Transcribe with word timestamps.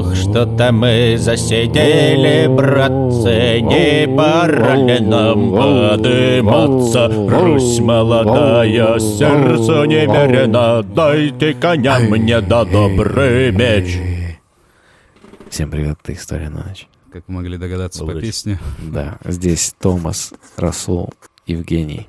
Ох, 0.00 0.16
что-то 0.16 0.72
мы 0.72 1.16
засидели, 1.18 2.46
братцы, 2.46 3.60
не 3.60 4.08
пора 4.16 4.74
ли 4.74 4.98
нам 4.98 5.50
подыматься? 5.50 7.06
Русь 7.08 7.80
молодая, 7.80 8.98
сердцу 8.98 9.84
немерено, 9.84 10.82
дайте 10.82 11.52
коня 11.52 11.98
мне 11.98 12.40
да 12.40 12.64
добрый 12.64 13.52
меч. 13.52 13.98
Всем 15.50 15.70
привет, 15.70 15.98
это 16.02 16.14
«История 16.14 16.48
на 16.48 16.64
ночь». 16.64 16.88
Как 17.12 17.24
вы 17.26 17.34
могли 17.34 17.58
догадаться 17.58 18.00
по 18.00 18.12
Удачи. 18.12 18.26
песне. 18.26 18.58
Да, 18.78 19.18
здесь 19.26 19.74
Томас, 19.78 20.32
Расул, 20.56 21.12
Евгений. 21.44 22.08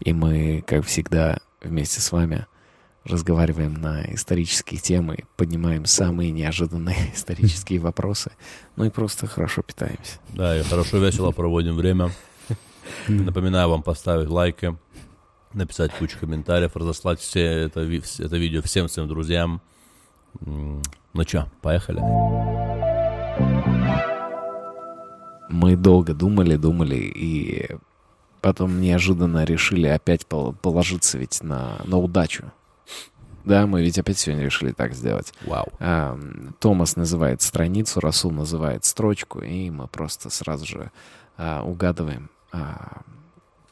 И 0.00 0.12
мы, 0.12 0.62
как 0.66 0.84
всегда, 0.84 1.38
вместе 1.62 2.02
с 2.02 2.12
вами 2.12 2.44
разговариваем 3.04 3.74
на 3.74 4.02
исторические 4.14 4.80
темы, 4.80 5.24
поднимаем 5.36 5.86
самые 5.86 6.30
неожиданные 6.30 6.96
исторические 7.14 7.80
вопросы, 7.80 8.32
ну 8.76 8.84
и 8.84 8.90
просто 8.90 9.26
хорошо 9.26 9.62
питаемся. 9.62 10.18
Да, 10.30 10.58
и 10.58 10.62
хорошо, 10.62 10.98
весело 10.98 11.30
проводим 11.30 11.76
время. 11.76 12.10
Напоминаю 13.08 13.68
вам 13.68 13.82
поставить 13.82 14.28
лайки, 14.28 14.76
написать 15.52 15.92
кучу 15.94 16.18
комментариев, 16.18 16.76
разослать 16.76 17.20
все 17.20 17.40
это, 17.42 17.80
это 17.80 18.36
видео 18.36 18.62
всем 18.62 18.88
своим 18.88 19.08
друзьям. 19.08 19.60
Ну 20.40 21.24
чё, 21.24 21.46
поехали? 21.62 22.00
Мы 25.48 25.76
долго 25.76 26.14
думали, 26.14 26.56
думали, 26.56 26.96
и 26.96 27.76
потом 28.40 28.80
неожиданно 28.80 29.44
решили 29.44 29.88
опять 29.88 30.26
пол- 30.26 30.52
положиться 30.54 31.18
ведь 31.18 31.42
на, 31.42 31.80
на 31.84 31.98
удачу. 31.98 32.52
Да, 33.44 33.66
мы 33.66 33.82
ведь 33.82 33.98
опять 33.98 34.18
сегодня 34.18 34.44
решили 34.44 34.72
так 34.72 34.94
сделать. 34.94 35.32
Вау. 35.46 35.66
А, 35.78 36.18
Томас 36.58 36.96
называет 36.96 37.42
страницу, 37.42 38.00
Расул 38.00 38.30
называет 38.30 38.84
строчку, 38.84 39.40
и 39.40 39.70
мы 39.70 39.86
просто 39.88 40.30
сразу 40.30 40.66
же 40.66 40.90
а, 41.36 41.62
угадываем. 41.62 42.28
А, 42.52 43.02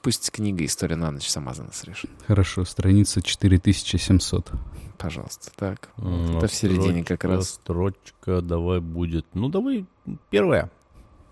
пусть 0.02 0.30
книга 0.30 0.64
«История 0.64 0.96
на 0.96 1.10
ночь» 1.10 1.28
сама 1.28 1.54
за 1.54 1.64
нас 1.64 1.84
решит. 1.84 2.10
Хорошо, 2.26 2.64
страница 2.64 3.20
4700. 3.22 4.50
Пожалуйста, 4.96 5.50
так. 5.54 5.90
М, 5.98 6.38
Это 6.38 6.48
в 6.48 6.54
середине 6.54 7.04
как 7.04 7.24
раз. 7.24 7.50
Строчка 7.50 8.40
давай 8.40 8.80
будет. 8.80 9.26
Ну, 9.34 9.48
давай 9.48 9.86
первая. 10.30 10.70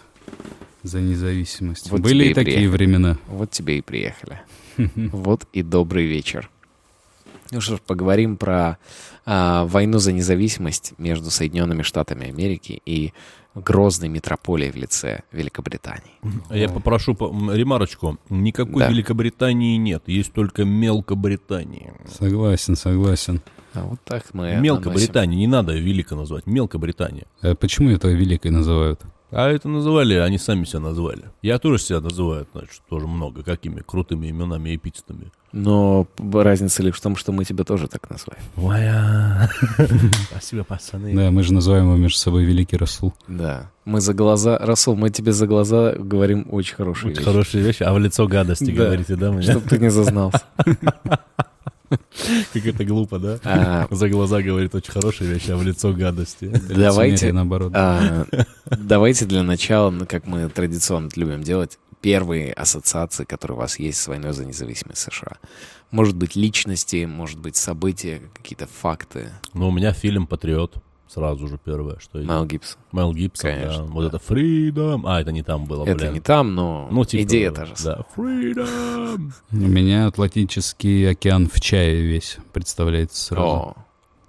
За 0.83 1.01
независимость. 1.01 1.91
Вот 1.91 2.01
Были 2.01 2.27
и 2.27 2.35
такие 2.35 2.57
приехали. 2.57 2.77
времена. 2.77 3.19
Вот 3.27 3.51
тебе 3.51 3.79
и 3.79 3.83
приехали. 3.83 4.41
Вот 4.77 5.47
и 5.53 5.63
добрый 5.63 6.07
вечер. 6.07 6.51
Ну 7.51 7.61
что 7.61 7.77
ж, 7.77 7.81
поговорим 7.81 8.37
про 8.37 8.79
а, 9.27 9.65
войну 9.67 9.99
за 9.99 10.13
независимость 10.13 10.95
между 10.99 11.31
Соединенными 11.31 11.83
Штатами 11.83 12.29
Америки 12.29 12.81
и 12.85 13.13
грозной 13.55 14.09
метрополией 14.09 14.73
в 14.73 14.77
лице 14.77 15.23
Великобритании. 15.31 16.13
А 16.49 16.57
Я 16.57 16.69
попрошу 16.69 17.15
по- 17.15 17.31
ремарочку. 17.53 18.19
Никакой 18.29 18.81
Да. 18.81 18.89
Великобритании 18.89 19.77
нет, 19.77 20.03
есть 20.07 20.33
только 20.33 20.65
Мелкобритания. 20.65 21.95
Согласен, 22.19 22.75
согласен. 22.75 23.43
А 23.75 23.85
вот 23.85 24.01
так 24.05 24.25
мы 24.35 24.57
Мелкобритания, 24.61 25.37
не 25.37 25.47
надо 25.47 25.73
велико 25.75 26.15
назвать, 26.17 26.47
Мелкобритания. 26.47 27.27
А 27.43 27.55
почему 27.55 27.91
это 27.91 28.09
великой 28.09 28.51
называют? 28.51 29.01
А 29.37 29.49
это 29.51 29.69
называли, 29.69 30.15
они 30.15 30.39
сами 30.39 30.65
себя 30.65 30.81
назвали. 30.81 31.25
Я 31.43 31.59
тоже 31.59 31.79
себя 31.79 32.01
называю, 32.01 32.47
значит, 32.53 32.81
тоже 32.89 33.07
много, 33.09 33.43
какими 33.43 33.81
крутыми 33.81 34.31
именами 34.31 34.71
и 34.71 34.77
эпитетами. 34.77 35.33
Но 35.53 36.07
разница 36.33 36.83
лишь 36.83 36.97
в 36.97 37.01
том, 37.01 37.17
что 37.17 37.33
мы 37.33 37.45
тебя 37.45 37.65
тоже 37.65 37.89
так 37.89 38.09
называем. 38.11 38.43
Моя. 38.57 39.49
Спасибо, 40.31 40.65
пацаны. 40.65 41.15
Да, 41.15 41.31
мы 41.31 41.43
же 41.43 41.53
называем 41.53 41.85
его 41.87 41.97
между 41.97 42.19
собой 42.19 42.45
Великий 42.45 42.77
Расул. 42.77 43.13
Да. 43.29 43.71
Мы 43.85 44.01
за 44.01 44.15
глаза... 44.15 44.59
Расул, 44.59 44.97
мы 44.97 45.11
тебе 45.11 45.33
за 45.33 45.47
глаза 45.47 45.93
говорим 45.93 46.47
очень 46.51 46.75
хорошие 46.75 47.11
Очень 47.11 47.19
вещи. 47.19 47.25
хорошие 47.31 47.63
вещи, 47.65 47.83
а 47.83 47.93
в 47.93 47.99
лицо 47.99 48.27
гадости 48.27 48.71
Да. 48.73 48.85
говорите, 48.85 49.17
да, 49.17 49.31
мне? 49.33 49.43
Чтоб 49.43 49.63
ты 49.65 49.79
не 49.79 49.91
зазнался. 49.91 50.43
Как 52.53 52.67
это 52.67 52.85
глупо, 52.85 53.19
да? 53.19 53.39
А, 53.45 53.87
За 53.91 54.09
глаза 54.09 54.43
говорит 54.43 54.75
очень 54.75 54.93
хорошие 54.93 55.31
вещи, 55.31 55.51
а 55.51 55.57
в 55.57 55.63
лицо 55.63 55.93
гадости. 55.93 56.47
Давайте, 56.69 57.33
наоборот. 57.33 57.73
а, 57.75 58.27
давайте 58.67 59.25
для 59.27 59.43
начала, 59.43 59.91
ну, 59.91 60.07
как 60.07 60.27
мы 60.27 60.49
традиционно 60.49 61.09
это 61.09 61.21
любим 61.21 61.43
делать, 61.43 61.79
первые 62.01 62.53
ассоциации, 62.53 63.25
которые 63.25 63.57
у 63.57 63.61
вас 63.61 63.79
есть 63.79 64.01
с 64.01 64.09
войной 64.09 64.33
за 64.33 64.45
независимость 64.45 65.03
США. 65.03 65.39
Может 65.91 66.17
быть, 66.17 66.37
личности, 66.37 67.05
может 67.05 67.39
быть, 67.39 67.57
события, 67.57 68.21
какие-то 68.35 68.67
факты. 68.67 69.31
Ну, 69.55 69.69
у 69.69 69.73
меня 69.73 69.93
фильм 69.93 70.27
«Патриот». 70.27 70.75
Сразу 71.15 71.47
же 71.47 71.59
первое, 71.65 71.97
что 72.01 72.19
идет. 72.19 72.29
Мэл 72.29 72.45
Гибсон. 72.45 72.79
Мел 72.93 73.13
Гибсон, 73.13 73.51
Конечно, 73.53 73.85
да. 73.87 73.93
Вот 73.93 74.01
да. 74.03 74.09
это 74.09 74.17
«Freedom». 74.17 75.03
А, 75.07 75.21
это 75.21 75.31
не 75.31 75.43
там 75.45 75.65
было, 75.67 75.85
Это 75.85 75.97
блин. 76.01 76.13
не 76.15 76.21
там, 76.21 76.55
но 76.57 76.89
Ну, 76.91 77.05
типа, 77.05 77.23
идея 77.23 77.53
та 77.53 77.67
же. 77.67 77.75
Да, 77.85 78.01
«Freedom». 78.17 79.33
У 79.53 79.57
меня 79.57 80.09
Атлантический 80.09 81.09
океан 81.09 81.49
в 81.49 81.61
чае 81.61 82.01
весь 82.03 82.39
представляется 82.53 83.23
сразу. 83.25 83.47
О, 83.47 83.77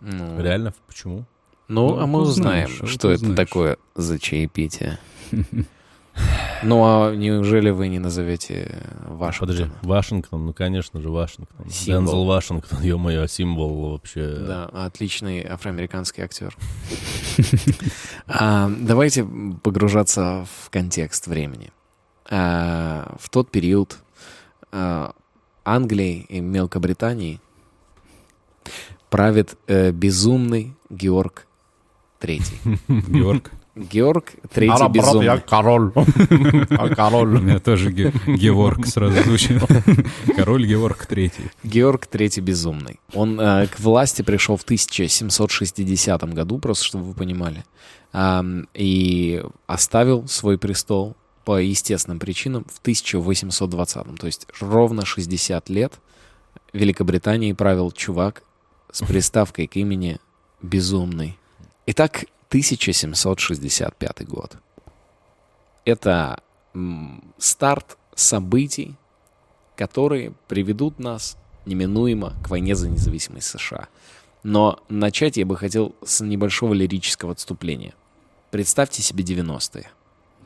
ну, 0.02 0.40
Реально? 0.42 0.74
Почему? 0.86 1.26
Ну, 1.68 1.90
Ну, 1.96 2.00
а 2.00 2.06
мы 2.06 2.20
вот 2.20 2.28
узнаем, 2.28 2.68
знаешь, 2.68 2.82
вот 2.82 2.90
что 2.92 3.10
это 3.10 3.24
узнаешь. 3.24 3.36
такое 3.36 3.78
за 3.96 4.20
чаепитие. 4.20 5.00
Ну, 6.64 6.82
а 6.84 7.14
неужели 7.14 7.70
вы 7.70 7.90
не 7.90 8.00
назовете 8.00 8.82
ваш? 9.06 9.40
Подожди, 9.40 9.68
Вашингтон, 9.84 10.46
ну, 10.48 10.54
конечно 10.54 11.00
же, 11.00 11.10
Вашингтон. 11.10 11.70
Символ. 11.70 12.02
Дензел 12.06 12.26
Вашингтон, 12.26 12.82
ё-моё, 12.82 13.28
символ 13.28 13.92
вообще. 13.92 14.36
Да, 14.40 14.66
отличный 14.66 15.46
афроамериканский 15.46 16.24
актер. 16.24 16.56
А, 18.28 18.72
Давайте 18.80 19.28
погружаться 19.62 20.48
в 20.64 20.70
контекст 20.72 21.28
времени. 21.28 21.72
А, 22.30 23.16
В 23.20 23.30
тот 23.30 23.52
период 23.52 23.98
а, 24.72 25.14
Англии 25.64 26.26
и 26.30 26.40
Мелкобритании 26.40 27.40
правит 29.10 29.56
э, 29.68 29.92
безумный 29.92 30.76
Георг 30.90 31.46
Третий. 32.20 32.58
Георг. 32.88 33.52
Георг 33.76 34.32
Третий 34.54 34.88
безумный. 34.90 35.42
король. 35.42 35.92
А 36.70 36.86
У 36.86 36.96
король. 36.96 37.42
меня 37.42 37.60
тоже 37.60 37.92
Ге- 37.92 38.14
Георг 38.26 38.86
сразу 38.88 39.22
звучит. 39.24 39.62
Король 40.36 40.66
Георг 40.66 41.06
Третий. 41.06 41.52
Георг 41.64 42.06
Третий 42.08 42.40
Безумный. 42.42 43.00
Он 43.14 43.40
э, 43.40 43.68
к 43.68 43.80
власти 43.80 44.22
пришел 44.22 44.56
в 44.56 44.64
1760 44.64 46.24
году, 46.34 46.58
просто 46.60 46.86
чтобы 46.86 47.04
вы 47.06 47.14
понимали, 47.14 47.66
Ам, 48.14 48.68
и 48.74 49.44
оставил 49.68 50.28
свой 50.28 50.58
престол 50.58 51.16
по 51.44 51.62
естественным 51.62 52.20
причинам 52.20 52.64
в 52.74 52.80
1820. 52.80 54.16
То 54.20 54.26
есть 54.26 54.48
ровно 54.62 55.06
60 55.06 55.70
лет 55.70 56.00
Великобританией 56.74 57.54
правил 57.54 57.92
чувак 57.92 58.44
с 58.92 59.02
приставкой 59.04 59.68
к 59.68 59.76
имени 59.76 60.18
Безумный. 60.62 61.38
Итак, 61.88 62.26
1765 62.50 64.28
год. 64.28 64.58
Это 65.84 66.40
старт 67.38 67.98
событий, 68.16 68.96
которые 69.76 70.34
приведут 70.48 71.00
нас 71.00 71.38
неминуемо 71.66 72.34
к 72.44 72.50
войне 72.50 72.76
за 72.76 72.90
независимость 72.90 73.48
США. 73.48 73.88
Но 74.44 74.80
начать 74.90 75.38
я 75.38 75.46
бы 75.46 75.58
хотел 75.58 75.96
с 76.04 76.22
небольшого 76.22 76.74
лирического 76.74 77.32
отступления. 77.32 77.94
Представьте 78.52 79.02
себе 79.02 79.24
90-е. 79.24 79.90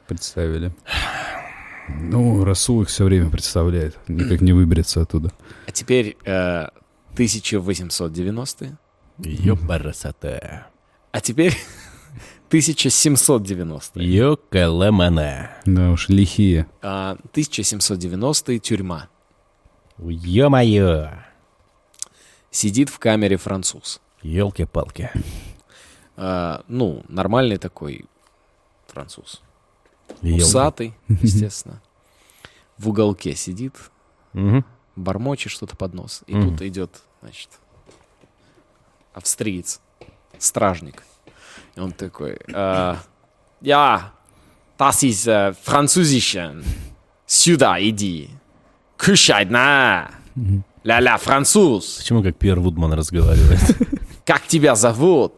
Представили. 0.07 0.73
Ну, 1.89 2.43
Расул 2.43 2.81
их 2.81 2.87
все 2.87 3.03
время 3.03 3.29
представляет. 3.29 3.97
Никак 4.07 4.41
не 4.41 4.53
выберется 4.53 5.01
оттуда. 5.01 5.31
А 5.67 5.71
теперь 5.71 6.17
э, 6.25 6.67
1890-е. 7.15 8.77
Ёбарасоте. 9.17 10.65
А 11.11 11.21
теперь 11.21 11.57
1790-е. 12.49 14.03
Ёкалэмэне. 14.05 15.49
Да 15.65 15.91
уж, 15.91 16.09
лихие. 16.09 16.65
А, 16.81 17.17
1790-е 17.33 18.59
тюрьма. 18.59 19.07
Ё-моё. 19.99 21.11
Сидит 22.51 22.89
в 22.89 22.99
камере 22.99 23.37
француз. 23.37 24.01
Ёлки-палки. 24.23 25.11
А, 26.17 26.63
ну, 26.67 27.03
нормальный 27.07 27.57
такой 27.57 28.05
француз. 28.87 29.41
Ёлки. 30.21 30.41
Усатый, 30.41 30.93
естественно. 31.07 31.81
В 32.77 32.89
уголке 32.89 33.35
сидит, 33.35 33.75
Мгм. 34.33 34.65
бормочет 34.95 35.51
что-то 35.51 35.75
под 35.77 35.93
нос. 35.93 36.23
И 36.27 36.35
Мгм. 36.35 36.49
тут 36.57 36.61
идет, 36.63 37.01
значит, 37.21 37.49
австриец, 39.13 39.79
стражник. 40.37 41.03
Он 41.79 41.91
такой, 41.91 42.37
э, 42.47 42.95
я, 43.61 44.11
das 44.77 45.03
ist 45.03 45.27
äh, 45.27 45.53
französischen. 45.53 46.63
Сюда 47.25 47.79
иди. 47.79 48.29
Кушай, 48.97 49.45
на. 49.45 50.11
Ля-ля, 50.83 51.17
француз. 51.17 51.97
Почему 51.97 52.23
как 52.23 52.37
Пьер 52.37 52.59
Вудман 52.59 52.93
разговаривает? 52.93 53.59
Как 54.25 54.45
тебя 54.45 54.75
зовут? 54.75 55.33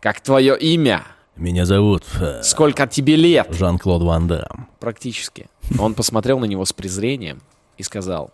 Как 0.00 0.20
твое 0.20 0.58
имя? 0.58 1.04
Меня 1.36 1.64
зовут 1.64 2.04
э, 2.20 2.42
Сколько 2.42 2.86
тебе 2.86 3.16
лет? 3.16 3.48
Жан-Клод 3.50 4.02
Ван 4.02 4.28
Дам. 4.28 4.68
Практически. 4.78 5.48
Он 5.78 5.94
посмотрел 5.94 6.38
на 6.38 6.44
него 6.44 6.64
с 6.64 6.72
презрением 6.72 7.40
и 7.78 7.82
сказал, 7.82 8.32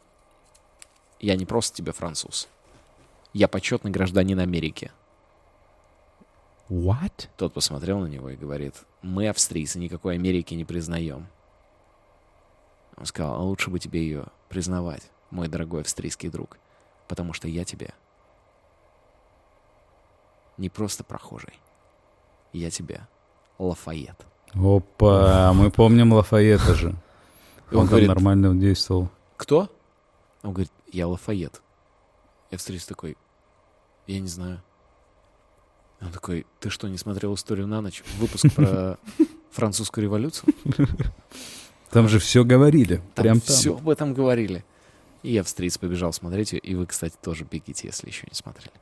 я 1.21 1.37
не 1.37 1.47
просто 1.47 1.77
тебе 1.77 1.93
француз. 1.93 2.49
Я 3.33 3.49
почетный 3.49 3.91
гражданин 3.91 4.41
Америки. 4.41 4.91
What? 6.69 7.29
Тот 7.37 7.53
посмотрел 7.53 8.01
на 8.01 8.07
него 8.07 8.31
и 8.31 8.37
говорит, 8.37 8.75
мы, 9.03 9.29
австрийцы, 9.29 9.79
никакой 9.79 10.15
Америки 10.15 10.55
не 10.55 10.65
признаем. 10.65 11.29
Он 12.97 13.07
сказал, 13.07 13.35
а 13.35 13.43
лучше 13.43 13.71
бы 13.71 13.79
тебе 13.79 14.01
ее 14.01 14.25
признавать, 14.49 15.11
мой 15.31 15.49
дорогой 15.49 15.83
австрийский 15.83 16.29
друг, 16.29 16.59
потому 17.09 17.33
что 17.33 17.47
я 17.47 17.65
тебе 17.65 17.91
не 20.57 20.69
просто 20.69 21.05
прохожий. 21.05 21.55
Я 22.53 22.71
тебе 22.71 23.07
Лафайет. 23.59 24.27
Опа, 24.55 25.53
мы 25.53 25.71
помним 25.71 26.13
Лафайета 26.13 26.75
же. 26.75 26.95
Он, 27.71 27.81
он 27.81 27.87
говорит, 27.87 28.09
нормально 28.09 28.55
действовал. 28.55 29.11
кто? 29.37 29.69
Он 30.43 30.53
говорит, 30.53 30.73
я 30.91 31.07
Лафайет. 31.07 31.61
И 32.51 32.57
такой, 32.79 33.17
я 34.07 34.21
не 34.21 34.29
знаю. 34.29 34.63
Он 36.01 36.11
такой, 36.13 36.47
ты 36.61 36.69
что, 36.71 36.89
не 36.89 36.99
смотрел 36.99 37.35
историю 37.35 37.67
на 37.67 37.81
ночь? 37.81 38.03
Выпуск 38.19 38.47
про 38.55 38.99
французскую 39.51 40.05
революцию? 40.05 40.55
Там 41.91 42.09
же 42.09 42.19
все 42.19 42.45
говорили. 42.45 42.97
Там 43.15 43.23
Прям 43.23 43.41
там. 43.41 43.57
все 43.57 43.75
об 43.77 43.89
этом 43.89 44.13
говорили. 44.13 44.65
И 45.23 45.37
австриец 45.39 45.79
побежал 45.79 46.13
смотреть 46.13 46.53
ее. 46.53 46.59
И 46.61 46.75
вы, 46.75 46.87
кстати, 46.87 47.15
тоже 47.23 47.47
бегите, 47.51 47.89
если 47.89 48.09
еще 48.09 48.27
не 48.31 48.35
смотрели. 48.35 48.73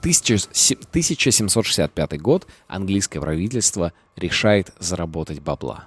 Тысяча 0.00 0.36
се- 0.38 0.74
1765 0.74 2.20
год 2.20 2.46
английское 2.66 3.20
правительство 3.20 3.92
решает 4.16 4.72
заработать 4.78 5.40
бабла. 5.40 5.86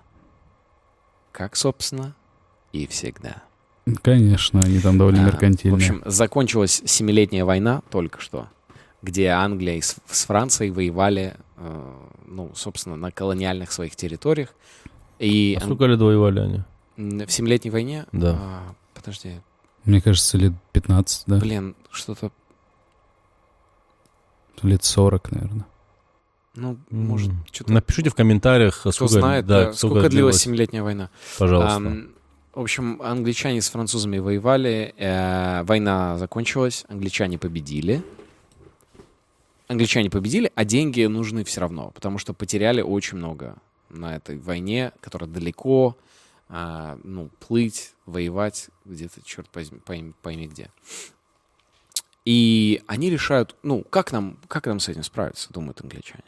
Как, 1.32 1.56
собственно, 1.58 2.16
и 2.72 2.88
всегда. 2.88 3.44
Конечно, 4.02 4.62
они 4.62 4.80
там 4.80 4.98
довольно 4.98 5.22
А, 5.24 5.26
меркантильные. 5.28 5.74
В 5.74 5.76
общем, 5.76 6.02
закончилась 6.06 6.82
Семилетняя 6.86 7.46
война 7.46 7.82
только 7.92 8.20
что, 8.20 8.48
где 9.02 9.28
Англия 9.30 9.76
и 9.76 9.82
с, 9.82 9.96
с 10.08 10.26
Францией 10.26 10.72
воевали, 10.72 11.36
э, 11.58 11.94
ну, 12.26 12.52
собственно, 12.56 12.96
на 12.96 13.12
колониальных 13.12 13.72
своих 13.72 13.96
территориях. 13.96 14.56
И 15.20 15.56
А 15.60 15.64
сколько 15.64 15.86
лет 15.86 16.00
воевали 16.00 16.40
они? 16.40 17.26
в 17.26 17.30
Семилетней 17.32 17.72
войне... 17.72 18.06
Да. 18.12 18.36
а, 18.40 18.76
подожди, 18.94 19.42
Мне 19.84 20.02
кажется, 20.02 20.38
лет 20.38 20.54
15, 20.72 21.24
да? 21.28 21.38
блин, 21.40 21.76
что-то... 21.92 22.32
Лет 24.64 24.84
40, 24.84 25.32
наверное. 25.32 25.66
Ну, 26.56 26.78
может, 26.90 27.30
М. 27.30 27.46
что-то... 27.52 27.74
Напишите 27.74 28.10
в 28.10 28.16
комментариях, 28.16 28.80
Кто 28.80 28.92
сколько, 28.94 29.14
знает, 29.20 29.46
да, 29.46 29.66
да, 29.66 29.74
сколько 29.74 30.10
длилась 30.10 30.38
Семилетняя 30.38 30.82
война. 30.84 31.10
Пожалуйста. 31.38 31.76
Ам, 31.76 32.10
в 32.56 32.62
общем, 32.62 33.02
англичане 33.02 33.62
с 33.62 33.70
французами 33.70 34.18
воевали, 34.18 34.94
э, 34.98 35.64
война 35.64 36.18
закончилась, 36.18 36.86
англичане 36.88 37.38
победили. 37.38 38.02
Англичане 39.68 40.10
победили, 40.10 40.52
а 40.56 40.64
деньги 40.64 41.04
нужны 41.04 41.44
все 41.44 41.62
равно, 41.62 41.92
потому 41.94 42.18
что 42.18 42.34
потеряли 42.34 42.82
очень 42.82 43.18
много 43.18 43.58
на 43.90 44.16
этой 44.16 44.38
войне, 44.38 44.94
которая 45.02 45.30
далеко, 45.30 45.98
а, 46.48 46.98
ну, 47.04 47.30
плыть, 47.40 47.94
воевать 48.06 48.70
где-то, 48.86 49.22
черт 49.24 49.48
возьми, 49.54 49.80
пойми, 49.80 50.14
пойми 50.22 50.48
где. 50.48 50.70
И 52.24 52.84
они 52.88 53.10
решают, 53.10 53.56
ну, 53.64 53.84
как 53.90 54.12
нам, 54.12 54.38
как 54.48 54.68
нам 54.68 54.80
с 54.80 54.88
этим 54.88 55.04
справиться, 55.04 55.52
думают 55.52 55.82
англичане. 55.82 56.24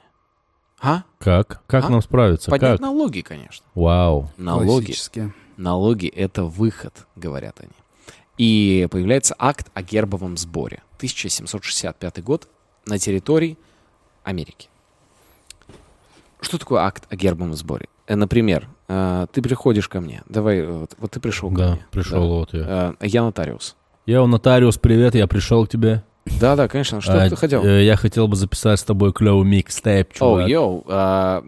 А? 0.79 1.03
Как? 1.19 1.63
Как 1.67 1.85
А? 1.85 1.89
нам 1.89 2.01
справиться? 2.01 2.51
Поднять 2.51 2.73
Как? 2.73 2.81
налоги, 2.81 3.21
конечно. 3.21 3.65
Вау. 3.75 4.31
Налоги 4.37 4.67
Классические. 4.67 5.33
Налоги— 5.57 6.07
это 6.15 6.43
выход, 6.43 7.05
говорят 7.15 7.59
они. 7.59 7.71
И 8.37 8.87
появляется 8.91 9.35
акт 9.39 9.67
о 9.73 9.81
гербовом 9.81 10.37
сборе. 10.37 10.83
1765 10.97 12.23
год 12.23 12.47
на 12.85 12.99
территории 12.99 13.57
Америки. 14.23 14.69
Что 16.39 16.57
такое 16.59 16.81
акт 16.81 17.05
о 17.09 17.15
гербовом 17.15 17.55
сборе? 17.55 17.87
Э, 18.05 18.15
Например, 18.15 18.67
э, 18.87 19.25
ты 19.31 19.41
приходишь 19.41 19.87
ко 19.89 19.99
мне. 19.99 20.21
Давай, 20.29 20.59
э, 20.59 20.71
вот, 20.71 20.95
вот 20.99 21.11
ты 21.11 21.19
пришел 21.19 21.49
ко 21.49 21.57
Да, 21.57 21.71
мне. 21.73 21.85
пришел 21.91 22.21
Да. 22.21 22.27
вот 22.27 22.53
я. 22.53 22.93
Я 23.01 23.23
нотариус. 23.23 23.75
Я 24.05 24.23
у 24.23 24.27
нотариус, 24.27 24.77
привет, 24.77 25.15
я 25.15 25.27
пришел 25.27 25.65
к 25.65 25.69
тебе. 25.69 26.03
Да-да, 26.39 26.67
конечно. 26.67 27.01
Что 27.01 27.23
А, 27.23 27.29
ты 27.29 27.35
хотел? 27.35 27.63
э, 27.63 27.83
Я 27.83 27.95
хотел 27.95 28.27
бы 28.27 28.35
записать 28.35 28.79
с 28.79 28.83
тобой 28.83 29.13
клевый 29.13 29.45
микстейп, 29.45 30.09
О, 30.11 30.13
чувак. 30.17 30.47
йоу, 30.49 30.83
а, 30.87 31.43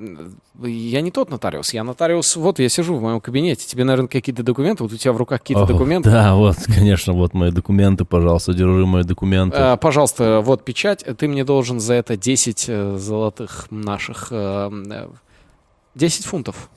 я 0.64 1.02
не 1.02 1.12
тот 1.12 1.30
нотариус, 1.30 1.74
я 1.74 1.84
нотариус, 1.84 2.36
вот 2.36 2.60
я 2.60 2.68
сижу 2.70 2.96
в 2.96 3.02
моем 3.02 3.22
кабинете, 3.22 3.66
тебе, 3.68 3.84
наверное, 3.86 4.10
какие-то 4.10 4.44
документы, 4.44 4.84
вот 4.84 4.92
у 4.92 4.98
тебя 4.98 5.14
в 5.14 5.18
руках 5.18 5.40
какие-то 5.42 5.64
О, 5.64 5.68
документы. 5.68 6.10
Да, 6.10 6.36
вот, 6.36 6.58
конечно, 6.66 7.14
вот 7.14 7.34
мои 7.34 7.52
документы, 7.52 8.04
пожалуйста, 8.06 8.54
держи 8.54 8.86
мои 8.86 9.04
документы. 9.04 9.58
Э, 9.58 9.78
Пожалуйста, 9.78 10.42
вот 10.44 10.66
печать. 10.66 11.06
Ты 11.18 11.28
мне 11.28 11.44
должен 11.46 11.80
за 11.80 11.94
это 11.94 12.18
10 12.18 12.66
э, 12.68 12.98
золотых 12.98 13.68
наших... 13.72 14.28
э, 14.32 14.70
э, 14.92 15.08
10 15.96 16.26
фунтов. 16.26 16.70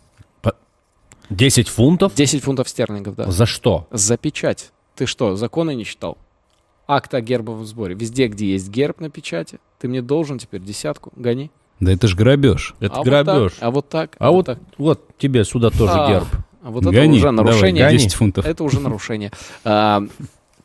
10 1.30 1.68
фунтов? 1.68 2.14
10 2.14 2.42
фунтов 2.42 2.68
стерлингов, 2.68 3.14
да. 3.16 3.30
За 3.30 3.46
что? 3.46 3.86
За 3.90 4.16
печать. 4.18 4.70
Ты 4.94 5.06
что, 5.06 5.34
законы 5.36 5.74
не 5.74 5.84
читал? 5.84 6.18
Акт 6.94 7.14
о 7.14 7.20
гербовом 7.20 7.64
сборе. 7.64 7.94
Везде, 7.94 8.26
где 8.28 8.52
есть 8.52 8.68
герб 8.68 9.00
на 9.00 9.08
печати, 9.08 9.60
ты 9.78 9.88
мне 9.88 10.02
должен 10.02 10.38
теперь 10.38 10.60
десятку. 10.60 11.12
Гони. 11.16 11.50
Да 11.80 11.90
это 11.92 12.06
ж 12.06 12.14
грабеж. 12.14 12.74
Это 12.80 12.94
а 12.94 12.98
Вот 12.98 13.06
грабеж. 13.06 13.52
так, 13.54 13.62
а 13.62 13.70
вот 13.70 13.88
так. 13.88 14.16
а 14.18 14.30
вот, 14.30 14.46
так. 14.46 14.58
вот 14.78 15.16
тебе 15.16 15.44
сюда 15.44 15.70
тоже 15.70 15.92
А, 15.94 16.08
герб. 16.08 16.28
А 16.62 16.70
вот 16.70 16.82
это 16.82 16.92
Гони, 16.92 17.16
уже 17.18 17.30
давай, 17.30 17.44
нарушение. 17.44 17.90
10 17.90 18.14
фунтов. 18.14 18.44
Это 18.46 18.62
уже 18.62 18.78
нарушение. 18.78 19.32
А, 19.64 20.02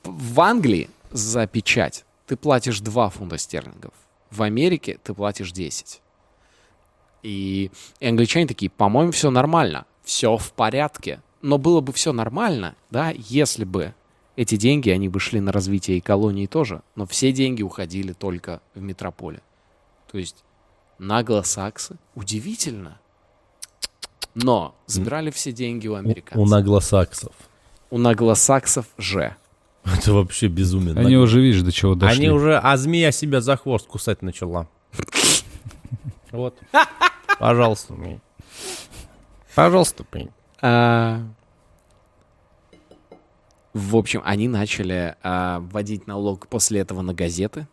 В 0.03 0.41
Англии 0.41 0.89
за 1.11 1.47
печать 1.47 2.05
ты 2.27 2.35
платишь 2.35 2.81
2 2.81 3.09
фунта 3.09 3.37
стерлингов. 3.37 3.93
В 4.29 4.43
Америке 4.43 4.99
ты 5.01 5.13
платишь 5.13 5.51
10. 5.53 6.01
И, 7.23 7.71
и 7.99 8.07
англичане 8.07 8.45
такие, 8.47 8.69
по-моему, 8.69 9.11
все 9.11 9.31
нормально, 9.31 9.85
все 10.03 10.37
в 10.37 10.51
порядке. 10.51 11.21
Но 11.41 11.57
было 11.57 11.81
бы 11.81 11.93
все 11.93 12.13
нормально, 12.13 12.75
да, 12.91 13.13
если 13.15 13.63
бы 13.63 13.93
эти 14.37 14.55
деньги, 14.55 14.91
они 14.91 15.09
бы 15.09 15.19
шли 15.19 15.41
на 15.41 15.51
развитие 15.51 15.97
и 15.97 16.01
колонии 16.01 16.45
тоже, 16.45 16.81
но 16.95 17.05
все 17.07 17.31
деньги 17.31 17.63
уходили 17.63 18.13
только 18.13 18.61
в 18.75 18.81
метрополе. 18.81 19.41
То 20.11 20.19
есть 20.19 20.45
наглосаксы, 20.99 21.97
удивительно, 22.13 22.99
но 24.35 24.75
забирали 24.85 25.31
все 25.31 25.51
деньги 25.51 25.87
у 25.87 25.95
американцев. 25.95 26.37
У 26.37 26.45
наглосаксов. 26.45 27.33
У 27.89 27.97
наглосаксов 27.97 28.85
же. 28.99 29.35
Это 29.83 30.13
вообще 30.13 30.47
безумие. 30.47 30.95
Они 30.95 31.17
уже, 31.17 31.41
видишь, 31.41 31.63
до 31.63 31.71
чего 31.71 31.95
дошли. 31.95 32.25
Они 32.25 32.29
уже, 32.29 32.59
а 32.59 32.77
змея 32.77 33.11
себя 33.11 33.41
за 33.41 33.57
хвост 33.57 33.87
кусать 33.87 34.21
начала. 34.21 34.67
Вот. 36.29 36.59
Пожалуйста. 37.39 37.95
Пожалуйста. 39.55 40.05
А, 40.61 41.23
В 43.77 43.95
общем, 43.95 44.21
они 44.25 44.47
начали 44.47 45.15
а, 45.21 45.59
вводить 45.59 46.07
налог 46.07 46.47
после 46.47 46.79
этого 46.79 47.01
на 47.01 47.13
газеты. 47.13 47.67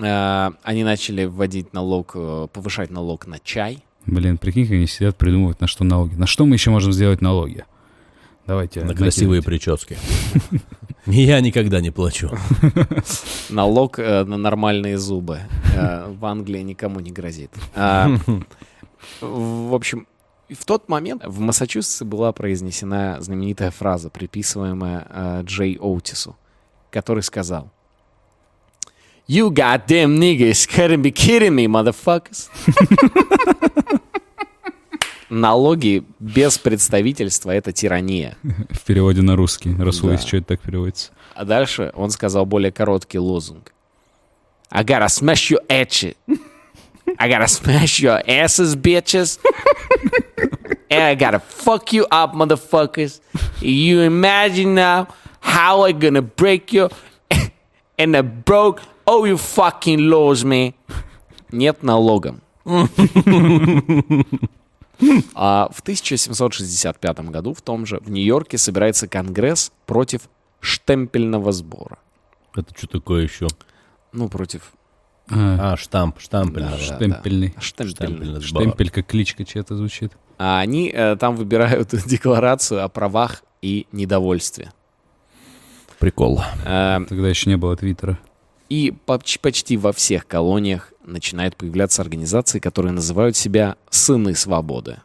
А, 0.03 0.55
Они 0.65 0.83
начали 0.83 1.25
вводить 1.25 1.73
налог, 1.73 2.11
э, 2.17 2.49
повышать 2.53 2.91
налог 2.91 3.29
на 3.29 3.39
чай. 3.39 3.85
Блин, 4.07 4.37
прикинь, 4.37 4.65
как 4.65 4.73
они 4.73 4.89
сидят, 4.89 5.17
придумывают, 5.17 5.61
на 5.61 5.69
что 5.69 5.85
налоги. 5.85 6.17
На 6.17 6.27
что 6.27 6.47
мы 6.47 6.57
еще 6.57 6.71
можем 6.71 6.93
сделать 6.93 7.21
налоги? 7.21 7.65
Давайте. 8.45 8.83
На 8.83 8.93
красивые 8.95 9.41
прически. 9.41 9.97
Я 11.07 11.41
никогда 11.41 11.81
не 11.81 11.91
плачу. 11.93 12.31
Налог 13.51 14.01
э, 14.01 14.25
на 14.25 14.37
нормальные 14.37 14.99
зубы. 14.99 15.41
Э, 15.77 16.11
В 16.11 16.25
Англии 16.25 16.63
никому 16.63 16.99
не 16.99 17.13
грозит. 17.13 17.53
А, 17.77 18.11
В 19.21 19.75
общем, 19.75 20.09
и 20.49 20.55
в 20.55 20.65
тот 20.65 20.89
момент 20.89 21.23
в 21.25 21.41
Массачусетсе 21.41 22.05
была 22.05 22.33
произнесена 22.33 23.21
знаменитая 23.21 23.71
фраза, 23.71 24.09
приписываемая 24.11 25.07
э, 25.09 25.41
Джей 25.45 25.77
Оутису, 25.81 26.37
который 26.91 27.23
сказал 27.23 27.71
You 29.29 29.51
goddamn 29.51 30.19
niggas 30.19 30.67
couldn't 30.67 31.03
be 31.03 31.13
kidding 31.13 31.55
me, 31.55 31.67
motherfuckers. 31.67 32.49
налоги 35.29 36.05
без 36.19 36.59
представительства— 36.59 37.51
это 37.53 37.73
тирания. 37.73 38.37
В 38.71 38.81
переводе 38.85 39.21
на 39.23 39.37
русский. 39.37 39.75
Расул, 39.79 40.09
Да. 40.09 40.15
если 40.15 40.27
что 40.29 40.37
это 40.39 40.47
так 40.47 40.61
переводится. 40.61 41.13
А 41.35 41.45
дальше 41.45 41.93
он 41.95 42.11
сказал 42.11 42.47
более 42.47 42.73
короткий 42.73 43.19
лозунг. 43.19 43.73
I 44.71 44.83
gotta 44.85 45.07
smash 45.09 45.51
your 45.51 45.61
asses. 45.69 46.15
I 47.19 47.29
gotta 47.31 47.47
smash 47.47 48.01
your 48.01 48.23
asses, 48.27 48.75
bitches. 48.77 49.39
And 50.91 51.03
I 51.03 51.15
gotta 51.15 51.39
fuck 51.41 51.93
you 51.93 52.07
up, 52.11 52.33
motherfuckers. 52.35 53.21
You 53.61 54.01
imagine 54.03 54.75
now 54.75 55.09
how 55.41 55.83
I 55.83 55.93
gonna 55.93 56.23
break 56.23 56.73
you 56.73 56.89
and 57.99 58.17
I 58.17 58.23
broke 58.23 58.81
all 59.07 59.27
you 59.27 59.37
fucking 59.37 59.99
laws, 60.09 60.45
man. 60.45 60.75
Нет 61.51 61.83
налогом. 61.83 62.41
А 65.35 65.69
в 65.73 65.81
1765 65.81 67.21
году 67.31 67.55
в 67.55 67.63
том 67.63 67.87
же 67.87 67.99
в 68.01 68.11
Нью-Йорке 68.11 68.59
собирается 68.59 69.07
конгресс 69.07 69.71
против 69.87 70.23
штемпельного 70.61 71.53
сбора. 71.53 71.99
Это 72.57 72.77
что 72.77 72.89
такое 72.89 73.23
еще? 73.23 73.47
Ну, 74.13 74.29
против... 74.29 74.73
А, 75.31 75.73
А, 75.73 75.77
штамп, 75.77 76.19
штампель. 76.19 76.63
Да, 76.63 76.71
да, 76.71 76.79
штемпельный. 76.79 77.53
да, 77.55 77.61
штемпельный. 77.61 78.17
Штемпельный. 78.17 78.41
Штемпель 78.41 78.91
как 78.91 79.07
кличка 79.07 79.45
чья-то 79.45 79.77
звучит. 79.77 80.13
А 80.39 80.61
они 80.61 80.91
э, 80.95 81.17
там 81.17 81.35
выбирают 81.37 81.91
декларацию 82.07 82.85
о 82.85 82.89
правах 82.89 83.43
и 83.61 83.87
недовольстве. 83.93 84.73
Прикол. 85.99 86.41
Э, 86.65 87.01
Тогда 87.09 87.29
еще 87.29 87.51
не 87.51 87.57
было 87.57 87.77
Твиттера. 87.77 88.19
и 88.69 88.95
поч- 89.07 89.41
почти 89.41 89.77
во 89.77 89.93
всех 89.93 90.27
колониях 90.29 90.93
начинают 91.05 91.57
появляться 91.57 92.03
организации, 92.03 92.59
которые 92.61 92.93
называют 92.93 93.37
себя 93.37 93.77
«сыны 93.91 94.35
свободы». 94.35 94.99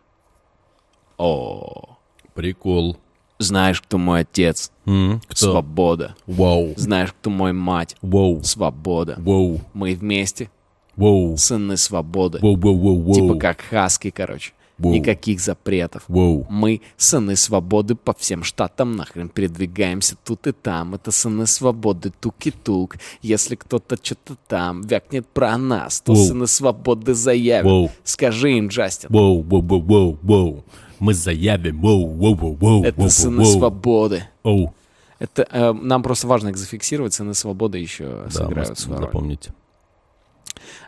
О, 1.17 1.97
Прикол. 2.33 2.97
знаешь, 3.39 3.81
кто 3.81 3.97
мой 3.97 4.21
отец? 4.21 4.71
М, 4.85 5.21
Кто? 5.27 5.51
Свобода. 5.51 6.15
Вау. 6.27 6.73
Знаешь, 6.75 7.13
кто 7.13 7.29
мой 7.29 7.53
мать? 7.53 7.95
Вау. 8.01 8.43
Свобода. 8.43 9.15
Вау. 9.19 9.61
Мы 9.73 9.93
вместе 9.95 10.49
Вау. 10.95 11.37
сыны 11.37 11.77
свободы. 11.77 12.39
Вау, 12.41 12.55
вау, 12.57 12.75
вау, 12.77 13.01
вау. 13.01 13.13
Типа 13.13 13.35
как 13.35 13.61
хаски, 13.61 14.09
короче. 14.09 14.51
Воу. 14.79 14.91
Никаких 14.93 15.39
запретов. 15.39 16.03
Вау. 16.07 16.47
Мы 16.49 16.81
сыны 16.97 17.35
свободы 17.35 17.95
по 17.95 18.13
всем 18.13 18.43
штатам 18.43 18.95
нахрен 18.95 19.29
передвигаемся 19.29 20.15
тут 20.23 20.47
и 20.47 20.51
там. 20.51 20.95
Это 20.95 21.11
сыны 21.11 21.45
свободы 21.45 22.11
туки-тук. 22.19 22.95
Если 23.21 23.55
кто-то 23.55 23.97
что-то 24.01 24.35
там 24.47 24.81
вякнет 24.81 25.27
про 25.27 25.57
нас, 25.57 26.01
то 26.01 26.13
Воу. 26.13 26.25
сыны 26.25 26.47
свободы 26.47 27.13
заявят. 27.13 27.65
Воу. 27.65 27.91
Скажи 28.03 28.53
им, 28.57 28.67
Джастин. 28.69 29.09
Воу, 29.11 29.41
воу, 29.43 29.61
воу, 29.61 29.81
воу, 29.81 30.19
воу. 30.21 30.63
Мы 30.99 31.13
заявим. 31.13 31.79
Воу, 31.79 32.07
воу, 32.07 32.33
воу, 32.35 32.53
воу. 32.55 32.83
Это 32.83 32.99
воу, 32.99 33.09
сыны 33.09 33.43
воу. 33.43 33.57
свободы. 33.59 34.23
Оу. 34.41 34.73
Это 35.19 35.47
э, 35.51 35.71
нам 35.71 36.01
просто 36.03 36.27
важно 36.27 36.49
их 36.49 36.57
зафиксировать. 36.57 37.13
Сыны 37.13 37.33
свободы 37.35 37.77
еще 37.77 38.23
Да, 38.25 38.29
сыграют 38.31 38.79
свою 38.79 38.99
роль. 38.99 39.07
запомните. 39.07 39.53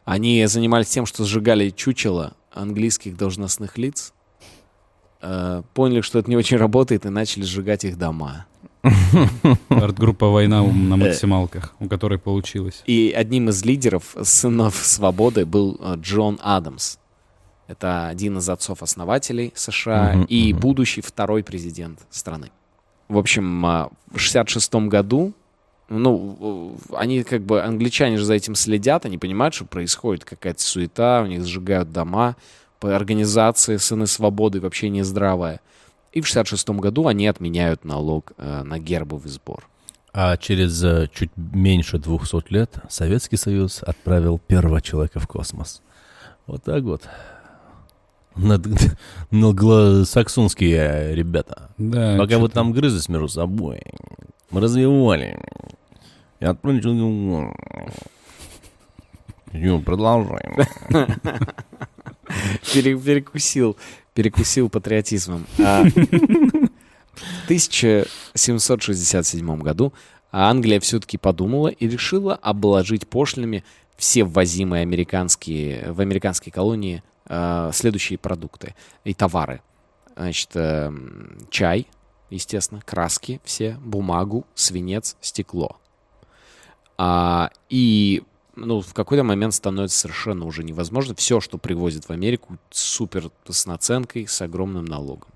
Они 0.03 0.45
занимались 0.47 0.87
тем, 0.87 1.05
что 1.05 1.23
сжигали 1.23 1.69
чучело 1.69 2.33
английских 2.55 3.17
должностных 3.17 3.77
лиц. 3.77 4.13
э, 5.21 5.63
поняли, 5.73 6.01
что 6.01 6.19
это 6.19 6.29
не 6.29 6.37
очень 6.37 6.57
работает, 6.57 7.05
и 7.05 7.09
начали 7.09 7.43
сжигать 7.43 7.83
их 7.85 7.97
дома. 7.97 8.45
Арт-группа 9.69 10.29
«Война» 10.29 10.63
Э. 10.63 10.71
на 10.71 10.97
максималках, 10.97 11.73
у 11.79 11.87
которой 11.87 12.19
получилось. 12.19 12.83
И 12.85 13.13
одним 13.15 13.49
из 13.49 13.65
лидеров 13.65 14.15
сынов 14.23 14.75
свободы 14.75 15.45
был 15.45 15.79
э, 15.81 15.95
Джон 15.97 16.39
Адамс. 16.43 16.97
Это 17.67 18.07
один 18.07 18.37
из 18.37 18.47
отцов-основателей 18.47 19.51
США 19.55 20.23
и 20.29 20.53
будущий 20.53 21.01
второй 21.01 21.43
президент 21.43 21.99
страны. 22.11 22.51
В 23.07 23.17
общем, 23.17 23.65
а, 23.65 23.89
в 24.11 24.19
66 24.19 24.75
году, 24.87 25.33
ну, 25.89 26.77
они 26.93 27.23
как 27.23 27.41
бы, 27.43 27.61
англичане 27.61 28.17
же 28.17 28.25
за 28.25 28.33
этим 28.33 28.55
следят, 28.55 29.05
они 29.05 29.17
понимают, 29.17 29.53
что 29.53 29.65
происходит 29.65 30.25
какая-то 30.25 30.61
суета, 30.61 31.21
у 31.21 31.27
них 31.27 31.45
сжигают 31.45 31.91
дома, 31.91 32.35
по 32.79 32.95
организации 32.95 33.77
«Сыны 33.77 34.07
свободы» 34.07 34.59
вообще 34.59 34.89
не 34.89 35.03
здравая. 35.03 35.61
И 36.11 36.21
в 36.21 36.27
66 36.27 36.69
году 36.69 37.07
они 37.07 37.27
отменяют 37.27 37.83
налог 37.85 38.33
э, 38.37 38.63
на 38.63 38.79
гербовый 38.79 39.29
сбор. 39.29 39.67
А 40.13 40.37
через 40.37 40.83
э, 40.83 41.09
чуть 41.13 41.31
меньше 41.35 41.97
200 41.97 42.53
лет 42.53 42.73
Советский 42.89 43.37
Союз 43.37 43.83
отправил 43.83 44.39
первого 44.39 44.81
человека 44.81 45.19
в 45.19 45.27
космос. 45.27 45.81
Вот 46.47 46.63
так 46.63 46.83
вот. 46.83 47.01
Над- 48.35 48.67
Англосаксонские 49.31 50.77
э, 50.77 51.15
ребята. 51.15 51.69
Да, 51.77 52.17
Пока 52.17 52.37
вы 52.39 52.49
там 52.49 52.71
грызлись 52.71 53.09
между 53.09 53.27
собой, 53.27 53.81
мы 54.51 54.61
развивали. 54.61 55.39
И 56.39 56.45
отправили 56.45 56.81
человека 56.81 57.53
Продолжаем. 59.85 60.55
Пере- 62.73 62.99
перекусил, 62.99 63.77
перекусил 64.13 64.69
патриотизмом. 64.69 65.45
А, 65.59 65.83
в 65.83 65.89
1767 67.45 69.59
году 69.59 69.93
Англия 70.31 70.79
все-таки 70.79 71.17
подумала 71.17 71.67
и 71.69 71.87
решила 71.87 72.35
обложить 72.35 73.07
пошлинами 73.07 73.63
все 73.95 74.23
ввозимые 74.25 74.81
американские, 74.81 75.93
в 75.93 76.01
американские 76.01 76.51
колонии 76.51 77.01
а, 77.27 77.71
следующие 77.71 78.19
продукты 78.19 78.75
и 79.05 79.13
товары. 79.13 79.61
Значит, 80.17 80.49
эм, 80.55 81.37
чай, 81.49 81.87
естественно, 82.35 82.81
краски 82.81 83.41
все, 83.43 83.77
бумагу, 83.83 84.45
свинец, 84.55 85.17
стекло. 85.21 85.77
А, 86.97 87.49
и 87.69 88.23
ну, 88.55 88.81
в 88.81 88.93
какой-то 88.93 89.23
момент 89.23 89.53
становится 89.53 89.97
совершенно 89.97 90.45
уже 90.45 90.63
невозможно. 90.63 91.13
Все, 91.15 91.41
что 91.41 91.57
привозят 91.57 92.05
в 92.05 92.11
Америку, 92.11 92.57
супер 92.69 93.31
с 93.49 93.65
наценкой, 93.65 94.27
с 94.27 94.41
огромным 94.41 94.85
налогом. 94.85 95.29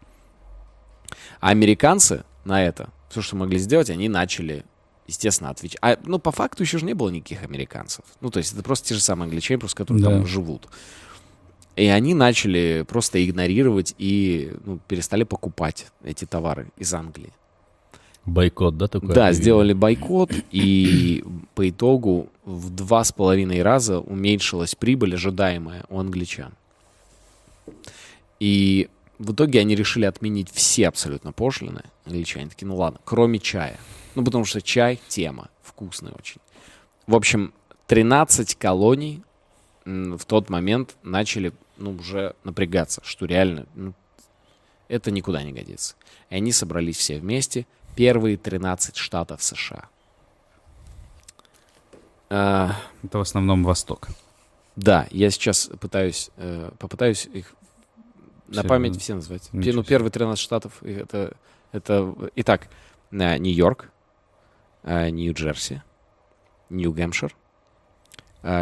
А 1.40 1.50
американцы 1.50 2.24
на 2.46 2.64
это, 2.64 2.90
все, 3.10 3.22
что 3.22 3.36
могли 3.36 3.58
сделать, 3.58 3.90
они 3.90 4.08
начали, 4.08 4.66
естественно, 5.08 5.50
отвечать. 5.50 5.80
А, 5.82 5.98
ну, 6.04 6.20
по 6.20 6.32
факту 6.32 6.64
еще 6.64 6.78
же 6.78 6.86
не 6.86 6.94
было 6.94 7.10
никаких 7.10 7.44
американцев. 7.44 8.06
Ну, 8.22 8.30
то 8.30 8.38
есть 8.38 8.54
это 8.54 8.64
просто 8.64 8.90
те 8.90 8.96
же 8.96 9.02
самые 9.02 9.26
англичане, 9.26 9.60
просто 9.60 9.78
которые 9.78 10.04
Да. 10.04 10.12
там 10.12 10.26
живут. 10.26 10.68
И 11.76 11.88
они 11.88 12.14
начали 12.14 12.86
просто 12.88 13.24
игнорировать 13.24 13.96
и 13.98 14.52
ну, 14.66 14.80
перестали 14.88 15.24
покупать 15.24 15.88
эти 16.04 16.26
товары 16.26 16.68
из 16.78 16.94
Англии. 16.94 17.32
Бойкот, 18.26 18.78
да, 18.78 18.88
такой? 18.88 19.10
Да, 19.10 19.28
объявили? 19.28 19.42
сделали 19.42 19.74
бойкот, 19.74 20.32
и 20.52 21.24
по 21.56 21.70
итогу 21.70 22.30
в 22.46 22.70
два 22.70 23.04
с 23.04 23.12
половиной 23.12 23.62
раза 23.64 24.00
уменьшилась 24.00 24.76
прибыль, 24.76 25.16
ожидаемая 25.16 25.86
у 25.90 26.00
англичан. 26.00 26.54
И 28.40 28.90
в 29.18 29.34
итоге 29.34 29.60
они 29.60 29.76
решили 29.76 30.06
отменить 30.06 30.50
все 30.52 30.88
абсолютно 30.88 31.32
пошлины. 31.32 31.84
Англичане 32.06 32.50
такие, 32.50 32.68
ну 32.68 32.76
ладно, 32.76 33.00
кроме 33.04 33.40
чая. 33.40 33.78
Ну, 34.16 34.24
потому 34.24 34.46
что 34.46 34.62
чай— 34.62 35.00
тема, 35.08 35.50
вкусный 35.62 36.12
очень. 36.18 36.42
В 37.08 37.16
общем, 37.16 37.54
13 37.88 38.56
колоний 38.56 39.24
в 39.86 40.26
тот 40.26 40.50
момент 40.50 40.96
начали, 41.04 41.54
ну, 41.78 41.92
уже 41.92 42.36
напрягаться, 42.44 43.02
что 43.04 43.26
реально, 43.26 43.66
ну, 43.76 43.94
это 44.88 45.12
никуда 45.12 45.44
не 45.44 45.52
годится. 45.52 45.96
И 46.30 46.36
они 46.36 46.52
собрались 46.52 46.98
все 46.98 47.20
вместе, 47.20 47.66
первые 47.96 48.38
13 48.38 48.96
штатов 48.98 49.44
США. 49.44 49.90
А, 52.30 52.76
Это 53.04 53.18
в 53.18 53.22
основном 53.22 53.64
Восток. 53.64 54.08
да, 54.76 55.08
я 55.12 55.30
сейчас 55.32 55.70
пытаюсь, 55.80 56.30
э, 56.38 56.72
попытаюсь 56.78 57.26
их 57.26 57.54
на 58.48 58.62
Все, 58.62 58.68
память 58.68 58.94
да. 58.94 59.00
все 59.00 59.16
назвать. 59.16 59.50
Ничего 59.52 59.78
ну, 59.78 59.84
первые 59.84 60.12
13 60.12 60.40
штатов, 60.42 60.84
это, 60.84 61.36
это, 61.72 62.14
итак, 62.36 62.70
э, 63.12 63.38
Нью-Йорк, 63.38 63.90
э, 64.84 65.10
Нью-Джерси, 65.10 65.82
Нью-Гэмпшир, 66.70 67.36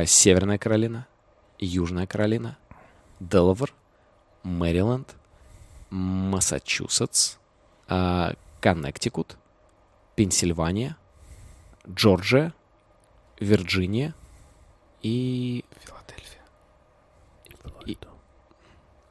Северная 0.05 0.57
Каролина, 0.57 1.07
Южная 1.59 2.07
Каролина, 2.07 2.57
Делавер, 3.19 3.73
Мэриленд, 4.43 5.15
Массачусетс, 5.89 7.37
э, 7.89 8.33
Коннектикут, 8.61 9.37
Пенсильвания, 10.15 10.97
Джорджия, 11.87 12.53
Вирджиния 13.39 14.15
и, 15.01 15.63
Филадельфия. 15.85 16.41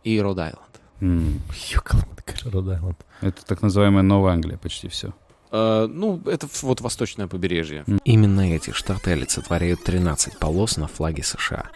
и 0.05 0.21
Род-Айленд. 0.21 0.81
Род-Айленд. 2.45 2.97
Это 3.21 3.45
так 3.45 3.63
называемая 3.63 4.03
Новая 4.03 4.33
Англия 4.35 4.57
почти 4.59 4.89
все. 4.89 5.13
Э, 5.57 5.87
ну, 5.91 6.21
это 6.27 6.47
вот 6.63 6.81
восточное 6.83 7.29
побережье. 7.29 7.85
Именно 8.05 8.55
эти 8.55 8.71
штаты 8.73 9.13
олицетворяют 9.13 9.83
13 9.85 10.39
полос 10.39 10.77
на 10.77 10.87
флаге 10.87 11.23
США, 11.23 11.71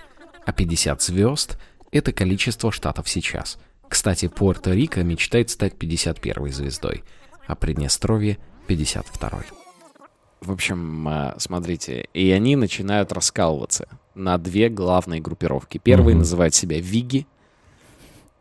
а 0.44 0.52
50 0.52 1.00
звезд— 1.00 1.58
это 1.92 2.12
количество 2.12 2.70
штатов 2.72 3.08
сейчас. 3.08 3.58
Кстати, 3.88 4.26
Пуэрто-Рико 4.26 5.02
мечтает 5.02 5.50
стать 5.50 5.74
51-й 5.74 6.52
звездой, 6.52 7.04
а 7.46 7.54
Приднестровье— 7.54 8.38
52-й. 8.68 9.46
В 10.42 10.52
общем, 10.52 11.08
э, 11.08 11.34
смотрите, 11.38 12.06
и 12.14 12.30
они 12.30 12.56
начинают 12.56 13.12
раскалываться 13.12 13.88
на 14.14 14.36
две 14.38 14.68
главные 14.68 15.20
группировки. 15.20 15.78
Первый 15.78 16.12
Мгм. 16.14 16.20
называет 16.20 16.54
себя 16.54 16.80
Виги. 16.80 17.26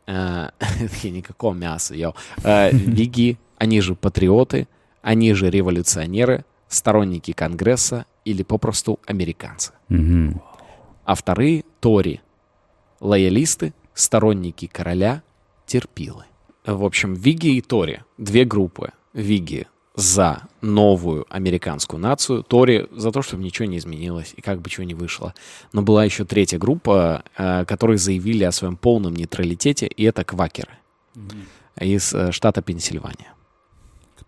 Э, 0.05 0.49
никакого 1.03 1.53
мяса, 1.53 1.95
йоу. 1.95 2.15
Э, 2.43 2.71
Виги, 2.73 3.37
они 3.57 3.81
же 3.81 3.95
патриоты, 3.95 4.67
они 5.09 5.33
же 5.33 5.49
революционеры, 5.49 6.45
сторонники 6.67 7.31
Конгресса 7.31 8.05
или 8.25 8.43
попросту 8.43 8.99
американцы. 9.07 9.71
Мгм. 9.87 10.39
А 11.03 11.15
вторые— 11.15 11.63
Тори, 11.79 12.21
лоялисты, 12.99 13.73
сторонники 13.95 14.67
короля, 14.67 15.23
терпилы. 15.65 16.25
В 16.63 16.85
общем, 16.85 17.15
Виги 17.15 17.57
и 17.57 17.61
Тори— 17.61 18.01
две 18.19 18.45
группы. 18.45 18.91
Виги 19.13 19.65
за 19.95 20.43
новую 20.61 21.25
американскую 21.27 21.99
нацию, 21.99 22.43
Тори 22.43 22.87
за 22.91 23.11
то, 23.11 23.23
чтобы 23.23 23.43
ничего 23.43 23.67
не 23.67 23.79
изменилось 23.79 24.35
и 24.37 24.41
как 24.41 24.61
бы 24.61 24.69
чего 24.69 24.83
не 24.83 24.93
вышло. 24.93 25.33
Но 25.73 25.81
была 25.81 26.05
еще 26.05 26.23
третья 26.23 26.59
группа, 26.59 27.23
э, 27.35 27.65
которые 27.65 27.97
заявили 27.97 28.43
о 28.43 28.51
своем 28.51 28.77
полном 28.77 29.15
нейтралитете, 29.15 29.87
и 29.87 30.03
это 30.03 30.23
квакеры 30.23 30.77
из 31.79 32.13
э, 32.13 32.31
штата 32.31 32.61
Пенсильвания. 32.61 33.33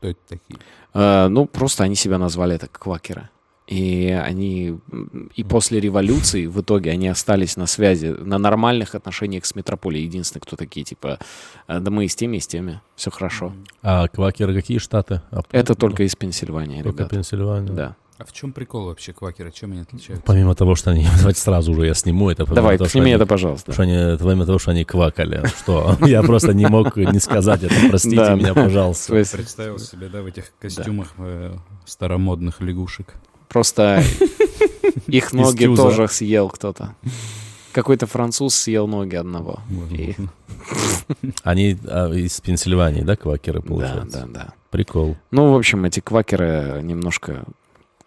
Кто 0.01 0.07
это 0.09 0.19
такие? 0.27 0.59
Э, 0.95 1.27
ну, 1.27 1.45
просто 1.45 1.83
они 1.83 1.93
себя 1.93 2.17
назвали 2.17 2.55
это 2.55 2.67
квакеры. 2.67 3.29
И 3.67 4.09
они 4.09 4.79
и 5.35 5.43
после 5.43 5.79
революции 5.79 6.47
в 6.47 6.59
итоге 6.59 6.89
они 6.89 7.07
остались 7.07 7.55
на 7.55 7.67
связи, 7.67 8.07
на 8.07 8.39
нормальных 8.39 8.95
отношениях 8.95 9.45
с 9.45 9.53
метрополией. 9.55 10.03
Единственное, 10.05 10.41
кто 10.41 10.55
такие, 10.55 10.83
типа, 10.83 11.19
э, 11.67 11.79
да 11.79 11.91
мы 11.91 12.05
и 12.05 12.07
с 12.07 12.15
теми, 12.15 12.37
и 12.37 12.39
с 12.39 12.47
теми, 12.47 12.81
все 12.95 13.11
хорошо. 13.11 13.53
А 13.83 14.07
квакеры 14.07 14.55
какие 14.55 14.79
штаты? 14.79 15.21
А, 15.29 15.41
Это 15.51 15.75
только 15.75 16.03
из 16.03 16.15
Пенсильвании, 16.15 16.81
только 16.81 17.03
ребята. 17.03 17.15
Пенсильвания. 17.15 17.71
Да. 17.71 17.95
А 18.21 18.23
в 18.23 18.31
чем 18.33 18.53
прикол 18.53 18.85
вообще 18.85 19.13
квакеры? 19.13 19.51
Чем 19.51 19.71
они 19.71 19.81
отличаются? 19.81 20.23
Помимо 20.27 20.53
того, 20.53 20.75
что 20.75 20.91
они... 20.91 21.07
Давайте 21.17 21.39
сразу 21.41 21.71
уже 21.71 21.87
я 21.87 21.95
сниму 21.95 22.29
это. 22.29 22.45
Давай, 22.45 22.77
того, 22.77 22.87
сними 22.87 23.05
они- 23.07 23.15
это, 23.15 23.25
пожалуйста. 23.25 23.73
Что 23.73 23.81
они, 23.81 24.17
помимо 24.19 24.45
того, 24.45 24.59
что 24.59 24.69
они 24.71 24.83
квакали. 24.85 25.43
Что? 25.47 25.97
Я 26.05 26.21
просто 26.21 26.53
не 26.53 26.67
мог 26.67 26.95
не 26.97 27.19
сказать 27.19 27.63
это. 27.63 27.73
Простите 27.89 28.15
Да. 28.17 28.35
меня, 28.35 28.53
пожалуйста. 28.53 29.11
Представил 29.13 29.79
себе, 29.79 30.07
да, 30.07 30.21
в 30.21 30.27
этих 30.27 30.51
костюмах 30.59 31.13
э, 31.17 31.55
старомодных 31.85 32.61
лягушек. 32.61 33.15
Просто 33.49 34.03
их 35.07 35.33
ноги 35.33 35.65
тоже 35.75 36.07
съел 36.07 36.49
кто-то. 36.49 36.93
Какой-то 37.71 38.05
француз 38.05 38.53
съел 38.53 38.85
ноги 38.87 39.15
одного. 39.15 39.61
И- 39.89 40.15
Они 41.43 41.75
а, 41.87 42.09
из 42.11 42.39
Пенсильвании, 42.39 43.01
да, 43.01 43.15
квакеры, 43.15 43.61
Да, 43.61 43.67
получается? 43.67 44.27
да, 44.31 44.39
да. 44.45 44.53
Прикол. 44.69 45.17
Ну, 45.31 45.51
в 45.53 45.57
общем, 45.57 45.83
эти 45.85 45.99
квакеры 46.01 46.81
немножко 46.83 47.43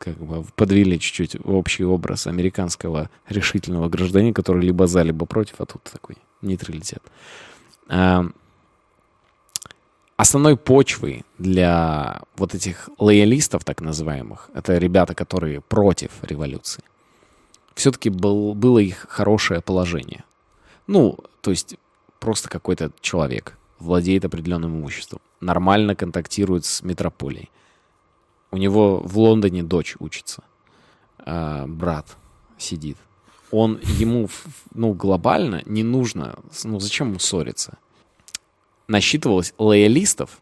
как 0.04 0.16
бы 0.16 0.44
подвели 0.54 0.98
чуть-чуть 0.98 1.36
общий 1.44 1.84
образ 1.84 2.26
американского 2.26 3.10
решительного 3.28 3.88
гражданина, 3.88 4.34
который 4.34 4.62
либо 4.62 4.86
за, 4.86 5.02
либо 5.02 5.26
против, 5.26 5.60
а 5.60 5.66
тут 5.66 5.82
такой 5.84 6.16
нейтралитет. 6.42 7.02
А, 7.88 8.26
Основной 10.16 10.56
почвой 10.56 11.24
для 11.38 12.22
вот 12.36 12.54
этих 12.54 12.88
лоялистов, 12.98 13.64
так 13.64 13.80
называемых, 13.80 14.48
это 14.54 14.78
ребята, 14.78 15.12
которые 15.14 15.60
против 15.60 16.12
революции, 16.22 16.84
все-таки 17.74 18.10
был, 18.10 18.54
было 18.54 18.78
их 18.78 19.06
хорошее 19.08 19.60
положение. 19.60 20.22
Ну, 20.86 21.18
то 21.40 21.50
есть 21.50 21.76
просто 22.20 22.48
какой-то 22.48 22.92
человек 23.00 23.58
владеет 23.80 24.24
определенным 24.24 24.76
имуществом, 24.76 25.20
нормально 25.40 25.96
контактирует 25.96 26.64
с 26.64 26.82
метрополией. 26.82 27.50
У 28.54 28.56
него 28.56 29.00
в 29.00 29.18
Лондоне 29.18 29.64
дочь 29.64 29.96
учится, 29.98 30.44
а, 31.18 31.66
брат 31.66 32.16
сидит. 32.56 32.96
Он 33.50 33.80
ему, 33.82 34.28
ну, 34.72 34.94
глобально 34.94 35.62
не 35.66 35.82
нужно, 35.82 36.38
ну, 36.62 36.78
зачем 36.78 37.08
ему 37.08 37.18
ссориться? 37.18 37.78
Насчитывалось 38.86 39.54
лоялистов 39.58 40.40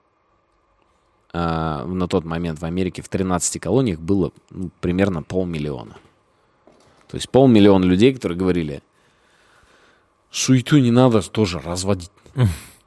а, 1.33 1.87
на 1.87 2.07
тот 2.07 2.27
момент 2.27 2.59
в 2.59 2.67
Америке 2.67 3.01
в 3.01 3.09
13 3.09 3.59
колониях 3.63 3.99
было 3.99 4.31
ну, 4.51 4.69
примерно 4.83 5.23
полмиллиона. 5.23 5.97
То 7.09 7.17
есть 7.17 7.31
полмиллиона 7.31 7.87
людей, 7.87 8.13
которые 8.13 8.37
говорили, 8.37 8.83
суету 10.31 10.77
не 10.77 10.91
надо 10.91 11.23
тоже 11.23 11.61
разводить. 11.61 12.11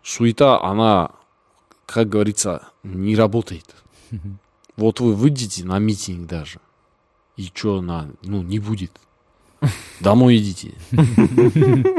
Суета, 0.04 0.62
она, 0.62 1.14
как 1.88 2.10
говорится, 2.10 2.68
не 2.84 3.16
работает. 3.16 3.76
Вот 4.78 5.00
вы 5.00 5.14
выйдете 5.14 5.64
на 5.66 5.80
митинг 5.80 6.28
даже, 6.28 6.60
и 7.38 7.50
что 7.54 7.82
на, 7.82 8.10
ну, 8.24 8.44
не 8.44 8.60
будет. 8.60 8.92
Домой 10.00 10.38
идите. 10.38 10.74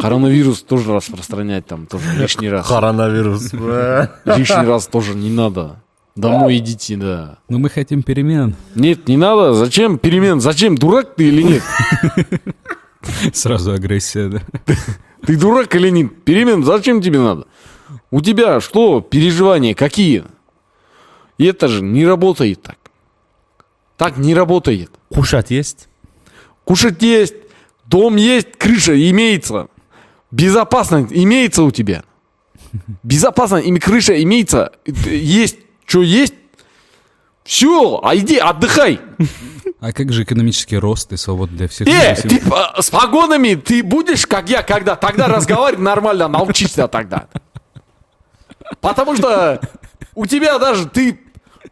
Коронавирус 0.00 0.62
тоже 0.62 0.92
распространять 0.92 1.66
там 1.66 1.86
тоже 1.86 2.12
лишний 2.14 2.48
раз. 2.48 2.68
Коронавирус. 2.68 3.52
Лишний 3.52 4.66
раз 4.66 4.86
тоже 4.86 5.14
не 5.14 5.30
надо. 5.30 5.82
Домой 6.14 6.58
идите, 6.58 6.96
да. 6.96 7.38
Ну, 7.48 7.58
мы 7.58 7.68
хотим 7.68 8.02
перемен. 8.02 8.56
Нет, 8.74 9.06
не 9.08 9.16
надо. 9.16 9.52
Зачем 9.54 9.98
перемен? 9.98 10.40
Зачем? 10.40 10.76
Дурак 10.76 11.14
ты 11.14 11.28
или 11.28 11.42
нет? 11.42 11.62
Сразу 13.34 13.72
агрессия, 13.72 14.28
да. 14.28 14.42
Ты 15.26 15.36
дурак 15.38 15.74
или 15.74 15.90
нет? 15.90 16.24
Перемен 16.24 16.64
зачем 16.64 17.02
тебе 17.02 17.20
надо? 17.20 17.46
У 18.10 18.20
тебя 18.20 18.60
что, 18.60 19.00
переживания 19.00 19.74
какие? 19.74 20.24
И 21.38 21.44
это 21.44 21.68
же 21.68 21.82
не 21.82 22.06
работает 22.06 22.62
так. 22.62 22.78
Так 23.96 24.16
не 24.16 24.34
работает. 24.34 24.90
Кушать 25.10 25.50
есть? 25.50 25.88
Кушать 26.64 27.02
есть, 27.02 27.34
дом 27.84 28.16
есть, 28.16 28.52
крыша 28.58 28.94
имеется. 29.10 29.68
Безопасно 30.30 31.06
имеется 31.10 31.62
у 31.62 31.70
тебя. 31.70 32.02
Безопасно, 33.02 33.56
ими 33.56 33.78
крыша 33.78 34.20
имеется, 34.22 34.72
есть, 34.84 35.58
что 35.86 36.02
есть. 36.02 36.34
Все, 37.44 38.00
а 38.02 38.16
иди 38.16 38.38
отдыхай. 38.38 39.00
А 39.78 39.92
как 39.92 40.12
же 40.12 40.24
экономический 40.24 40.78
рост 40.78 41.12
и 41.12 41.16
свобода 41.16 41.52
для 41.52 41.68
всех? 41.68 41.86
Э, 41.86 42.16
ты 42.16 42.38
э, 42.38 42.82
с 42.82 42.90
погонами 42.90 43.54
ты 43.54 43.84
будешь, 43.84 44.26
как 44.26 44.48
я, 44.50 44.62
когда 44.62 44.96
тогда 44.96 45.28
разговаривать 45.28 45.80
нормально, 45.80 46.26
научишься 46.26 46.88
тогда. 46.88 47.28
Потому 48.80 49.14
что 49.16 49.60
у 50.16 50.26
тебя 50.26 50.58
даже 50.58 50.88
ты 50.88 51.20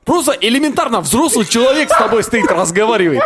просто 0.05 0.37
элементарно 0.41 1.01
взрослый 1.01 1.47
человек 1.47 1.91
с 1.91 1.99
тобой 1.99 2.23
стоит, 2.23 2.51
разговаривает. 2.51 3.23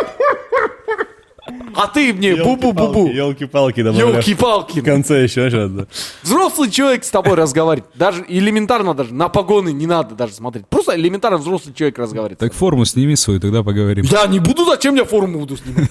А 1.75 1.87
ты 1.87 2.13
мне 2.13 2.33
бу-бу-бу-бу. 2.33 3.11
Елки-палки 3.11 3.79
Елки-палки. 3.79 4.81
В 4.81 4.83
конце 4.83 5.23
еще 5.23 5.49
что-то. 5.49 5.87
Взрослый 6.23 6.69
человек 6.69 7.03
с 7.03 7.09
тобой 7.09 7.35
разговаривает. 7.35 7.89
Даже 7.95 8.25
элементарно 8.27 8.93
даже 8.93 9.13
на 9.13 9.29
погоны 9.29 9.71
не 9.71 9.87
надо 9.87 10.15
даже 10.15 10.33
смотреть. 10.33 10.67
Просто 10.67 10.95
элементарно 10.95 11.37
взрослый 11.37 11.73
человек 11.73 11.97
разговаривает. 11.97 12.39
Так 12.39 12.53
форму 12.53 12.85
сними 12.85 13.15
свою, 13.15 13.39
тогда 13.39 13.63
поговорим. 13.63 14.05
Я 14.05 14.27
не 14.27 14.39
буду, 14.39 14.65
зачем 14.65 14.95
я 14.95 15.05
форму 15.05 15.39
буду 15.39 15.57
снимать? 15.57 15.89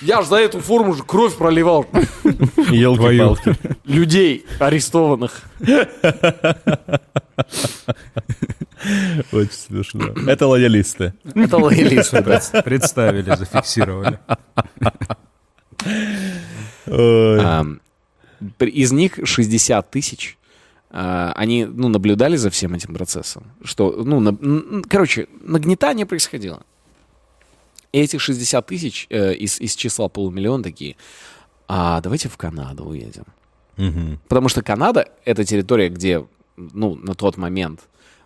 Я 0.00 0.22
же 0.22 0.28
за 0.28 0.36
эту 0.36 0.60
форму 0.60 0.94
же 0.94 1.02
кровь 1.02 1.36
проливал. 1.36 1.86
Елки-палки. 2.70 3.54
Людей 3.84 4.46
арестованных. 4.58 5.42
Очень 9.32 9.52
смешно. 9.52 10.06
Это 10.26 10.46
лоялисты. 10.46 11.14
Это 11.34 11.56
лоялисты. 11.58 12.22
да. 12.22 12.40
Пред- 12.40 12.64
Представили, 12.64 13.34
зафиксировали. 13.36 14.18
При- 18.58 18.70
Из 18.70 18.92
них 18.92 19.18
60 19.22 19.90
тысяч. 19.90 20.36
а, 20.90 21.32
Они, 21.36 21.64
ну, 21.64 21.88
наблюдали 21.88 22.36
за 22.36 22.50
всем 22.50 22.74
этим 22.74 22.94
процессом. 22.94 23.44
Что, 23.64 24.02
ну, 24.04 24.20
на- 24.20 24.82
короче, 24.88 25.28
нагнетание 25.42 26.06
происходило. 26.06 26.62
И 27.92 27.98
этих 28.00 28.20
60 28.20 28.66
тысяч 28.66 29.06
э, 29.10 29.34
из, 29.34 29.60
из 29.60 29.74
числа 29.76 30.08
полумиллиона 30.08 30.62
такие, 30.62 30.96
а 31.68 32.00
давайте 32.00 32.28
в 32.28 32.36
Канаду 32.36 32.84
уедем. 32.84 33.24
Мгм. 33.76 34.18
Потому 34.28 34.48
что 34.48 34.62
Канада— 34.62 35.08
это 35.24 35.44
территория, 35.44 35.88
где, 35.88 36.26
ну, 36.56 36.94
на 36.94 37.14
тот 37.14 37.36
момент 37.36 37.80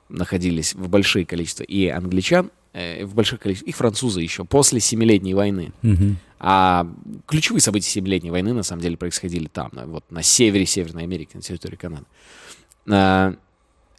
находились 0.08 0.74
в 0.74 0.88
большие 0.88 1.26
количества 1.26 1.64
и 1.64 1.88
англичан, 1.88 2.50
э, 2.72 3.04
в 3.04 3.14
больших 3.14 3.40
количествах, 3.40 3.68
и 3.68 3.72
французы 3.72 4.20
еще, 4.20 4.44
после 4.44 4.78
Семилетней 4.80 5.34
войны. 5.34 5.72
Мгм. 5.82 6.16
А 6.38 6.86
ключевые 7.26 7.60
события 7.60 7.90
Семилетней 7.90 8.30
войны, 8.30 8.52
на 8.52 8.62
самом 8.62 8.82
деле, 8.82 8.96
происходили 8.96 9.46
там, 9.48 9.70
на- 9.72 9.86
вот 9.86 10.04
на 10.10 10.22
севере 10.22 10.66
Северной 10.66 11.02
Америки, 11.04 11.30
на 11.34 11.42
территории 11.42 11.76
Канады. 11.76 12.04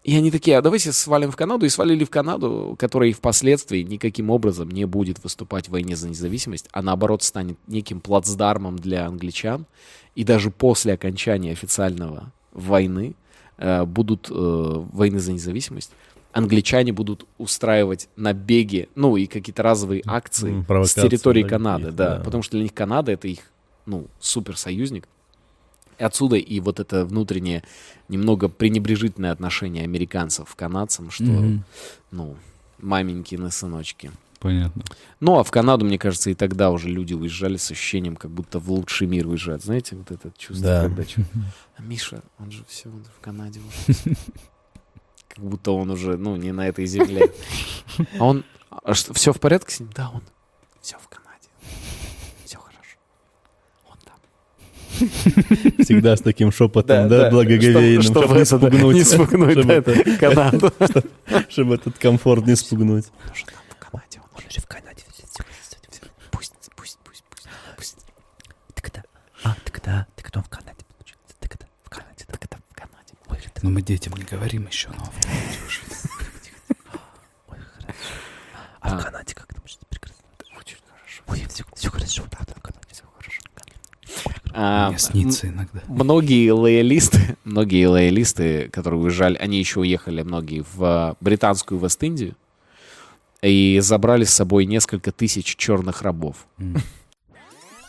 И 0.08 0.16
они 0.16 0.32
такие, 0.32 0.58
а 0.58 0.62
давайте 0.62 0.94
свалим 0.94 1.32
в 1.32 1.36
Канаду. 1.36 1.66
И 1.66 1.70
свалили 1.70 2.06
в 2.06 2.10
Канаду, 2.10 2.78
которая 2.80 3.12
впоследствии 3.12 3.82
никаким 3.82 4.30
образом 4.30 4.72
не 4.72 4.86
будет 4.86 5.22
выступать 5.22 5.68
в 5.68 5.72
войне 5.72 5.98
за 5.98 6.08
независимость, 6.08 6.70
а 6.72 6.82
наоборот 6.82 7.24
станет 7.24 7.58
неким 7.68 8.00
плацдармом 8.00 8.80
для 8.80 9.06
англичан. 9.06 9.66
И 10.16 10.24
даже 10.24 10.50
после 10.50 10.94
окончания 10.94 11.52
официального 11.52 12.32
войны 12.54 13.16
э, 13.58 13.84
будут 13.84 14.30
э, 14.32 14.34
войны 14.34 15.20
за 15.20 15.34
независимость, 15.34 15.92
англичане 16.32 16.94
будут 16.94 17.28
устраивать 17.38 18.08
набеги, 18.16 18.88
ну 18.96 19.18
и 19.18 19.26
какие-то 19.26 19.62
разовые 19.62 20.04
акции 20.06 20.66
с 20.86 20.94
территории 20.94 21.44
на 21.44 21.50
Канады, 21.50 21.92
да, 21.92 22.18
да. 22.18 22.24
потому 22.24 22.44
что 22.44 22.54
для 22.54 22.64
них 22.64 22.74
Канада 22.74 23.12
это 23.12 23.28
их, 23.28 23.40
ну, 23.86 24.08
суперсоюзник. 24.22 25.06
И 25.98 26.04
отсюда 26.04 26.36
и 26.36 26.60
вот 26.60 26.80
это 26.80 27.06
внутреннее 27.06 27.64
немного 28.08 28.50
пренебрежительное 28.50 29.32
отношение 29.32 29.84
американцев 29.84 30.54
к 30.54 30.58
канадцам, 30.58 31.10
что, 31.12 31.24
Мгм. 31.26 31.64
ну, 32.12 32.36
маменькины 32.80 33.50
сыночки. 33.52 34.12
Понятно. 34.40 34.84
Ну, 35.20 35.40
а 35.40 35.44
в 35.44 35.50
Канаду, 35.50 35.84
мне 35.84 35.98
кажется, 35.98 36.30
и 36.30 36.36
тогда 36.36 36.70
уже 36.70 36.90
люди 36.90 37.16
уезжали 37.16 37.58
с 37.58 37.72
ощущением, 37.72 38.16
как 38.16 38.30
будто 38.30 38.60
в 38.60 38.70
лучший 38.72 39.08
мир 39.08 39.26
уезжают. 39.28 39.64
Знаете, 39.64 39.96
вот 39.96 40.12
это 40.12 40.32
чувство, 40.38 40.64
Да. 40.68 40.82
когда 40.84 41.04
А 41.78 41.82
Миша, 41.82 42.22
он 42.38 42.52
же 42.52 42.64
все, 42.68 42.88
он 42.90 43.00
же 43.04 43.10
в 43.18 43.20
Канаде 43.20 43.60
уже. 43.60 44.16
Как 45.28 45.44
будто 45.44 45.72
он 45.72 45.90
уже, 45.90 46.18
ну, 46.18 46.36
не 46.36 46.52
на 46.52 46.68
этой 46.68 46.86
земле. 46.86 47.32
А 48.20 48.26
он, 48.26 48.44
а 48.70 48.94
что, 48.94 49.14
все 49.16 49.34
в 49.34 49.40
порядке 49.40 49.74
с 49.74 49.80
ним? 49.80 49.90
Да, 49.96 50.12
он, 50.14 50.22
все 50.82 50.98
в 51.00 51.08
Канаде. 51.08 51.50
Все 52.46 52.58
хорошо. 52.60 52.98
Он 53.90 53.98
там. 54.06 54.16
Всегда 55.84 56.16
с 56.16 56.22
таким 56.22 56.52
шепотом, 56.52 57.08
да, 57.10 57.30
благоговейным, 57.30 58.02
чтобы 58.02 58.34
не 58.34 58.40
да, 58.40 58.46
спугнуть. 58.46 58.96
Не 58.96 59.04
спугнуть, 59.04 59.68
да, 59.68 59.82
Канаду. 60.20 60.72
Чтобы 61.50 61.76
этот 61.76 61.98
комфорт 61.98 62.46
не 62.46 62.56
спугнуть. 62.56 63.06
Он 63.30 63.36
же 63.36 63.46
там 63.46 63.56
в 63.70 63.76
Канаде. 63.76 64.22
Он 64.34 64.42
же 64.50 64.62
в 64.62 64.66
Канаде. 64.68 65.04
Пусть, 66.32 66.54
пусть, 66.76 66.98
пусть, 67.04 67.24
пусть, 67.30 67.48
пусть. 67.76 67.98
Так 68.74 68.88
это... 68.88 69.04
А, 69.44 69.56
так 69.64 69.78
это... 69.78 70.08
Так 70.16 70.32
он 70.36 70.44
в 70.44 70.50
Канаде, 70.50 70.84
получается. 70.98 71.36
Так 71.40 71.58
в 71.84 71.90
Канаде, 71.90 72.26
Так 72.28 72.44
это 72.46 72.58
в 72.58 72.76
Канаде. 72.76 73.14
Но 73.62 73.70
мы 73.70 73.82
детям 73.82 74.14
не 74.14 74.24
говорим 74.24 74.68
еще, 74.68 74.90
но 74.90 75.04
ой, 77.48 77.58
хорошо. 77.58 77.98
А 78.82 78.90
А. 78.92 78.98
в 79.00 79.04
Канаде 79.04 79.34
как 79.36 79.54
там 79.54 79.64
что 79.66 79.86
прекрасно? 79.90 80.24
Очень 80.58 80.78
хорошо. 80.86 81.24
Ой, 81.28 81.46
все, 81.50 81.64
все 81.76 81.90
хорошо, 81.90 82.24
да, 82.32 82.40
да, 82.48 82.54
в 82.56 82.62
Канаде. 82.62 82.88
Все 82.92 83.04
хорошо. 83.18 83.42
А, 84.60 84.90
мне 84.90 84.98
снится 84.98 85.50
иногда. 85.50 85.84
Многие 85.88 86.50
лоялисты, 86.50 87.38
многие 87.44 87.86
лоялисты, 87.86 88.70
которые 88.70 89.00
уезжали, 89.00 89.38
они 89.38 89.60
еще 89.60 89.82
уехали, 89.82 90.24
многие, 90.24 90.66
в 90.74 90.84
а, 90.84 91.16
британскую 91.22 91.80
Вест-Индию 91.80 92.36
и 93.44 93.78
забрали 93.82 94.24
с 94.24 94.34
собой 94.34 94.66
несколько 94.66 95.12
тысяч 95.12 95.56
черных 95.56 96.02
рабов. 96.02 96.48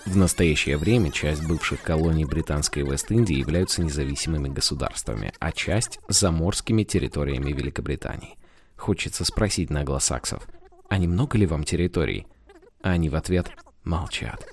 В 0.04 0.14
настоящее 0.14 0.76
время 0.76 1.10
часть 1.10 1.42
бывших 1.46 1.80
колоний 1.80 2.26
Британской 2.26 2.82
Вест-Индии 2.82 3.36
являются 3.36 3.82
независимыми 3.82 4.48
государствами, 4.48 5.32
а 5.38 5.52
часть— 5.52 6.00
заморскими 6.08 6.82
территориями 6.84 7.50
Великобритании. 7.50 8.36
Хочется 8.76 9.24
спросить 9.24 9.70
наглосаксов, 9.70 10.46
а 10.90 10.98
немного 10.98 11.38
ли 11.38 11.46
вам 11.46 11.64
территорий? 11.64 12.26
А 12.82 12.90
они 12.90 13.08
в 13.08 13.14
ответ 13.14 13.50
молчат, 13.84 14.46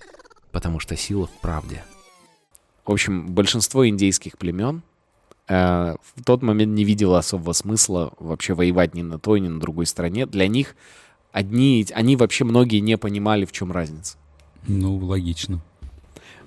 потому 0.54 0.80
что 0.80 0.96
сила 0.96 1.28
в 1.28 1.42
правде. 1.42 1.84
В 2.86 2.92
общем, 2.92 3.28
большинство 3.34 3.88
индейских 3.88 4.38
племен 4.38 4.84
э, 5.48 5.96
в 6.16 6.24
тот 6.24 6.42
момент 6.44 6.74
не 6.74 6.84
видело 6.84 7.18
особого 7.18 7.54
смысла 7.54 8.14
вообще 8.20 8.54
воевать 8.54 8.94
ни 8.94 9.02
на 9.02 9.18
той, 9.20 9.40
ни 9.40 9.48
на 9.48 9.60
другой 9.60 9.86
стороне. 9.88 10.26
Для 10.26 10.48
них 10.48 10.76
одни, 11.32 11.86
они 11.94 12.16
вообще 12.16 12.44
многие 12.44 12.80
не 12.80 12.98
понимали, 12.98 13.46
в 13.46 13.52
чем 13.52 13.72
разница. 13.72 14.18
Ну, 14.68 14.98
логично. 14.98 15.60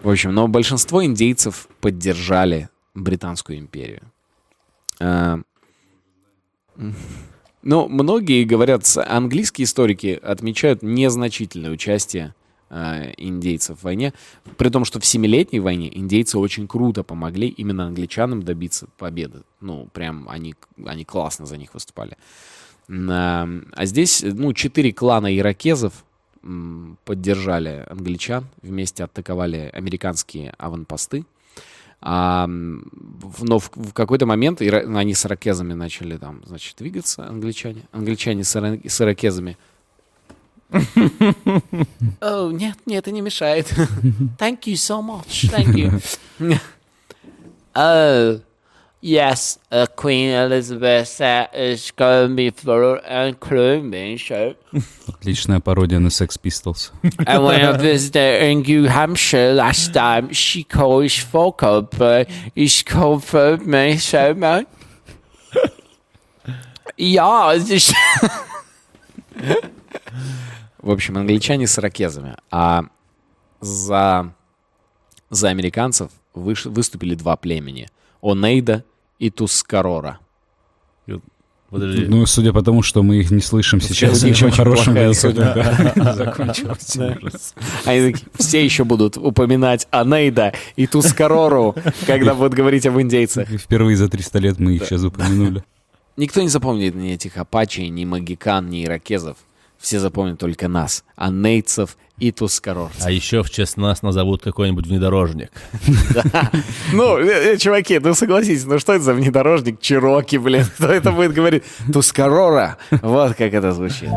В 0.02 0.08
общем, 0.08 0.32
но 0.32 0.46
большинство 0.46 1.04
индейцев 1.04 1.68
поддержали 1.80 2.68
Британскую 2.94 3.58
империю. 3.58 4.02
А, 5.00 5.40
м, 6.76 6.94
Ну, 7.62 7.88
многие 7.88 8.44
говорят, 8.44 8.84
английские 8.96 9.64
историки 9.64 10.18
отмечают 10.22 10.82
незначительное 10.82 11.72
участие 11.72 12.34
а, 12.70 13.10
индейцев 13.16 13.78
в 13.78 13.84
войне, 13.84 14.12
при 14.56 14.68
том, 14.68 14.84
что 14.84 15.00
в 15.00 15.06
Семилетней 15.06 15.60
войне 15.60 15.96
индейцы 15.96 16.38
очень 16.38 16.68
круто 16.68 17.02
помогли 17.02 17.48
именно 17.48 17.86
англичанам 17.86 18.42
добиться 18.42 18.88
победы. 18.98 19.42
Ну, 19.60 19.88
прям 19.92 20.28
они, 20.28 20.54
они 20.84 21.04
классно 21.04 21.46
за 21.46 21.56
них 21.56 21.74
выступали. 21.74 22.16
А, 22.90 23.48
а 23.72 23.84
здесь, 23.84 24.22
ну, 24.22 24.52
четыре 24.52 24.92
клана 24.92 25.36
иракезов 25.36 26.04
поддержали 27.04 27.84
англичан, 27.90 28.46
вместе 28.62 29.04
атаковали 29.04 29.70
американские 29.72 30.54
аванпосты. 30.58 31.24
А, 32.00 32.46
но 32.46 33.58
в, 33.58 33.70
в 33.74 33.92
какой-то 33.92 34.24
момент 34.24 34.62
ира- 34.62 34.96
они 34.96 35.14
с 35.14 35.26
иракезами 35.26 35.72
начали 35.72 36.16
там, 36.16 36.42
значит, 36.46 36.76
двигаться, 36.78 37.26
англичане. 37.26 37.88
Англичане 37.92 38.44
с, 38.44 38.54
ира- 38.54 38.88
с 38.88 39.00
иракезами. 39.00 39.58
О, 42.21 42.49
нет, 42.51 42.77
нет, 42.85 43.03
это 43.03 43.11
не 43.11 43.21
мешает. 43.21 43.67
Thank 44.39 44.65
you 44.65 44.75
so 44.75 45.01
much. 45.01 45.45
Thank 45.51 45.75
you. 45.75 45.99
oh, 47.75 48.39
yes, 49.01 49.59
uh, 49.71 49.85
Queen 49.95 50.29
Elizabeth 50.31 51.07
said 51.07 51.49
it's 51.53 51.91
going 51.91 52.29
to 52.29 52.35
be 52.35 52.49
full 52.49 52.99
and 53.05 53.39
gloomy, 53.39 54.17
so 54.17 54.55
Отличная 55.07 55.59
пародия 55.59 55.99
на 55.99 56.09
Sex 56.09 56.37
Pistols. 56.37 56.91
And 57.27 57.43
when 57.43 57.61
I 57.63 57.77
visited 57.77 58.41
in 58.43 58.61
New 58.61 58.85
Hampshire 58.87 59.53
last 59.53 59.93
time, 59.93 60.33
she 60.33 60.63
called 60.63 61.03
his 61.03 61.19
vocal, 61.19 61.83
but 61.83 62.27
it's 62.55 62.81
confirmed 62.81 63.67
me 63.67 63.97
so 63.97 64.33
much. 64.33 64.65
Ja, 66.97 67.53
это 67.55 67.77
ж- 67.79 67.93
В 70.88 70.90
общем, 70.90 71.18
англичане 71.18 71.66
с 71.66 71.78
ирокезами. 71.78 72.36
А 72.50 72.84
за, 73.60 74.32
за 75.28 75.48
американцев 75.50 76.10
выш- 76.34 76.66
выступили 76.66 77.14
два 77.14 77.36
племени. 77.36 77.90
Онейда 78.22 78.84
и 79.18 79.28
Тускарора. 79.28 80.18
Подожди. 81.68 82.06
Ну, 82.06 82.24
судя 82.24 82.54
по 82.54 82.62
тому, 82.62 82.80
что 82.80 83.02
мы 83.02 83.16
их 83.16 83.30
не 83.30 83.42
слышим 83.42 83.82
сейчас, 83.82 84.22
них 84.22 84.30
ничем 84.32 84.50
хорошим 84.50 85.12
судьба. 85.12 85.52
да. 85.94 86.34
Ужас. 87.20 87.54
Они 87.84 88.12
такие, 88.12 88.26
все 88.38 88.64
еще 88.64 88.84
будут 88.84 89.18
упоминать 89.18 89.86
Анейда 89.90 90.54
и 90.76 90.86
Тускарору, 90.86 91.74
когда 92.06 92.34
будут 92.34 92.54
говорить 92.54 92.86
об 92.86 92.98
индейцах. 92.98 93.46
Впервые 93.46 93.98
за 93.98 94.08
300 94.08 94.38
лет 94.38 94.58
мы 94.58 94.76
их 94.76 94.86
сейчас 94.86 95.04
упомянули. 95.04 95.62
Никто 96.16 96.40
не 96.40 96.48
запомнит 96.48 96.94
ни 96.94 97.12
этих 97.12 97.36
апачей, 97.36 97.90
ни 97.90 98.06
магикан, 98.06 98.70
ни 98.70 98.86
иракезов. 98.86 99.36
Все 99.78 100.00
запомнят 100.00 100.38
только 100.38 100.66
нас, 100.66 101.04
анейцев 101.14 101.96
и 102.18 102.32
тускарорцев. 102.32 103.04
А 103.04 103.10
еще 103.12 103.44
в 103.44 103.50
честь 103.50 103.76
нас 103.76 104.02
назовут 104.02 104.42
какой-нибудь 104.42 104.86
внедорожник. 104.86 105.50
Ну, 106.92 107.18
э, 107.18 107.52
э, 107.52 107.56
чуваки, 107.58 107.98
ну 108.00 108.14
согласитесь, 108.14 108.64
ну 108.64 108.78
что 108.78 108.94
это 108.94 109.04
за 109.04 109.14
внедорожник 109.14 109.80
Чироки, 109.80 110.36
блин? 110.36 110.64
Кто 110.76 110.88
это 110.88 111.12
будет 111.12 111.32
говорить? 111.32 111.62
Тускарора. 111.92 112.76
Вот 112.90 113.36
как 113.36 113.54
это 113.54 113.72
звучит. 113.72 114.08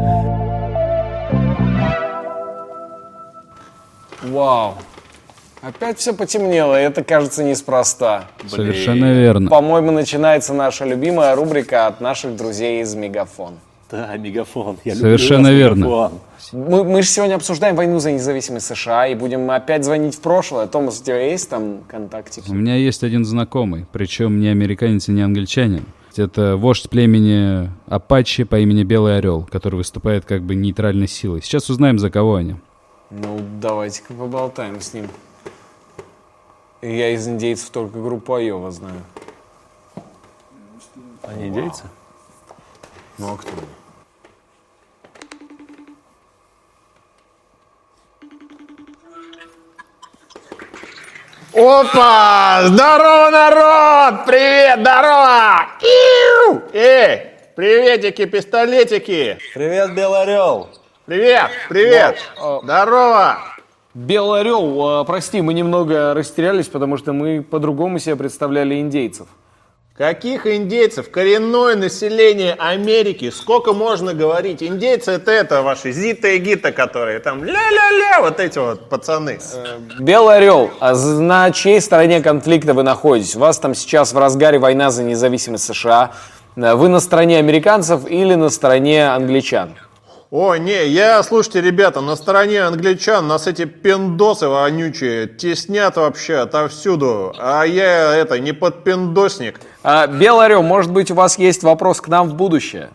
Вау. 4.24 4.78
Опять 5.62 6.00
все 6.00 6.13
потемнело, 6.13 6.80
и 6.80 6.84
это 6.84 7.04
кажется 7.04 7.43
неспроста. 7.43 8.26
Совершенно 8.47 9.13
верно. 9.13 9.50
По-моему, 9.50 9.91
начинается 9.91 10.54
наша 10.54 10.86
любимая 10.86 11.36
рубрика 11.36 11.86
от 11.86 12.02
наших 12.02 12.36
друзей 12.36 12.82
из 12.82 12.95
Мегафон. 12.95 13.60
Да, 13.92 14.16
мегафон. 14.16 14.78
Я 14.86 14.96
Совершенно 14.96 15.52
верно. 15.52 16.12
Мы, 16.54 16.84
мы 16.86 17.02
же 17.02 17.10
сегодня 17.10 17.36
обсуждаем 17.36 17.76
войну 17.76 18.00
за 18.00 18.12
независимость 18.12 18.68
США 18.68 19.08
и 19.08 19.16
будем 19.16 19.52
опять 19.52 19.84
звонить 19.84 20.16
в 20.16 20.22
прошлое. 20.22 20.68
Томас, 20.68 21.02
у 21.02 21.04
тебя 21.04 21.22
есть 21.22 21.50
там 21.50 21.82
контактики? 21.88 22.50
У 22.50 22.54
меня 22.54 22.76
есть 22.76 23.04
один 23.04 23.26
знакомый, 23.26 23.86
причем 23.92 24.40
не 24.40 24.48
американец 24.48 25.10
и 25.10 25.12
не 25.12 25.22
англичанин. 25.22 25.86
Это 26.16 26.58
вождь 26.58 26.90
племени 26.90 27.70
Апачи 27.88 28.44
по 28.44 28.60
имени 28.60 28.84
Белый 28.84 29.18
Орел, 29.18 29.48
который 29.50 29.76
выступает 29.76 30.26
как 30.26 30.42
бы 30.42 30.56
нейтральной 30.56 31.08
силой. 31.08 31.42
Сейчас 31.42 31.70
узнаем, 31.70 32.00
за 32.00 32.10
кого 32.10 32.36
они. 32.36 32.56
Ну, 33.10 33.40
давайте-ка 33.62 34.14
поболтаем 34.14 34.80
с 34.80 34.94
ним. 34.94 35.08
Я 36.82 37.12
из 37.12 37.28
индейцев 37.28 37.70
только 37.70 38.00
группу 38.02 38.34
Айова 38.34 38.72
знаю. 38.72 39.02
Они 41.24 41.48
индейцы? 41.48 41.84
Ну, 43.18 43.34
а 43.34 43.38
кто? 43.38 43.52
Опа! 51.54 52.62
Здорово, 52.68 53.30
народ! 53.30 54.26
Привет, 54.26 54.80
здорово! 54.80 55.68
Иу! 55.82 56.62
Эй, 56.72 57.24
приветики, 57.58 58.24
пистолетики! 58.24 59.38
Привет, 59.54 59.94
Белый 59.94 60.22
Орел. 60.22 60.70
Привет, 61.06 61.52
привет! 61.68 62.20
Здорово! 62.38 63.40
Белый 63.94 64.40
орел, 64.40 64.82
а, 64.88 65.04
прости, 65.04 65.42
мы 65.42 65.54
немного 65.54 66.14
растерялись, 66.14 66.70
потому 66.70 66.96
что 66.96 67.12
мы 67.12 67.42
по-другому 67.42 68.00
себе 68.00 68.16
представляли 68.16 68.80
индейцев. 68.80 69.28
Каких 69.98 70.48
индейцев? 70.48 71.12
Коренное 71.12 71.76
население 71.76 72.54
Америки. 72.54 73.30
Сколько 73.30 73.74
можно 73.74 74.14
говорить? 74.14 74.64
Индейцы 74.64 75.12
это 75.12 75.32
это 75.32 75.62
ваши 75.62 75.92
Зита 75.92 76.30
и 76.30 76.38
Гита, 76.40 76.72
которые 76.72 77.20
там 77.20 77.44
ля-ля-ля, 77.44 78.22
вот 78.22 78.40
эти 78.40 78.58
вот 78.58 78.88
пацаны. 78.90 79.40
Белый 80.00 80.38
орел, 80.38 80.72
а 80.80 80.96
на 80.96 81.52
чьей 81.52 81.82
стороне 81.82 82.22
конфликта 82.22 82.74
вы 82.74 82.84
находитесь? 82.84 83.36
У 83.36 83.40
вас 83.40 83.60
там 83.60 83.76
сейчас 83.76 84.14
в 84.14 84.18
разгаре 84.18 84.60
война 84.60 84.92
за 84.92 85.04
независимость 85.04 85.66
США. 85.66 86.14
Э, 86.56 86.74
Вы 86.74 86.88
на 86.88 87.02
стороне 87.02 87.38
американцев 87.38 88.08
или 88.08 88.36
на 88.36 88.50
стороне 88.50 89.10
англичан? 89.10 89.76
О, 90.34 90.56
не, 90.56 90.88
я, 90.88 91.22
слушайте, 91.24 91.60
ребята, 91.60 92.00
на 92.00 92.15
стороне 92.15 92.62
англичан 92.62 93.28
нас 93.28 93.48
эти 93.48 93.65
пиндосы 93.65 94.48
вонючие 94.48 95.28
теснят 95.28 95.98
вообще 95.98 96.36
отовсюду. 96.36 97.34
А 97.38 97.65
я, 97.65 98.15
это, 98.15 98.39
не 98.39 98.54
подпиндосник. 98.54 99.60
А, 99.84 100.04
орел, 100.04 100.63
может 100.63 100.89
быть, 100.89 101.12
у 101.12 101.15
вас 101.15 101.38
есть 101.38 101.63
вопрос 101.63 102.00
к 102.00 102.08
нам 102.08 102.30
в 102.30 102.36
будущее? 102.36 102.91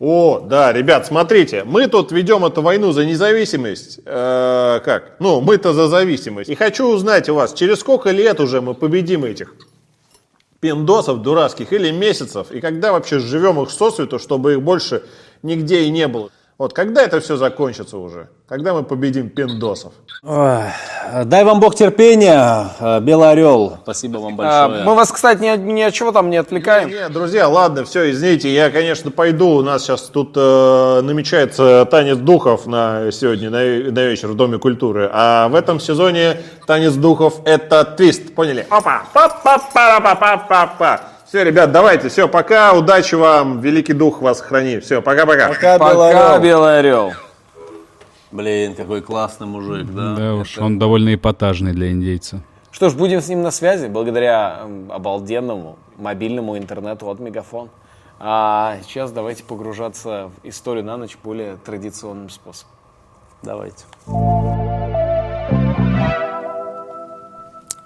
О, 0.00 0.40
да, 0.40 0.72
ребят, 0.72 1.06
смотрите, 1.06 1.62
мы 1.62 1.86
тут 1.86 2.10
ведем 2.10 2.44
эту 2.44 2.60
войну 2.60 2.90
за 2.90 3.04
независимость. 3.04 4.00
Э, 4.04 4.80
как? 4.84 5.12
Ну, 5.20 5.40
мы-то 5.40 5.72
за 5.72 5.86
зависимость. 5.86 6.50
И 6.50 6.56
хочу 6.56 6.88
узнать 6.88 7.28
у 7.28 7.36
вас, 7.36 7.52
через 7.52 7.78
сколько 7.78 8.10
лет 8.10 8.40
уже 8.40 8.60
мы 8.60 8.74
победим 8.74 9.24
этих 9.24 9.54
пиндосов 10.58 11.22
дурацких 11.22 11.72
или 11.72 11.92
месяцев? 11.92 12.50
И 12.50 12.60
когда 12.60 12.90
вообще 12.90 13.20
живем 13.20 13.62
их 13.62 13.70
сосвету, 13.70 14.18
чтобы 14.18 14.54
их 14.54 14.62
больше 14.62 15.04
нигде 15.44 15.82
и 15.82 15.90
не 15.90 16.08
было? 16.08 16.30
Вот 16.58 16.72
когда 16.72 17.02
это 17.02 17.20
все 17.20 17.36
закончится 17.36 17.98
уже? 17.98 18.30
Когда 18.48 18.74
мы 18.74 18.82
победим 18.82 19.28
пиндосов? 19.28 19.92
Ой, 20.24 20.62
дай 21.24 21.44
вам 21.44 21.60
Бог 21.60 21.76
терпения, 21.76 22.66
э, 22.80 22.98
Белый 22.98 23.30
Орел. 23.30 23.76
Спасибо 23.84 24.18
вам 24.18 24.34
А, 24.40 24.66
большое. 24.66 24.84
мы 24.84 24.96
вас, 24.96 25.12
кстати, 25.12 25.40
ни, 25.40 25.56
ни 25.56 25.82
от 25.82 25.94
чего 25.94 26.10
там 26.10 26.30
не 26.30 26.36
отвлекаем. 26.36 26.88
Не, 26.88 27.08
друзья, 27.10 27.46
ладно, 27.46 27.84
все, 27.84 28.10
извините, 28.10 28.52
я, 28.52 28.70
конечно, 28.70 29.12
пойду. 29.12 29.50
У 29.50 29.62
нас 29.62 29.84
сейчас 29.84 30.02
тут 30.02 30.32
э, 30.34 31.00
намечается 31.02 31.86
танец 31.88 32.16
духов 32.16 32.66
на 32.66 33.12
сегодня, 33.12 33.50
на, 33.50 33.58
на 33.58 34.04
вечер 34.06 34.26
в 34.26 34.34
Доме 34.34 34.58
культуры. 34.58 35.08
А 35.12 35.46
в 35.46 35.54
этом 35.54 35.78
сезоне 35.78 36.42
танец 36.66 36.94
духов 36.94 37.34
это 37.44 37.84
твист, 37.84 38.34
поняли? 38.34 38.66
Опа! 38.68 39.04
Па-па-па-па-па-па. 39.14 41.00
Все, 41.28 41.44
ребят, 41.44 41.72
давайте, 41.72 42.08
все, 42.08 42.26
пока, 42.26 42.72
удачи 42.72 43.14
вам, 43.14 43.60
великий 43.60 43.92
дух 43.92 44.22
вас 44.22 44.40
храни. 44.40 44.78
Все, 44.78 45.02
пока-пока. 45.02 45.48
Пока, 45.48 45.76
Белый 45.78 46.14
Пока. 46.14 46.38
Белый 46.38 46.78
орел. 46.78 47.12
Блин, 48.30 48.74
какой 48.74 49.02
классный 49.02 49.46
мужик, 49.46 49.86
да? 49.88 50.14
Да 50.14 50.34
уж, 50.36 50.56
он 50.56 50.78
довольно 50.78 51.14
эпатажный 51.14 51.74
для 51.74 51.90
индейца. 51.90 52.40
Что 52.70 52.88
ж, 52.88 52.94
будем 52.94 53.20
с 53.20 53.28
ним 53.28 53.42
на 53.42 53.50
связи 53.50 53.88
благодаря 53.88 54.62
обалденному 54.88 55.76
мобильному 55.98 56.56
интернету 56.56 57.10
от 57.10 57.18
Мегафон. 57.20 57.68
А 58.18 58.78
сейчас 58.82 59.12
давайте 59.12 59.44
погружаться 59.44 60.30
в 60.42 60.48
историю 60.48 60.86
на 60.86 60.96
ночь 60.96 61.18
более 61.22 61.56
традиционным 61.56 62.30
способом. 62.30 62.72
Давайте. 63.42 63.84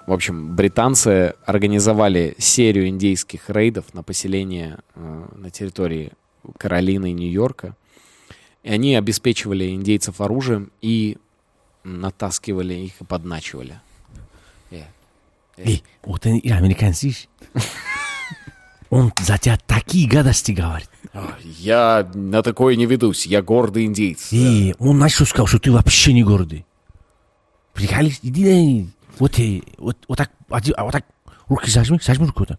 В 0.06 0.12
общем, 0.12 0.56
британцы 0.56 1.34
организовали 1.46 2.34
серию 2.38 2.88
индейских 2.88 3.48
рейдов 3.48 3.94
на 3.94 4.02
поселение 4.02 4.78
э, 4.94 5.28
на 5.36 5.50
территории 5.50 6.12
Каролины 6.58 7.10
и 7.10 7.14
Нью-Йорка. 7.14 7.76
И 8.64 8.70
они 8.70 8.96
обеспечивали 8.96 9.70
индейцев 9.70 10.20
оружием 10.20 10.72
и 10.80 11.18
натаскивали 11.84 12.74
их 12.74 13.00
и 13.00 13.04
подначивали. 13.04 13.80
Э, 14.70 14.82
Эй, 15.56 15.84
вот 16.02 16.26
он 16.26 16.38
и 16.38 16.50
американский. 16.50 17.28
Он 18.90 19.12
за 19.22 19.38
тебя 19.38 19.58
такие 19.66 20.08
гадости 20.08 20.52
говорит. 20.52 20.90
Я 21.42 22.10
на 22.12 22.42
такое 22.42 22.76
не 22.76 22.86
ведусь, 22.86 23.24
я 23.26 23.40
гордый 23.40 23.86
индейец. 23.86 24.32
Эй, 24.32 24.74
он 24.78 24.98
начал 24.98 25.24
сказал, 25.24 25.46
что 25.46 25.58
ты 25.58 25.72
вообще 25.72 26.12
не 26.12 26.22
гордый. 26.22 26.66
Приколись, 27.72 28.20
иди 28.22 28.44
дай. 28.44 28.86
Вот, 29.22 29.38
и- 29.38 29.62
вот, 29.78 29.96
вот 30.08 30.18
так, 30.18 30.32
а 30.50 30.82
вот 30.85 30.90
так, 30.92 31.04
руки 31.48 31.70
зажми, 31.70 32.00
зажми 32.02 32.26
руку 32.26 32.40
вот 32.40 32.48
так. 32.48 32.58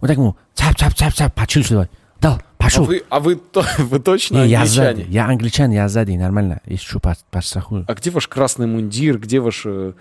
Вот 0.00 0.08
так 0.08 0.16
ему, 0.16 0.38
цап, 0.54 0.74
цап, 0.78 0.94
цап, 0.94 1.12
цап, 1.12 1.34
почувствуй, 1.34 1.74
давай. 1.74 1.90
Дал, 2.18 2.36
А 2.36 2.42
пошел. 2.56 2.84
вы, 2.84 3.02
а 3.10 3.20
вы, 3.20 3.36
то- 3.36 3.62
вы 3.78 3.98
точно 4.00 4.38
Не, 4.38 4.48
я 4.48 4.60
англичане? 4.62 4.96
сзади, 4.96 5.06
я 5.10 5.26
англичан, 5.28 5.70
я 5.70 5.86
сзади, 5.86 6.12
нормально. 6.12 6.62
Если 6.64 6.86
что, 6.86 6.98
по- 6.98 7.14
подстрахую. 7.30 7.84
А 7.86 7.92
где 7.94 8.08
ваш 8.10 8.26
красный 8.26 8.66
мундир, 8.66 9.18
где 9.18 9.38
ваш 9.40 9.64
э, 9.66 9.92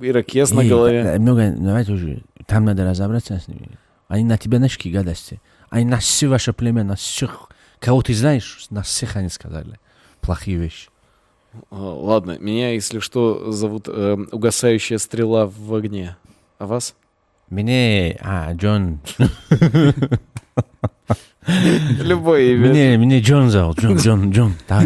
ирокез 0.00 0.52
на 0.52 0.64
голове? 0.64 1.04
да, 1.04 1.18
Много, 1.18 1.50
давай 1.50 1.84
тоже, 1.84 2.22
там 2.46 2.64
надо 2.64 2.84
разобраться 2.86 3.38
с 3.38 3.46
ними. 3.46 3.68
Они 4.08 4.24
на 4.24 4.38
тебя 4.38 4.58
какие 4.58 4.90
гадости. 4.90 5.42
Они 5.68 5.84
на 5.84 5.98
все 5.98 6.28
ваше 6.28 6.54
племя, 6.54 6.82
на 6.82 6.96
всех, 6.96 7.50
кого 7.78 8.00
ты 8.00 8.14
знаешь, 8.14 8.68
на 8.70 8.82
всех 8.82 9.16
они 9.16 9.28
сказали. 9.28 9.78
Плохие 10.22 10.56
вещи. 10.56 10.88
А, 11.70 11.76
Ладно, 11.76 12.38
меня, 12.38 12.72
если 12.72 12.98
что, 12.98 13.50
зовут 13.52 13.88
э, 13.88 14.16
угасающая 14.32 14.98
стрела 14.98 15.46
в 15.46 15.74
огне. 15.74 16.16
А 16.58 16.66
вас? 16.66 16.94
Мне, 17.48 18.18
а, 18.22 18.52
Джон, 18.54 19.00
Любое 22.00 22.54
имя. 22.54 22.70
мне, 22.70 22.98
мне 22.98 23.20
Джон 23.20 23.50
зовут, 23.50 23.78
Джон, 23.78 23.96
Джон, 23.98 24.30
Джон, 24.30 24.54
да. 24.68 24.82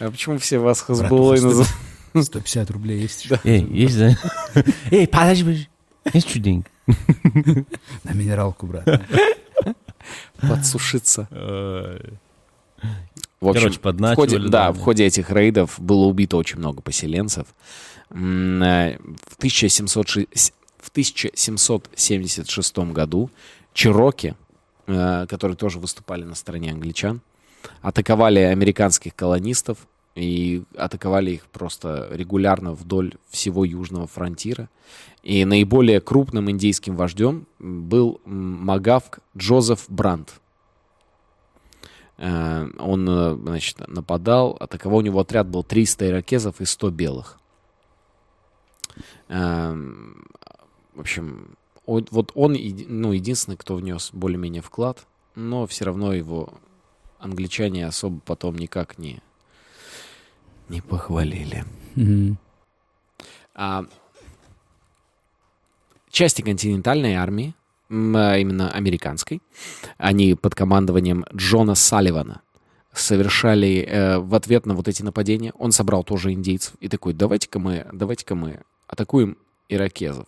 А 0.00 0.10
почему 0.10 0.38
все 0.38 0.58
вас 0.58 0.82
Хазбулой 0.82 1.40
называют? 1.40 1.72
150 2.14 2.70
рублей 2.70 3.00
есть 3.00 3.24
еще? 3.24 3.40
Эй, 3.44 3.64
есть, 3.64 3.98
да? 3.98 4.16
Эй, 4.90 5.06
подожди, 5.06 5.44
подожди. 5.44 5.68
Есть 6.12 6.28
что 6.30 6.38
деньги? 6.38 6.64
На 8.04 8.12
минералку, 8.12 8.66
брат. 8.66 9.02
Подсушиться. 10.40 11.28
В 13.40 13.48
общем, 13.48 13.72
Короче, 13.80 13.80
в 13.80 14.14
ходе, 14.14 14.38
да, 14.38 14.48
да, 14.48 14.72
в 14.72 14.78
ходе 14.78 15.04
этих 15.04 15.30
рейдов 15.30 15.78
было 15.78 16.06
убито 16.06 16.36
очень 16.36 16.58
много 16.58 16.82
поселенцев. 16.82 17.46
Э, 18.10 18.96
В, 18.98 19.36
1706 19.36 20.54
в 20.78 20.90
1776 20.90 22.78
году 22.92 23.30
Чироки, 23.74 24.34
э, 24.86 25.26
которые 25.28 25.56
тоже 25.56 25.78
выступали 25.78 26.24
на 26.24 26.34
стороне 26.34 26.72
англичан, 26.72 27.20
атаковали 27.82 28.40
американских 28.40 29.14
колонистов 29.14 29.78
и 30.14 30.64
атаковали 30.76 31.32
их 31.32 31.46
просто 31.46 32.08
регулярно 32.10 32.72
вдоль 32.72 33.14
всего 33.28 33.64
южного 33.64 34.06
фронтира. 34.06 34.68
И 35.22 35.44
наиболее 35.44 36.00
крупным 36.00 36.50
индейским 36.50 36.96
вождем 36.96 37.46
был 37.58 38.20
Магавк 38.24 39.20
Джозеф 39.36 39.84
Брандт. 39.88 40.40
Э, 42.18 42.68
Он, 42.78 43.08
э, 43.08 43.36
значит, 43.36 43.86
нападал, 43.88 44.56
атаковал. 44.58 44.98
У 44.98 45.02
него 45.02 45.20
отряд 45.20 45.48
был 45.48 45.62
300 45.62 46.08
иракезов 46.08 46.60
и 46.60 46.64
100 46.64 46.90
белых. 46.90 47.38
Эм, 49.28 50.26
В 50.94 51.00
общем, 51.00 51.56
вот 51.86 52.32
он 52.34 52.56
ну, 52.88 53.12
единственный, 53.12 53.56
кто 53.56 53.76
внес 53.76 54.10
более-менее 54.12 54.62
вклад, 54.62 55.06
но 55.34 55.66
все 55.66 55.84
равно 55.84 56.12
его 56.12 56.52
англичане 57.18 57.86
особо 57.86 58.20
потом 58.20 58.56
никак 58.56 58.98
не, 58.98 59.20
не 60.68 60.80
похвалили. 60.80 61.64
Мгм. 61.94 62.38
А, 63.54 63.84
части 66.10 66.42
континентальной 66.42 67.14
армии, 67.14 67.54
а 67.54 67.67
именно 67.90 68.70
американской, 68.70 69.42
они 69.96 70.34
под 70.34 70.54
командованием 70.54 71.24
Джона 71.34 71.74
Салливана 71.74 72.42
совершали 72.92 73.84
э, 73.86 74.18
в 74.18 74.34
ответ 74.34 74.66
на 74.66 74.74
вот 74.74 74.88
эти 74.88 75.02
нападения. 75.02 75.52
Он 75.58 75.72
собрал 75.72 76.04
тоже 76.04 76.32
индейцев 76.32 76.74
и 76.80 76.88
такой, 76.88 77.12
давайте-ка 77.12 77.58
мы, 77.58 77.86
давайте-ка 77.92 78.34
мы 78.34 78.60
атакуем 78.86 79.38
иракезов. 79.68 80.26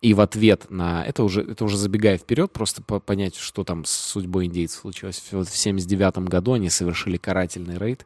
И 0.00 0.14
в 0.14 0.20
ответ 0.20 0.68
на 0.68 1.04
это 1.04 1.22
уже, 1.22 1.42
это 1.42 1.64
уже 1.64 1.76
забегая 1.76 2.18
вперед, 2.18 2.50
просто 2.50 2.82
по- 2.82 2.98
понять, 2.98 3.36
что 3.36 3.62
там 3.62 3.84
с 3.84 3.90
судьбой 3.90 4.46
индейцев 4.46 4.80
случилось. 4.80 5.22
Вот 5.30 5.48
в 5.48 5.56
79 5.56 6.18
году 6.28 6.54
они 6.54 6.70
совершили 6.70 7.18
карательный 7.18 7.78
рейд 7.78 8.04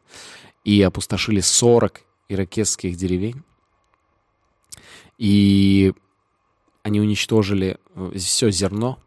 и 0.63 0.79
опустошили 0.83 1.39
40 1.39 2.01
иракезских 2.29 2.95
деревень. 2.95 3.41
И 5.17 5.93
они 6.87 7.01
уничтожили 7.01 7.77
все 8.15 8.49
зерно, 8.49 8.97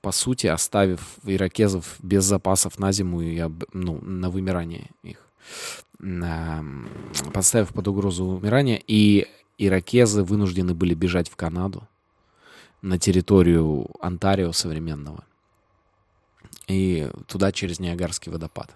по 0.00 0.12
сути, 0.12 0.46
оставив 0.46 1.18
иракезов 1.24 1.96
без 2.02 2.24
запасов 2.24 2.78
на 2.78 2.90
зиму 2.90 3.20
и 3.20 3.38
ну, 3.74 4.00
на 4.00 4.30
вымирание 4.30 4.90
их. 5.02 5.28
Поставив 7.34 7.74
под 7.74 7.88
угрозу 7.88 8.24
вымирания. 8.24 8.80
И 8.86 9.28
иракезы 9.58 10.22
вынуждены 10.22 10.72
были 10.72 10.94
бежать 10.94 11.28
в 11.28 11.36
Канаду, 11.36 11.86
на 12.80 12.98
территорию 12.98 13.86
Онтарио 14.00 14.52
современного. 14.52 15.22
И 16.66 17.10
туда 17.26 17.52
через 17.52 17.78
Ниагарский 17.78 18.32
водопад. 18.32 18.74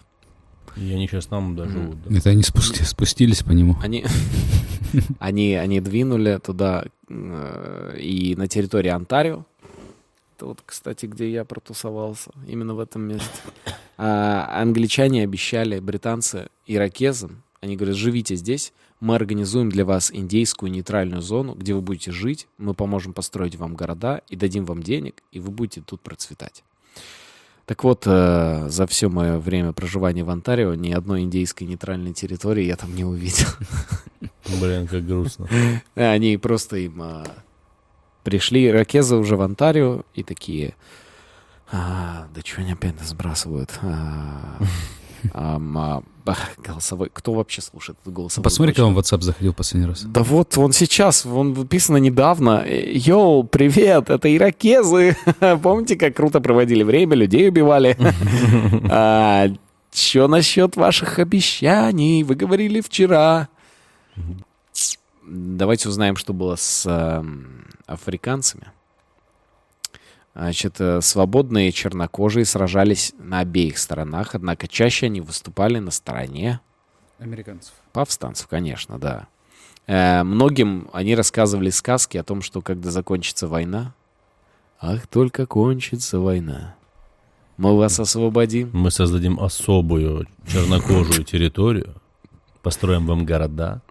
И 0.80 0.92
они 0.92 1.06
сейчас 1.08 1.30
нам 1.30 1.56
даже 1.56 1.72
живут, 1.72 1.96
да. 2.02 2.16
Это 2.16 2.30
они 2.30 2.42
спусти- 2.42 2.84
спустились 2.84 3.42
по 3.42 3.52
нему. 3.52 3.76
Они, 3.82 4.04
они, 5.18 5.54
они 5.54 5.80
двинули 5.80 6.38
туда 6.42 6.84
э, 7.08 7.98
и 8.00 8.36
на 8.36 8.48
территории 8.48 8.90
Онтарио 8.90 9.44
Это 10.36 10.46
вот, 10.46 10.62
кстати, 10.64 11.06
где 11.06 11.30
я 11.30 11.44
протусовался. 11.44 12.30
Именно 12.46 12.74
в 12.74 12.80
этом 12.80 13.02
месте. 13.02 13.28
А, 13.96 14.48
англичане 14.62 15.24
обещали, 15.24 15.80
британцы, 15.80 16.48
иракезам, 16.66 17.42
они 17.60 17.76
говорят, 17.76 17.96
живите 17.96 18.36
здесь, 18.36 18.72
мы 19.00 19.14
организуем 19.14 19.70
для 19.70 19.84
вас 19.84 20.10
индейскую 20.12 20.70
нейтральную 20.70 21.22
зону, 21.22 21.54
где 21.54 21.74
вы 21.74 21.80
будете 21.80 22.12
жить, 22.12 22.46
мы 22.58 22.74
поможем 22.74 23.12
построить 23.12 23.56
вам 23.56 23.74
города 23.74 24.22
и 24.28 24.36
дадим 24.36 24.64
вам 24.64 24.82
денег, 24.82 25.22
и 25.32 25.40
вы 25.40 25.50
будете 25.50 25.80
тут 25.80 26.00
процветать. 26.00 26.62
Так 27.68 27.84
вот, 27.84 28.04
э, 28.06 28.66
за 28.70 28.86
все 28.86 29.10
мое 29.10 29.38
время 29.38 29.74
проживания 29.74 30.24
в 30.24 30.30
Онтарио 30.30 30.72
ни 30.72 30.90
одной 30.90 31.20
индейской 31.20 31.66
нейтральной 31.66 32.14
территории 32.14 32.64
я 32.64 32.76
там 32.76 32.96
не 32.96 33.04
увидел. 33.04 33.46
Блин, 34.58 34.88
как 34.88 35.06
грустно. 35.06 35.46
Они 35.94 36.38
просто 36.38 36.78
им 36.78 37.02
а, 37.02 37.26
пришли, 38.24 38.72
ракезы 38.72 39.16
уже 39.16 39.36
в 39.36 39.42
Онтарио, 39.42 40.04
и 40.14 40.22
такие, 40.22 40.76
«А, 41.70 42.28
да 42.34 42.40
что 42.42 42.62
они 42.62 42.72
опять 42.72 42.98
нас 42.98 43.10
сбрасывают? 43.10 43.78
А, 43.82 44.58
а, 45.34 46.02
голосовой, 46.58 47.10
кто 47.12 47.32
вообще 47.34 47.62
слушает 47.62 47.98
этот 48.02 48.12
голосовой? 48.12 48.44
Посмотри, 48.44 48.72
почту? 48.72 48.82
когда 48.82 48.88
он 48.88 48.94
в 48.94 48.98
WhatsApp 48.98 49.22
заходил 49.22 49.52
последний 49.54 49.88
раз. 49.88 50.02
Да 50.02 50.22
вот, 50.22 50.56
он 50.58 50.72
сейчас, 50.72 51.24
он 51.26 51.54
выписано 51.54 51.98
недавно. 51.98 52.64
Йоу, 52.66 53.44
привет, 53.44 54.10
это 54.10 54.34
иракезы. 54.34 55.16
Помните, 55.62 55.96
как 55.96 56.14
круто 56.14 56.40
проводили 56.40 56.82
время, 56.82 57.16
людей 57.16 57.48
убивали? 57.48 57.96
А, 58.90 59.48
Что 59.92 60.28
насчет 60.28 60.76
ваших 60.76 61.18
обещаний? 61.18 62.22
Вы 62.22 62.34
говорили 62.34 62.80
вчера. 62.80 63.48
Давайте 65.26 65.88
узнаем, 65.88 66.16
что 66.16 66.32
было 66.32 66.56
с 66.56 66.86
эм, 66.86 67.66
африканцами. 67.86 68.68
Значит, 70.38 70.80
э, 70.80 71.00
свободные 71.00 71.72
чернокожие 71.72 72.44
сражались 72.44 73.12
на 73.18 73.40
обеих 73.40 73.76
сторонах, 73.76 74.36
однако 74.36 74.68
чаще 74.68 75.06
они 75.06 75.20
выступали 75.20 75.80
на 75.80 75.90
стороне 75.90 76.60
Американцев. 77.18 77.72
Повстанцев, 77.92 78.46
конечно, 78.46 79.00
да. 79.00 79.26
Э, 79.88 80.22
многим 80.22 80.90
они 80.92 81.16
рассказывали 81.16 81.70
сказки 81.70 82.18
о 82.18 82.22
том, 82.22 82.42
что 82.42 82.62
когда 82.62 82.92
закончится 82.92 83.48
война, 83.48 83.96
ах, 84.80 85.08
только 85.08 85.44
кончится 85.44 86.20
война, 86.20 86.76
мы 87.56 87.76
вас 87.76 87.98
освободим. 87.98 88.70
Мы 88.72 88.92
создадим 88.92 89.40
особую 89.40 90.28
чернокожую 90.46 91.24
территорию, 91.24 91.96
построим 92.62 93.06
вам 93.06 93.26
города, 93.26 93.82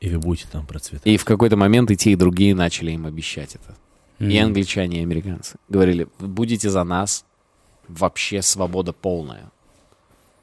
и 0.00 0.10
вы 0.10 0.18
будете 0.18 0.48
там 0.50 0.66
процветать. 0.66 1.06
И 1.06 1.16
в 1.18 1.24
какой-то 1.24 1.56
момент 1.56 1.92
и 1.92 1.96
те, 1.96 2.10
и 2.10 2.16
другие 2.16 2.52
начали 2.56 2.90
им 2.90 3.06
обещать 3.06 3.54
это. 3.54 3.76
И 4.18 4.38
англичане, 4.38 5.00
и 5.00 5.02
американцы. 5.02 5.58
Говорили, 5.68 6.08
будете 6.18 6.70
за 6.70 6.84
нас, 6.84 7.24
вообще 7.88 8.42
свобода 8.42 8.92
полная. 8.92 9.50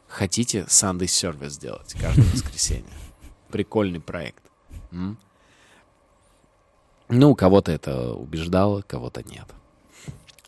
Хотите 0.08 0.66
Sunday 0.68 1.06
Service 1.06 1.52
сделать 1.52 1.96
каждое 2.00 2.26
воскресенье? 2.34 2.94
Прикольный 3.50 4.02
проект. 4.02 4.44
М? 4.92 5.18
Ну, 7.08 7.36
кого-то 7.36 7.72
это 7.72 8.14
убеждало, 8.14 8.82
кого-то 8.82 9.24
нет. 9.24 9.48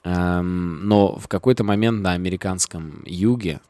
Эм, 0.03 0.87
но 0.87 1.17
в 1.17 1.27
какой-то 1.27 1.63
момент 1.63 2.01
на 2.01 2.11
американском 2.11 3.03
юге 3.05 3.61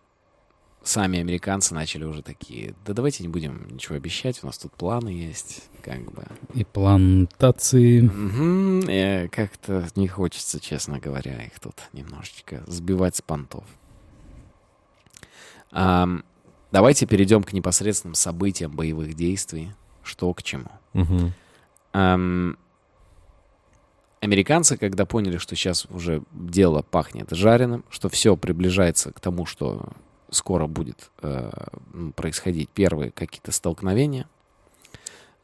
сами 0.83 1.19
американцы 1.19 1.73
начали 1.73 2.05
уже 2.05 2.23
такие, 2.23 2.73
да 2.85 2.93
давайте 2.93 3.23
не 3.23 3.29
будем 3.29 3.67
ничего 3.69 3.95
обещать, 3.95 4.43
у 4.43 4.47
нас 4.47 4.57
тут 4.57 4.73
планы 4.73 5.09
есть, 5.09 5.63
как 5.83 6.11
бы. 6.11 6.25
И 6.53 6.63
плантации. 6.63 8.01
Мгм, 8.01 8.87
э, 8.87 9.27
как-то 9.27 9.87
не 9.95 10.07
хочется, 10.07 10.59
честно 10.59 10.99
говоря, 10.99 11.43
их 11.43 11.59
тут 11.59 11.75
немножечко 11.91 12.63
сбивать 12.67 13.17
с 13.17 13.21
понтов. 13.21 13.65
Ам, 15.71 16.23
давайте 16.71 17.05
перейдем 17.05 17.43
к 17.43 17.53
непосредственным 17.53 18.15
событиям 18.15 18.71
боевых 18.71 19.13
действий, 19.15 19.71
что 20.03 20.33
к 20.33 20.41
чему. 20.43 20.69
Мгм. 20.93 21.33
Ам, 21.91 22.57
американцы, 24.21 24.77
когда 24.77 25.05
поняли, 25.05 25.37
что 25.37 25.55
сейчас 25.55 25.85
уже 25.87 26.23
дело 26.31 26.81
пахнет 26.81 27.29
жареным, 27.31 27.83
что 27.89 28.07
все 28.09 28.37
приближается 28.37 29.11
к 29.11 29.19
тому, 29.19 29.45
что 29.45 29.89
скоро 30.29 30.67
будет 30.67 31.11
э, 31.21 31.51
происходить 32.15 32.69
первые 32.69 33.11
какие-то 33.11 33.51
столкновения, 33.51 34.27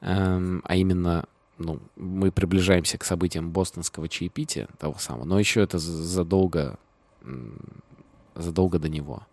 эм, 0.02 0.62
а 0.66 0.76
именно, 0.76 1.26
ну, 1.58 1.80
мы 1.96 2.32
приближаемся 2.32 2.98
к 2.98 3.04
событиям 3.04 3.52
бостонского 3.52 4.08
чаепития, 4.08 4.68
того 4.78 4.98
самого, 5.00 5.26
но 5.26 5.40
еще 5.40 5.62
это 5.62 5.78
за- 5.80 6.04
задолго, 6.04 6.78
задолго 8.36 8.80
до 8.80 8.90
него. 8.90 9.24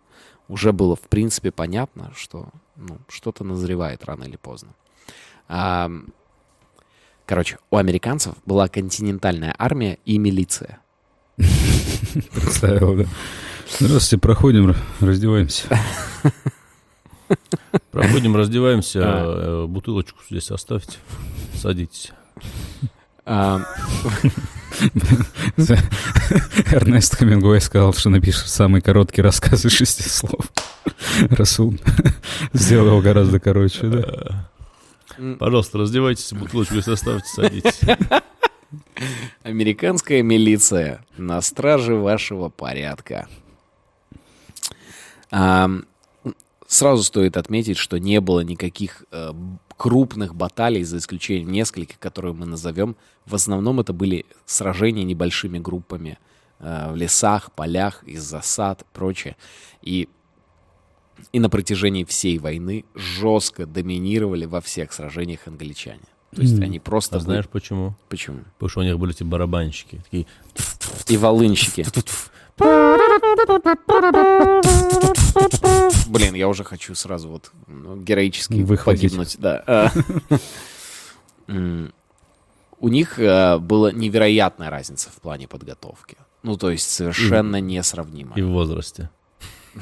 Уже 0.49 0.73
было, 0.73 0.95
в 0.97 1.01
принципе, 1.03 1.51
понятно, 1.51 2.13
что 2.15 2.49
ну, 2.77 2.99
что-то 3.09 3.43
назревает 3.45 4.05
рано 4.05 4.25
или 4.25 4.37
поздно. 4.37 4.71
Ам, 5.49 6.09
Короче, 7.27 7.59
у 7.73 7.77
американцев 7.77 8.37
была 8.47 8.69
континентальная 8.69 9.53
армия 9.59 9.99
и 10.05 10.17
милиция. 10.17 10.79
Представил, 12.33 12.97
да. 12.99 13.05
Здравствуйте, 13.81 14.21
проходим, 14.23 14.69
р- 14.71 14.77
раздеваемся. 15.01 15.67
Проходим, 17.91 18.37
раздеваемся, 18.37 19.01
э, 19.01 19.67
бутылочку 19.67 20.19
здесь 20.29 20.51
оставьте, 20.51 20.99
садитесь. 21.55 22.13
А, 23.25 23.61
Эрнест 26.71 27.17
Хемингуэй 27.17 27.61
сказал, 27.61 27.93
что 27.95 28.11
напишет 28.11 28.47
самый 28.49 28.81
короткий 28.81 29.23
рассказ 29.23 29.65
из 29.65 29.73
шести 29.73 30.09
слов. 30.09 30.47
Расул 31.31 31.75
сделал 32.53 32.89
его 32.89 33.01
гораздо 33.01 33.41
короче, 33.41 33.87
да? 33.87 34.49
Пожалуйста, 35.39 35.79
раздевайтесь, 35.79 36.33
бутылочку 36.33 36.75
здесь 36.75 36.89
оставьте, 36.89 37.29
садитесь. 37.29 37.81
Американская 39.43 40.23
милиция 40.23 41.05
на 41.17 41.41
страже 41.41 41.95
вашего 41.95 42.49
порядка. 42.49 43.29
Сразу 46.77 47.03
стоит 47.05 47.39
отметить, 47.39 47.79
что 47.79 47.97
не 47.97 48.21
было 48.21 48.41
никаких 48.41 49.07
э, 49.11 49.33
крупных 49.79 50.35
баталий, 50.35 50.83
за 50.83 50.99
исключением 50.99 51.51
нескольких, 51.51 51.99
которые 51.99 52.35
мы 52.35 52.45
назовем. 52.45 52.97
В 53.25 53.35
основном 53.35 53.81
это 53.81 53.95
были 53.95 54.27
сражения 54.45 55.03
небольшими 55.03 55.59
группами 55.59 56.19
э, 56.59 56.93
в 56.93 56.97
лесах, 56.97 57.51
полях, 57.53 58.05
из 58.05 58.23
засад, 58.25 58.85
прочее. 58.93 59.39
И, 59.81 60.11
и 61.33 61.41
на 61.41 61.49
протяжении 61.49 62.05
всей 62.05 62.37
войны 62.37 62.85
жестко 62.95 63.65
доминировали 63.65 64.45
во 64.45 64.61
всех 64.61 64.93
сражениях 64.93 65.49
англичане. 65.49 66.05
То 66.35 66.43
есть 66.43 66.61
они 66.61 66.79
просто... 66.79 67.17
А 67.17 67.21
знаешь 67.21 67.49
почему? 67.49 67.97
Почему? 68.11 68.41
Потому 68.59 68.69
что 68.69 68.81
у 68.81 68.83
них 68.83 68.99
были 68.99 69.15
эти 69.15 69.23
барабанщики. 69.23 70.03
Такие, 70.05 70.27
И 71.09 71.17
волынщики. 71.17 71.87
Блин, 76.09 76.35
я 76.35 76.49
уже 76.49 76.65
хочу 76.65 76.95
сразу 76.95 77.29
вот 77.29 77.51
ну, 77.67 77.97
героически 77.97 78.55
Выхватить. 78.63 79.03
погибнуть. 79.03 79.37
Да. 79.39 79.93
М, 81.49 81.93
У 82.81 82.89
них 82.89 83.19
э, 83.19 83.59
была 83.59 83.93
невероятная 83.93 84.71
разница 84.71 85.11
в 85.11 85.21
плане 85.21 85.47
подготовки. 85.49 86.17
Ну, 86.43 86.57
то 86.57 86.71
есть 86.71 86.89
совершенно 86.91 87.61
несравнимо. 87.61 88.33
и 88.37 88.43
в 88.43 88.49
возрасте. 88.51 89.11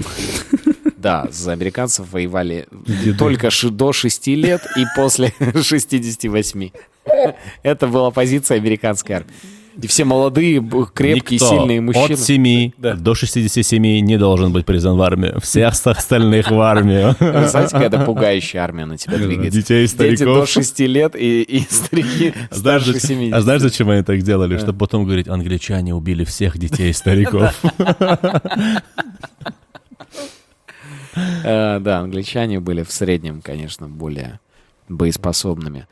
Да, 0.97 1.29
за 1.31 1.53
американцев 1.53 2.11
воевали 2.13 2.67
только 3.19 3.51
до 3.71 3.93
6 3.93 4.27
лет 4.29 4.63
и 4.75 4.85
после 4.97 5.35
68. 5.63 6.71
Это 7.63 7.87
была 7.87 8.11
позиция 8.11 8.57
американской 8.57 9.17
армии. 9.17 9.35
И 9.83 9.87
все 9.89 10.05
молодые, 10.05 10.61
крепкие, 10.95 11.39
Никто 11.41 11.49
сильные 11.49 11.81
мужчины. 11.81 12.13
от 12.15 12.19
7 12.21 12.71
до 12.79 13.15
67 13.15 13.83
не 14.01 14.17
должен 14.19 14.53
быть 14.53 14.65
призван 14.65 14.97
в 14.97 15.03
армию. 15.03 15.41
Все 15.41 15.65
остальных 15.67 16.51
в 16.51 16.61
армию. 16.61 17.17
Вы 17.19 17.49
знаете, 17.49 17.73
какая-то 17.73 18.05
пугающая 18.05 18.61
армия 18.63 18.85
на 18.87 18.97
тебя 18.97 19.17
двигается. 19.19 19.59
Детей 19.59 19.85
и 19.85 19.89
Дети 19.89 19.97
до 20.25 20.45
стариков. 20.45 20.49
6 20.49 20.81
лет 20.81 21.17
и, 21.17 21.43
и 21.43 21.61
старики 21.69 22.33
Знаешь, 22.51 22.83
старше 22.83 22.93
зачем- 22.93 23.09
70. 23.09 23.35
а 23.35 23.41
знаешь, 23.41 23.63
зачем 23.63 23.91
они 23.91 24.03
так 24.03 24.23
делали? 24.23 24.59
Чтобы 24.59 24.79
потом 24.79 25.05
говорить, 25.05 25.27
англичане 25.29 25.95
убили 25.95 26.25
всех 26.25 26.57
детей 26.59 26.91
и 26.91 26.93
стариков. 26.93 27.61
Э, 31.45 31.79
Да, 31.81 32.01
англичане 32.01 32.61
были 32.61 32.83
в 32.83 32.91
среднем, 32.93 33.41
конечно, 33.41 33.89
более 33.89 34.41
боеспособными. 34.89 35.87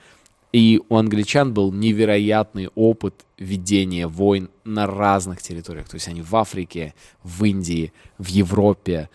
И 0.52 0.80
у 0.88 0.96
англичан 0.96 1.54
был 1.54 1.72
невероятный 1.72 2.68
опыт 2.74 3.24
ведения 3.38 4.06
войн 4.06 4.50
на 4.64 4.86
разных 4.86 5.40
территориях. 5.40 5.88
То 5.88 5.94
есть 5.96 6.08
они 6.08 6.20
в 6.20 6.34
Африке, 6.36 6.94
в 7.22 7.42
Индии, 7.44 7.92
в 8.18 8.26
Европе. 8.26 9.08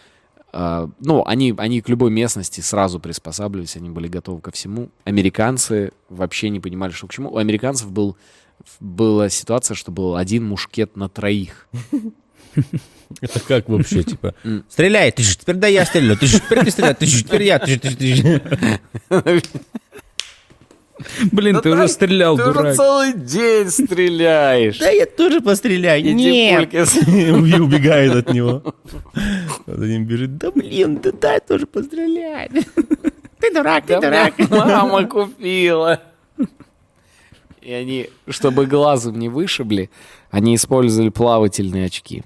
Э, 0.51 0.87
Ну, 0.99 1.23
они, 1.25 1.53
они 1.57 1.81
к 1.81 1.89
любой 1.89 2.09
местности 2.09 2.61
сразу 2.61 2.99
приспосабливались, 2.99 3.75
они 3.75 3.89
были 3.89 4.07
готовы 4.07 4.41
ко 4.41 4.51
всему. 4.51 4.89
Американцы 5.03 5.91
вообще 6.09 6.49
не 6.49 6.59
понимали, 6.59 6.91
что 6.91 7.07
к 7.07 7.13
чему. 7.13 7.29
У 7.29 7.37
американцев 7.37 7.91
был 7.91 8.17
была 8.79 9.29
ситуация, 9.29 9.75
что 9.75 9.91
был 9.91 10.15
один 10.15 10.43
мушкет 10.43 10.95
на 10.95 11.07
троих. 11.09 11.67
Это 13.21 13.39
как 13.41 13.69
вообще, 13.69 14.03
типа, 14.03 14.33
стреляй, 14.67 15.11
ты 15.11 15.21
же 15.21 15.37
теперь 15.37 15.55
да 15.55 15.67
я 15.67 15.85
стреляю, 15.85 16.17
ты 16.17 16.25
же 16.25 16.39
теперь 16.39 16.65
ты 16.65 16.71
стреляй, 16.71 16.95
ты 16.95 17.05
же 17.05 17.23
теперь 17.23 17.43
я, 17.43 17.59
ты 17.59 17.73
же, 17.73 17.79
ты 17.79 18.15
же, 18.15 18.41
ты. 20.97 21.05
Блин, 21.31 21.59
ты 21.61 21.69
уже 21.71 21.87
стрелял, 21.87 22.35
Ты 22.37 22.43
уже 22.43 22.53
дурак. 22.53 22.75
целый 22.75 23.13
день 23.13 23.69
стреляешь. 23.69 24.77
Да 24.79 24.89
я 24.89 25.05
тоже 25.05 25.41
постреляю. 25.41 26.01
Иди 26.01 26.13
Нет. 26.13 26.73
И 27.07 27.31
убегает 27.59 28.15
от 28.15 28.33
него. 28.33 28.61
А 29.65 29.75
За 29.75 29.85
ним 29.85 30.05
бежит, 30.05 30.37
да 30.37 30.51
блин, 30.51 30.99
да 31.01 31.11
дай 31.11 31.39
тоже 31.39 31.65
пострелять. 31.67 32.51
Ты 33.39 33.53
дурак, 33.53 33.85
ты 33.85 33.99
Да 33.99 34.01
дурак. 34.01 34.33
мама 34.49 35.05
купила. 35.05 36.01
И 37.61 37.71
они, 37.73 38.09
чтобы 38.29 38.65
глазом 38.65 39.19
не 39.19 39.27
вышибли, 39.29 39.89
они 40.31 40.55
использовали 40.55 41.09
плавательные 41.09 41.85
очки. 41.87 42.23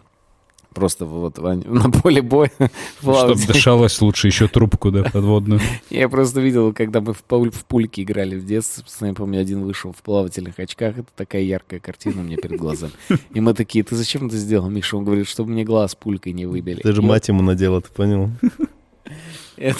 Просто 0.74 1.06
вот 1.06 1.38
на 1.66 1.92
поле 1.92 2.22
боя 2.22 2.52
Чтобы 3.00 3.36
дышалось 3.36 4.00
лучше 4.02 4.28
еще 4.28 4.48
трубку, 4.48 4.92
да, 4.92 5.04
подводную. 5.04 5.60
Я 5.90 6.08
просто 6.08 6.40
видел, 6.40 6.74
когда 6.74 7.02
мы 7.02 7.14
в, 7.14 7.24
пуль- 7.28 7.52
в 7.52 7.66
пульке 7.66 8.04
играли 8.04 8.38
в 8.38 8.46
детстве, 8.46 8.84
я 9.02 9.14
помню, 9.14 9.42
один 9.42 9.64
вышел 9.64 9.92
в 9.92 10.02
плавательных 10.02 10.60
очках, 10.60 10.98
это 11.00 11.10
такая 11.16 11.42
яркая 11.42 11.80
картина 11.80 12.22
у 12.22 12.24
меня 12.24 12.38
перед 12.38 12.58
глазами. 12.60 12.94
И 13.34 13.42
мы 13.42 13.54
такие, 13.54 13.84
ты 13.84 13.96
зачем 13.96 14.28
это 14.28 14.38
сделал, 14.38 14.70
Миша? 14.70 14.96
Он 14.98 15.04
говорит, 15.04 15.28
чтобы 15.28 15.52
мне 15.52 15.64
глаз 15.66 15.96
пулькой 15.96 16.34
не 16.34 16.46
выбили. 16.46 16.82
Ты 16.82 16.94
же 16.94 17.02
мать 17.02 17.28
ему 17.28 17.42
надела, 17.42 17.82
ты 17.82 17.90
понял? 17.90 18.30
Это, 19.58 19.80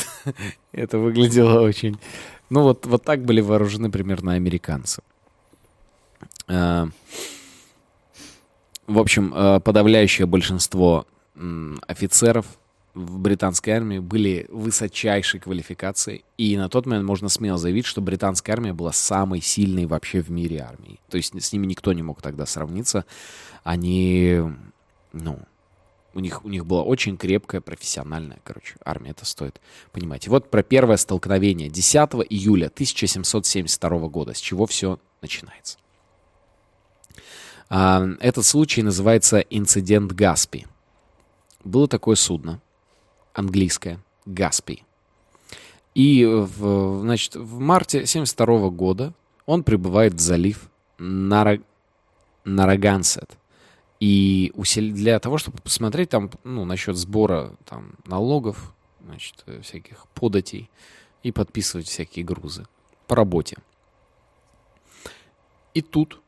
это 0.74 1.00
выглядело 1.00 1.62
очень... 1.62 1.98
Ну, 2.50 2.64
вот, 2.64 2.86
вот 2.86 3.04
так 3.04 3.24
были 3.24 3.40
вооружены 3.42 3.90
примерно 3.90 4.34
американцы. 4.34 5.02
В 8.92 9.00
общем, 9.00 9.34
э, 9.34 9.62
подавляющее 9.62 10.28
большинство 10.28 11.08
офицеров 11.88 12.46
в 12.94 13.20
британской 13.20 13.72
армии 13.72 14.00
были 14.00 14.48
высочайшей 14.50 15.40
квалификации, 15.40 16.26
и 16.38 16.58
на 16.58 16.68
тот 16.68 16.86
момент 16.86 17.06
можно 17.06 17.30
смело 17.30 17.58
заявить, 17.58 17.86
что 17.86 18.02
британская 18.02 18.52
армия 18.52 18.74
была 18.74 18.92
самой 18.92 19.40
сильной 19.40 19.86
вообще 19.86 20.22
в 20.22 20.30
мире 20.30 20.60
армией. 20.60 21.00
То 21.10 21.16
есть 21.16 21.42
с 21.42 21.54
ними 21.54 21.68
никто 21.68 21.94
не 21.94 22.04
мог 22.04 22.22
тогда 22.22 22.46
сравниться. 22.46 23.06
Они, 23.64 24.42
ну, 25.14 25.40
у 26.14 26.20
них, 26.20 26.44
у 26.44 26.50
них 26.50 26.66
была 26.66 26.84
очень 26.84 27.16
крепкая, 27.16 27.62
профессиональная, 27.62 28.40
короче, 28.44 28.76
армия, 28.84 29.12
это 29.12 29.26
стоит 29.26 29.62
понимать. 29.94 30.28
И 30.28 30.30
вот 30.30 30.52
про 30.52 30.64
первое 30.64 30.98
столкновение 30.98 31.70
10 31.70 31.96
июля 32.30 32.66
1772 32.68 34.10
года, 34.10 34.34
с 34.34 34.40
чего 34.40 34.66
все 34.66 35.00
начинается. 35.22 35.78
А, 37.74 38.06
Этот 38.20 38.46
случай 38.46 38.84
называется 38.84 39.40
инцидент 39.40 40.12
Гаспи. 40.12 40.68
Было 41.64 41.88
такое 41.88 42.16
судно, 42.18 42.62
английское, 43.34 44.00
Гаспи. 44.26 44.84
И, 45.96 46.26
в, 46.26 47.00
значит, 47.00 47.36
в 47.38 47.60
марте 47.60 48.06
72 48.06 48.70
года 48.72 49.14
он 49.46 49.64
прибывает 49.64 50.16
в 50.16 50.20
залив 50.20 50.70
Нара... 50.98 51.60
Нарагансет. 52.44 53.38
И 54.02 54.52
усил- 54.56 54.92
для 54.92 55.18
того, 55.20 55.38
чтобы 55.38 55.60
посмотреть 55.60 56.10
там, 56.10 56.30
ну, 56.44 56.66
насчет 56.66 56.98
сбора 56.98 57.56
там 57.66 57.94
налогов, 58.06 58.74
значит, 59.06 59.46
всяких 59.62 60.08
податей 60.08 60.70
и 61.24 61.32
подписывать 61.32 61.88
всякие 61.88 62.26
грузы 62.26 62.68
по 63.08 63.16
работе. 63.16 63.56
И 65.74 65.82
тут 65.82 66.22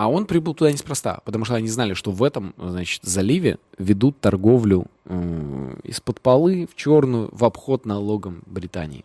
а 0.00 0.08
он 0.08 0.24
прибыл 0.24 0.54
туда 0.54 0.72
неспроста, 0.72 1.20
потому 1.26 1.44
что 1.44 1.56
они 1.56 1.68
знали, 1.68 1.92
что 1.92 2.10
в 2.10 2.22
этом, 2.22 2.54
значит, 2.56 3.02
заливе 3.02 3.58
ведут 3.76 4.18
торговлю 4.18 4.86
э, 5.04 5.76
из-под 5.84 6.22
полы 6.22 6.66
в 6.72 6.74
черную 6.74 7.28
в 7.32 7.44
обход 7.44 7.84
налогам 7.84 8.42
Британии. 8.46 9.04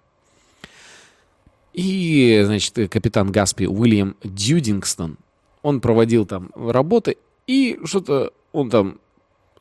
И, 1.73 2.41
значит, 2.45 2.89
капитан 2.89 3.29
Гаспи 3.29 3.67
Уильям 3.67 4.15
Дьюдингстон, 4.23 5.17
он 5.63 5.81
проводил 5.81 6.25
там 6.25 6.49
работы, 6.55 7.17
и 7.45 7.77
что-то 7.83 8.31
он 8.53 8.69
там 8.69 8.99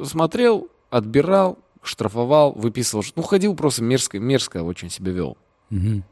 смотрел, 0.00 0.68
отбирал, 0.90 1.58
штрафовал, 1.82 2.52
выписывал. 2.52 3.02
Ну, 3.16 3.22
ходил 3.22 3.56
просто 3.56 3.82
мерзко, 3.82 4.20
мерзко 4.20 4.62
очень 4.62 4.88
себя 4.88 5.10
вел. 5.10 5.36
Мгм. 5.70 6.04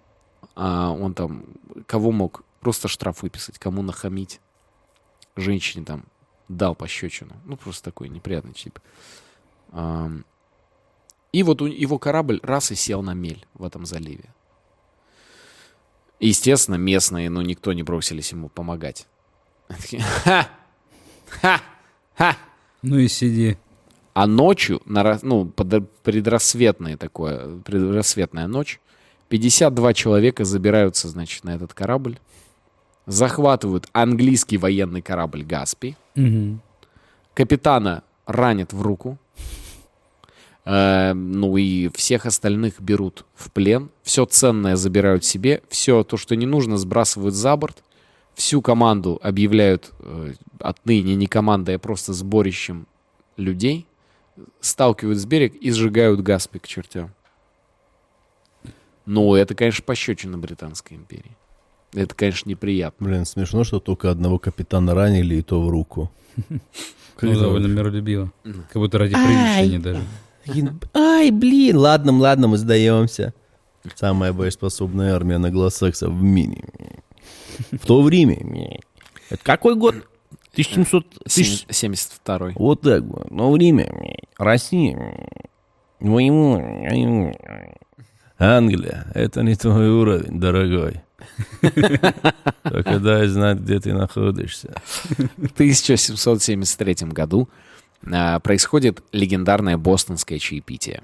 А 0.57 0.91
он 0.91 1.15
там, 1.15 1.45
кого 1.87 2.11
мог, 2.11 2.43
просто 2.59 2.89
штраф 2.89 3.23
выписать, 3.23 3.61
кому 3.61 3.83
нахамить. 3.83 4.41
Женщине 5.37 5.85
там 5.85 6.05
дал 6.49 6.75
пощечину. 6.75 7.37
Ну, 7.45 7.57
просто 7.57 7.85
такой 7.85 8.09
неприятный 8.09 8.53
тип. 8.53 8.79
И 11.33 11.43
вот 11.43 11.61
его 11.63 11.99
корабль 11.99 12.41
раз 12.43 12.71
и 12.73 12.75
сел 12.75 13.03
на 13.03 13.15
мель 13.15 13.47
в 13.55 13.65
этом 13.65 13.87
заливе. 13.87 14.25
Естественно, 16.21 16.77
местные, 16.77 17.31
ну, 17.31 17.41
никто 17.41 17.73
не 17.73 17.83
бросились 17.83 18.33
ему 18.33 18.49
помогать. 18.49 19.07
Ха! 20.25 20.49
Ха! 21.29 21.61
Ха! 22.15 22.37
Ну 22.83 22.99
и 22.99 23.09
сиди. 23.09 23.57
А 24.15 24.27
ночью, 24.27 24.83
на, 24.85 25.19
ну, 25.23 25.47
предрассветная 25.47 26.99
такое, 26.99 27.59
предрассветная 27.61 28.47
ночь, 28.47 28.79
52 29.31 29.95
человека 29.95 30.45
забираются, 30.45 31.09
значит, 31.09 31.45
на 31.45 31.55
этот 31.55 31.73
корабль, 31.73 32.19
захватывают 33.07 33.89
английский 33.93 34.59
военный 34.59 35.03
корабль 35.03 35.43
«Гаспи», 35.45 35.97
Мгм. 36.15 36.61
капитана 37.35 38.03
ранят 38.27 38.73
в 38.73 38.83
руку, 38.83 39.19
э, 40.65 41.13
ну 41.13 41.57
и 41.57 41.89
всех 41.95 42.27
остальных 42.27 42.81
берут 42.81 43.25
в 43.35 43.51
плен, 43.51 43.91
все 44.03 44.25
ценное 44.25 44.77
забирают 44.77 45.25
себе, 45.25 45.63
все 45.69 46.05
то, 46.05 46.17
что 46.17 46.37
не 46.37 46.47
нужно, 46.47 46.77
сбрасывают 46.77 47.35
за 47.35 47.57
борт, 47.57 47.83
всю 48.35 48.63
команду 48.63 49.19
объявляют 49.23 49.93
э, 49.99 50.35
отныне 50.61 51.15
не 51.17 51.27
командой, 51.27 51.77
а 51.77 51.79
просто 51.79 52.13
сборищем 52.13 52.87
людей, 53.37 53.87
сталкивают 54.61 55.19
с 55.19 55.27
берег 55.27 55.55
и 55.57 55.71
сжигают 55.73 56.21
Гаспи 56.21 56.59
к 56.59 56.67
чертям. 56.69 57.11
Ну, 59.05 59.35
это, 59.35 59.55
конечно, 59.55 59.83
пощечина 59.85 60.39
Британской 60.39 60.97
империи. 60.97 61.37
Это, 61.95 62.15
конечно, 62.15 62.49
неприятно. 62.49 63.07
Блин, 63.07 63.25
смешно, 63.27 63.65
что 63.65 63.81
только 63.81 64.11
одного 64.11 64.39
капитана 64.39 64.95
ранили, 64.95 65.37
и 65.37 65.43
то 65.43 65.61
в 65.63 65.69
руку. 65.69 66.11
Ну, 67.21 67.39
довольно 67.39 67.69
миролюбиво. 67.69 68.33
Как 68.43 68.83
будто 68.83 68.99
ради 68.99 69.15
приличия 69.15 69.79
даже. 69.79 70.01
Ай, 70.93 71.31
блин, 71.31 71.77
ладно, 71.77 72.11
ладно, 72.19 72.49
мы 72.49 72.59
сдаемся. 72.59 73.33
Самая 73.95 74.33
боеспособная 74.33 75.15
армия 75.15 75.37
англосаксов 75.37 76.11
в 76.11 76.21
мире. 76.21 76.65
В 77.71 77.87
то 77.87 78.03
время. 78.03 78.81
Это 79.31 79.45
какой 79.45 79.77
год? 79.77 79.95
1700... 80.53 81.07
тысяч- 81.25 81.65
72-й. 81.69 82.55
Вот 82.57 82.81
так 82.81 83.05
вот. 83.05 83.31
Но 83.31 83.53
время. 83.53 83.89
Россия. 84.37 85.29
Моему... 86.01 87.33
Англия, 88.39 89.07
это 89.15 89.43
не 89.43 89.55
твой 89.55 89.91
уровень, 89.91 90.41
дорогой. 90.41 91.03
Только 92.63 92.99
дай 92.99 93.27
знать, 93.27 93.59
где 93.59 93.81
ты 93.81 93.93
находишься. 93.93 94.75
В 95.37 95.53
1773 95.55 97.09
году 97.09 97.49
а, 98.11 98.39
происходит 98.41 99.03
легендарное 99.13 99.77
бостонское 99.77 100.39
чаепитие. 100.39 101.03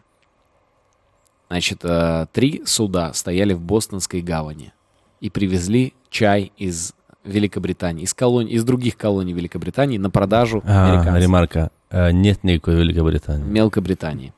Значит, 1.48 1.80
а, 1.84 2.26
три 2.26 2.62
суда 2.66 3.12
стояли 3.14 3.54
в 3.54 3.60
бостонской 3.60 4.20
гавани 4.20 4.72
и 5.20 5.30
привезли 5.30 5.94
чай 6.10 6.52
из 6.56 6.94
Великобритании, 7.24 8.04
из, 8.04 8.14
колоний, 8.14 8.52
из 8.52 8.64
других 8.64 8.96
колоний 8.96 9.32
Великобритании 9.32 9.98
на 9.98 10.10
продажу 10.10 10.62
А, 10.64 10.86
американцам. 10.92 11.22
ремарка. 11.22 11.70
А, 11.90 12.10
Нет 12.10 12.44
никакой 12.44 12.76
Великобритании. 12.76 13.44
Мелкобритании. 13.44 14.32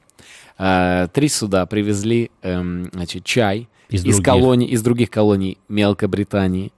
А, 0.62 1.08
Три 1.08 1.28
суда 1.28 1.64
привезли 1.64 2.30
эм, 2.42 2.90
значит, 2.92 3.24
чай 3.24 3.66
Из 3.88 4.00
из, 4.00 4.16
других. 4.16 4.24
колоний, 4.24 4.66
из 4.66 4.82
других 4.82 5.08
колоний 5.10 5.56
Мелкобритании. 5.68 6.70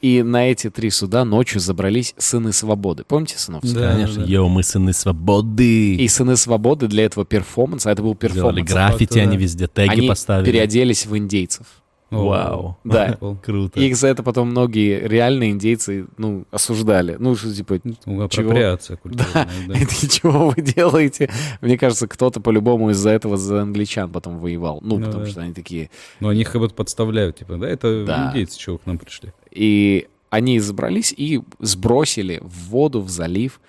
И 0.00 0.22
на 0.22 0.50
эти 0.50 0.70
три 0.70 0.88
суда 0.90 1.24
ночью 1.24 1.60
забрались 1.60 2.14
сыны 2.16 2.52
свободы. 2.54 3.04
Помните 3.06 3.38
сынов 3.38 3.62
свободы? 3.62 3.80
Да, 3.86 3.92
Конечно, 3.92 4.24
да. 4.24 4.30
yo, 4.32 4.48
мы 4.48 4.62
сыны 4.62 4.92
свободы. 4.94 5.94
И 5.94 6.08
сыны 6.08 6.36
свободы 6.36 6.88
для 6.88 7.04
этого 7.04 7.24
перформанса, 7.26 7.90
а 7.90 7.92
это 7.92 8.02
был 8.02 8.14
Сделали 8.18 8.62
перформанс, 8.62 8.70
граффити, 8.70 9.04
факту, 9.10 9.14
да. 9.16 9.20
они 9.22 9.36
везде 9.36 9.66
теги 9.68 9.90
они 9.90 10.08
поставили. 10.08 10.50
переоделись 10.50 11.06
в 11.06 11.16
индейцев. 11.16 11.66
Вау. 12.10 12.76
Да. 12.84 13.18
Круто. 13.44 13.78
И 13.78 13.86
их 13.86 13.96
за 13.96 14.08
это 14.08 14.22
потом 14.22 14.50
многие 14.50 15.06
реальные 15.06 15.52
индейцы, 15.52 16.06
ну, 16.18 16.44
осуждали. 16.50 17.16
Ну, 17.18 17.36
что 17.36 17.54
типа, 17.54 17.80
Ну, 18.06 18.22
апроприация 18.22 18.96
культурная, 18.96 19.48
да. 19.68 19.74
это 19.80 20.08
чего 20.10 20.50
вы 20.50 20.60
делаете? 20.62 21.30
Мне 21.60 21.78
кажется, 21.78 22.08
кто-то 22.08 22.40
по-любому 22.40 22.90
из-за 22.90 23.10
этого 23.10 23.36
за 23.36 23.62
англичан 23.62 24.10
потом 24.10 24.38
воевал. 24.38 24.80
Ну, 24.82 24.98
Ну 24.98 25.06
потому 25.06 25.26
что 25.26 25.42
они 25.42 25.54
такие... 25.54 25.90
Но 26.18 26.28
они 26.28 26.40
их 26.40 26.50
как 26.50 26.60
будто 26.60 26.74
подставляют, 26.74 27.36
типа, 27.38 27.56
да, 27.56 27.68
это 27.68 28.04
Да. 28.04 28.28
индейцы, 28.28 28.58
чего 28.58 28.78
к 28.78 28.86
нам 28.86 28.98
пришли. 28.98 29.32
И 29.50 30.08
они 30.30 30.58
забрались 30.60 31.12
и 31.16 31.42
сбросили 31.58 32.38
в 32.42 32.70
воду, 32.70 33.00
в 33.00 33.08
залив 33.08 33.60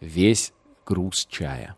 весь 0.00 0.52
груз 0.86 1.26
чая. 1.30 1.76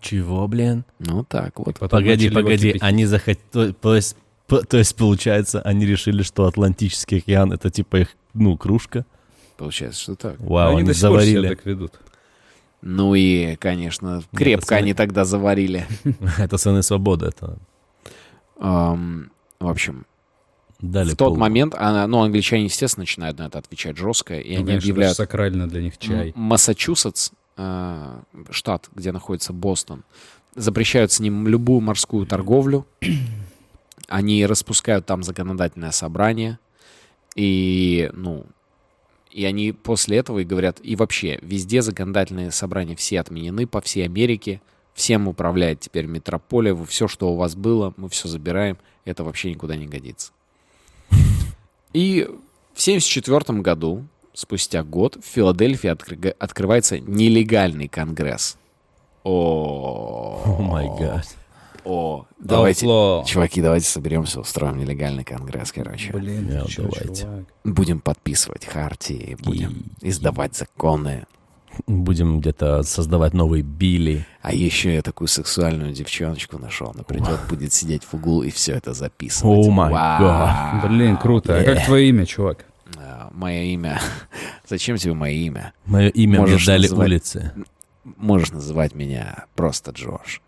Чего, 0.00 0.46
блин? 0.46 0.84
Ну 0.98 1.24
так 1.24 1.58
вот. 1.58 1.78
Погоди, 1.78 2.30
погоди, 2.30 2.76
они 2.80 3.06
захотели... 3.06 3.74
То 4.46 4.76
есть, 4.76 4.94
получается, 4.96 5.60
они 5.62 5.86
решили, 5.86 6.22
что 6.22 6.46
Атлантический 6.46 7.18
океан— 7.18 7.52
это 7.54 7.70
типа 7.70 7.96
их, 7.96 8.08
ну, 8.34 8.56
кружка? 8.56 9.04
Получается, 9.56 10.00
что 10.00 10.14
так. 10.14 10.36
Вау, 10.38 10.68
они 10.70 10.78
они 10.80 10.86
до 10.88 10.94
сих 10.94 11.02
пор 11.08 11.20
себя 11.22 11.32
заварили. 11.32 11.48
так 11.48 11.66
ведут. 11.66 11.92
Ну 12.82 13.14
и, 13.14 13.56
конечно, 13.56 14.22
крепко 14.34 14.66
пацаны. 14.66 14.78
они 14.78 14.94
тогда 14.94 15.24
заварили. 15.24 15.86
Это 16.38 16.58
сыны 16.58 16.82
свободы, 16.82 17.26
это 17.26 17.58
В 18.56 19.28
общем, 19.60 20.06
дали 20.80 21.08
в 21.10 21.16
тот 21.16 21.30
пол. 21.30 21.36
момент, 21.36 21.74
а, 21.76 22.06
ну, 22.06 22.22
англичане, 22.22 22.64
естественно, 22.64 23.02
начинают 23.02 23.38
на 23.38 23.46
это 23.46 23.58
отвечать 23.58 23.96
жестко, 23.96 24.38
и 24.38 24.50
Ну, 24.52 24.56
они 24.58 24.66
конечно, 24.66 24.86
объявляют 24.90 25.16
сакрально 25.16 25.68
для 25.68 25.82
них 25.82 25.98
чай. 25.98 26.32
Массачусетс, 26.36 27.30
э, 27.56 28.18
штат, 28.50 28.88
где 28.94 29.10
находится 29.10 29.52
Бостон, 29.52 30.04
запрещают 30.54 31.10
с 31.12 31.18
ним 31.20 31.48
любую 31.48 31.80
морскую 31.80 32.26
торговлю. 32.26 32.86
Они 34.08 34.46
распускают 34.46 35.06
там 35.06 35.22
законодательное 35.22 35.90
собрание. 35.90 36.58
И, 37.34 38.10
ну, 38.14 38.46
и 39.30 39.44
они 39.44 39.72
после 39.72 40.18
этого 40.18 40.38
и 40.38 40.44
говорят, 40.44 40.78
и 40.82 40.96
вообще, 40.96 41.38
везде 41.42 41.82
законодательные 41.82 42.50
собрания 42.50 42.96
все 42.96 43.20
отменены 43.20 43.66
по 43.66 43.80
всей 43.80 44.04
Америке. 44.04 44.62
Всем 44.94 45.28
управляет 45.28 45.80
теперь 45.80 46.06
метрополия. 46.06 46.72
Вы 46.72 46.86
все, 46.86 47.06
что 47.06 47.30
у 47.30 47.36
вас 47.36 47.54
было, 47.54 47.92
мы 47.98 48.08
все 48.08 48.28
забираем. 48.28 48.78
Это 49.04 49.24
вообще 49.24 49.50
никуда 49.50 49.76
не 49.76 49.86
годится. 49.86 50.32
И 51.92 52.22
в 52.74 52.80
1974 52.80 53.60
году, 53.60 54.06
спустя 54.32 54.82
год, 54.82 55.16
в 55.16 55.26
Филадельфии 55.26 55.90
откры- 55.90 56.34
открывается 56.38 56.98
нелегальный 56.98 57.88
конгресс. 57.88 58.56
О, 59.22 60.56
май 60.60 60.88
гад. 60.98 61.26
О, 61.88 62.26
давайте, 62.40 62.84
Outlaw. 62.86 63.24
чуваки, 63.26 63.62
давайте 63.62 63.86
соберемся, 63.86 64.40
устроим 64.40 64.76
нелегальный 64.78 65.22
конгресс, 65.22 65.70
короче. 65.70 66.12
Блин, 66.12 66.48
ты 66.64 66.68
чё, 66.68 66.82
давайте. 66.82 67.22
чувак? 67.22 67.44
Будем 67.64 68.00
подписывать 68.00 68.64
хартии, 68.66 69.36
будем 69.40 69.84
издавать 70.02 70.56
законы. 70.56 71.26
Будем 71.86 72.40
где-то 72.40 72.82
создавать 72.84 73.34
новые 73.34 73.62
Билли. 73.62 74.26
А 74.42 74.52
еще 74.52 74.94
я 74.94 75.02
такую 75.02 75.28
сексуальную 75.28 75.92
девчоночку 75.92 76.58
нашел. 76.58 76.90
Она 76.94 77.02
придет, 77.04 77.38
будет 77.50 77.72
сидеть 77.72 78.02
в 78.02 78.14
углу 78.14 78.42
и 78.42 78.50
все 78.50 78.72
это 78.72 78.94
записывать. 78.94 79.66
О 79.66 79.70
май 79.70 79.92
гад. 79.92 80.88
Блин, 80.90 81.16
круто. 81.18 81.58
А 81.58 81.62
как 81.62 81.84
твое 81.84 82.08
имя, 82.08 82.24
чувак? 82.24 82.64
А, 82.96 83.28
Мое 83.32 83.62
имя. 83.64 84.00
Зачем 84.68 84.96
тебе 84.96 85.12
мое 85.12 85.32
имя? 85.34 85.72
Мое 85.84 86.08
имя 86.08 86.40
мне 86.40 86.52
Можешь 86.52 86.66
дали 86.66 86.82
называть- 86.82 87.08
улицы. 87.08 87.52
Можешь 88.16 88.52
называть 88.52 88.94
меня 88.94 89.44
просто 89.54 89.90
Джордж. 89.90 90.38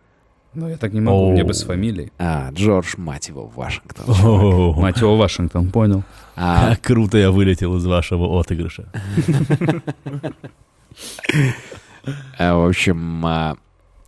Ну, 0.58 0.68
я 0.68 0.76
так 0.76 0.92
не 0.92 1.00
могу, 1.00 1.30
мне 1.30 1.42
Оу. 1.42 1.48
без 1.48 1.62
фамилии. 1.62 2.10
А, 2.18 2.50
Джордж, 2.50 2.94
мать 2.96 3.28
его, 3.28 3.46
Вашингтон. 3.46 4.06
О, 4.08 4.72
Мать 4.72 5.00
его, 5.00 5.16
Вашингтон, 5.16 5.70
понял. 5.70 6.02
А, 6.34 6.70
Как 6.74 6.80
круто 6.80 7.16
я 7.16 7.30
вылетел 7.30 7.76
из 7.76 7.86
вашего 7.86 8.40
отыгрыша. 8.40 8.88
а, 12.38 12.56
в 12.56 12.68
общем, 12.68 13.24
а, 13.24 13.56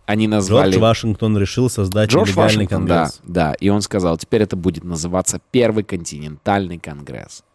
они 0.05 0.27
назвали... 0.27 0.71
Джордж 0.71 0.81
Вашингтон 0.81 1.37
решил 1.37 1.69
создать 1.69 2.09
Джордж 2.09 2.31
нелегальный 2.31 2.65
Вашингтон, 2.65 2.85
да, 2.85 2.95
конгресс. 3.03 3.21
да. 3.23 3.53
И 3.53 3.69
он 3.69 3.81
сказал, 3.81 4.17
теперь 4.17 4.41
это 4.41 4.57
будет 4.57 4.83
называться 4.83 5.39
Первый 5.51 5.85
континентальный 5.85 6.79
конгресс. 6.79 7.45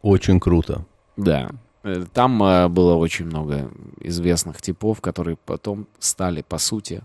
Очень 0.00 0.38
круто. 0.38 0.84
Да. 1.16 1.50
Э, 1.82 2.04
Там 2.14 2.38
было 2.72 2.94
очень 2.94 3.24
много 3.26 3.68
известных 3.98 4.62
типов, 4.62 5.00
которые 5.00 5.36
потом 5.44 5.88
стали, 5.98 6.42
по 6.48 6.58
сути, 6.58 7.02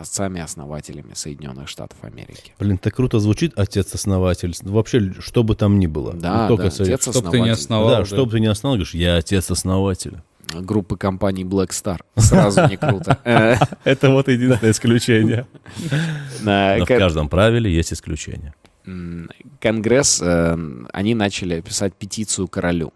отцами-основателями 0.00 1.12
Соединенных 1.14 1.68
Штатов 1.68 1.98
Америки. 2.02 2.52
Блин, 2.58 2.78
так 2.78 2.94
круто 2.94 3.18
звучит 3.18 3.58
отец-основатель. 3.58 4.54
Вообще, 4.62 5.12
что 5.20 5.42
бы 5.42 5.54
там 5.54 5.78
ни 5.78 5.86
было. 5.86 6.14
Да, 6.14 6.42
Не 6.42 6.48
только 6.48 6.64
да, 6.64 6.70
со- 6.70 6.82
отец-основатель. 6.82 7.20
Чтоб 7.20 7.30
ты 7.32 7.40
не 7.40 7.50
основал. 7.50 7.88
Да, 7.90 7.98
да. 7.98 8.04
что 8.04 8.26
бы 8.26 8.32
ты 8.32 8.40
ни 8.40 8.46
основал, 8.46 8.76
говоришь, 8.76 8.94
я 8.94 9.16
отец-основатель. 9.16 10.18
Группы 10.52 10.96
компаний 10.96 11.44
Black 11.44 11.68
Star. 11.68 12.00
Сразу 12.16 12.66
не 12.66 12.76
круто. 12.76 13.18
Это 13.84 14.10
вот 14.10 14.28
единственное 14.28 14.72
исключение. 14.72 15.46
на 16.42 16.76
Но 16.78 16.84
в 16.84 16.88
каждом 16.88 17.28
правиле 17.28 17.72
есть 17.72 17.92
исключение. 17.92 18.54
Конгресс, 19.60 20.20
э, 20.22 20.56
они 20.92 21.14
начали 21.14 21.60
писать 21.60 21.94
петицию 21.94 22.48
королю. 22.48 22.92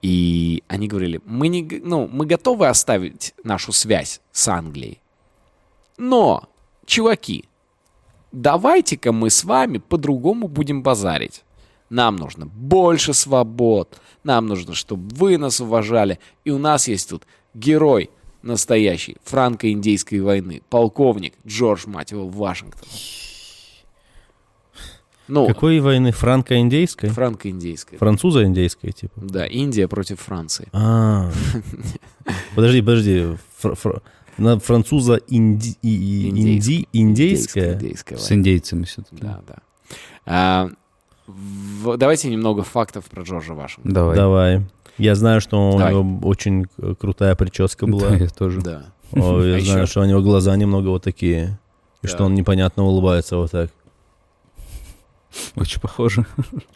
И 0.00 0.62
они 0.68 0.88
говорили, 0.88 1.20
мы, 1.24 1.48
не, 1.48 1.80
ну, 1.84 2.08
мы 2.10 2.26
готовы 2.26 2.68
оставить 2.68 3.34
нашу 3.42 3.72
связь 3.72 4.20
с 4.32 4.48
Англией, 4.48 5.00
но, 5.98 6.48
чуваки, 6.86 7.44
давайте-ка 8.32 9.12
мы 9.12 9.30
с 9.30 9.44
вами 9.44 9.78
по-другому 9.78 10.48
будем 10.48 10.82
базарить. 10.82 11.44
Нам 11.90 12.16
нужно 12.16 12.46
больше 12.46 13.14
свобод, 13.14 14.00
нам 14.22 14.46
нужно, 14.46 14.74
чтобы 14.74 15.14
вы 15.14 15.38
нас 15.38 15.60
уважали. 15.60 16.18
И 16.44 16.50
у 16.50 16.58
нас 16.58 16.86
есть 16.88 17.08
тут 17.08 17.24
герой 17.54 18.10
настоящий 18.42 19.16
франко-индейской 19.24 20.20
войны, 20.20 20.62
полковник 20.70 21.34
Джордж, 21.46 21.86
мать 21.86 22.12
его, 22.12 22.28
Вашингтон. 22.28 22.88
Ну, 25.28 25.46
Какой 25.46 25.80
войны? 25.80 26.10
Франко-индейской? 26.10 27.10
франко-индейской. 27.10 27.98
Французо-индейской, 27.98 28.92
типа? 28.92 29.12
Да, 29.16 29.46
Индия 29.46 29.86
против 29.86 30.20
Франции. 30.20 30.68
А. 30.72 31.30
Подожди, 32.54 32.80
подожди. 32.80 33.36
На 34.38 34.58
француза 34.58 35.20
инди, 35.28 35.76
и- 35.82 36.28
инди, 36.30 36.88
индейская? 36.92 37.74
Индейская 37.74 38.16
С 38.18 38.30
индейцами 38.32 38.84
все-таки. 38.84 39.16
Да, 39.20 39.40
да. 39.46 39.54
А, 40.26 40.70
в- 41.26 41.96
давайте 41.96 42.30
немного 42.30 42.62
фактов 42.62 43.04
про 43.06 43.22
Джорджа 43.22 43.54
Вашингтона. 43.54 43.94
Давай. 43.94 44.16
Давай. 44.16 44.62
Я 44.96 45.14
знаю, 45.14 45.40
что 45.40 45.70
у 45.70 45.78
него 45.78 46.20
очень 46.26 46.66
крутая 46.98 47.34
прическа 47.34 47.86
Да, 47.86 47.92
была. 47.92 48.16
я 48.16 48.28
тоже. 48.28 48.60
Да. 48.60 48.86
О, 49.12 49.40
я 49.42 49.56
А 49.56 49.60
знаю, 49.60 49.82
еще- 49.82 49.86
что 49.90 50.00
у 50.02 50.04
него 50.04 50.20
глаза 50.22 50.54
немного 50.56 50.88
вот 50.88 51.02
такие. 51.02 51.58
И 52.02 52.06
Да. 52.06 52.12
что 52.12 52.24
он 52.24 52.34
непонятно 52.34 52.84
улыбается 52.84 53.36
вот 53.38 53.50
так. 53.50 53.70
Очень 55.56 55.80
похоже. 55.80 56.26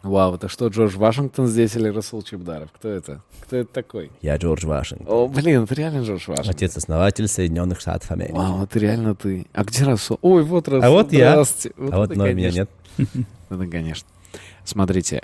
Вау, 0.02 0.34
это 0.34 0.48
что, 0.48 0.68
Джордж 0.68 0.96
Вашингтон 0.96 1.46
здесь 1.46 1.76
или 1.76 1.88
Расул 1.88 2.22
Чебдаров? 2.22 2.70
Кто 2.72 2.88
это? 2.88 3.22
Кто 3.42 3.56
это 3.56 3.72
такой? 3.72 4.10
Я 4.20 4.36
Джордж 4.36 4.66
Вашингтон. 4.66 5.08
О, 5.08 5.28
блин, 5.28 5.64
это 5.64 5.74
реально 5.74 6.02
Джордж 6.02 6.24
Вашингтон. 6.26 6.50
Отец-основатель 6.54 7.28
Соединенных 7.28 7.80
Штатов 7.80 8.10
Америки. 8.10 8.32
Вау, 8.32 8.64
это 8.64 8.78
реально 8.78 9.14
ты. 9.14 9.46
А 9.52 9.64
где 9.64 9.84
Расул? 9.84 10.18
Ой, 10.22 10.42
вот 10.42 10.68
Расул. 10.68 10.84
А 10.84 10.90
вот 10.90 11.12
я. 11.12 11.32
Здравствуйте. 11.32 11.76
а 11.78 11.96
вот 11.98 12.16
но 12.16 12.26
меня 12.32 12.50
нет. 12.50 12.70
Это, 13.50 13.66
конечно. 13.66 14.08
Смотрите, 14.64 15.22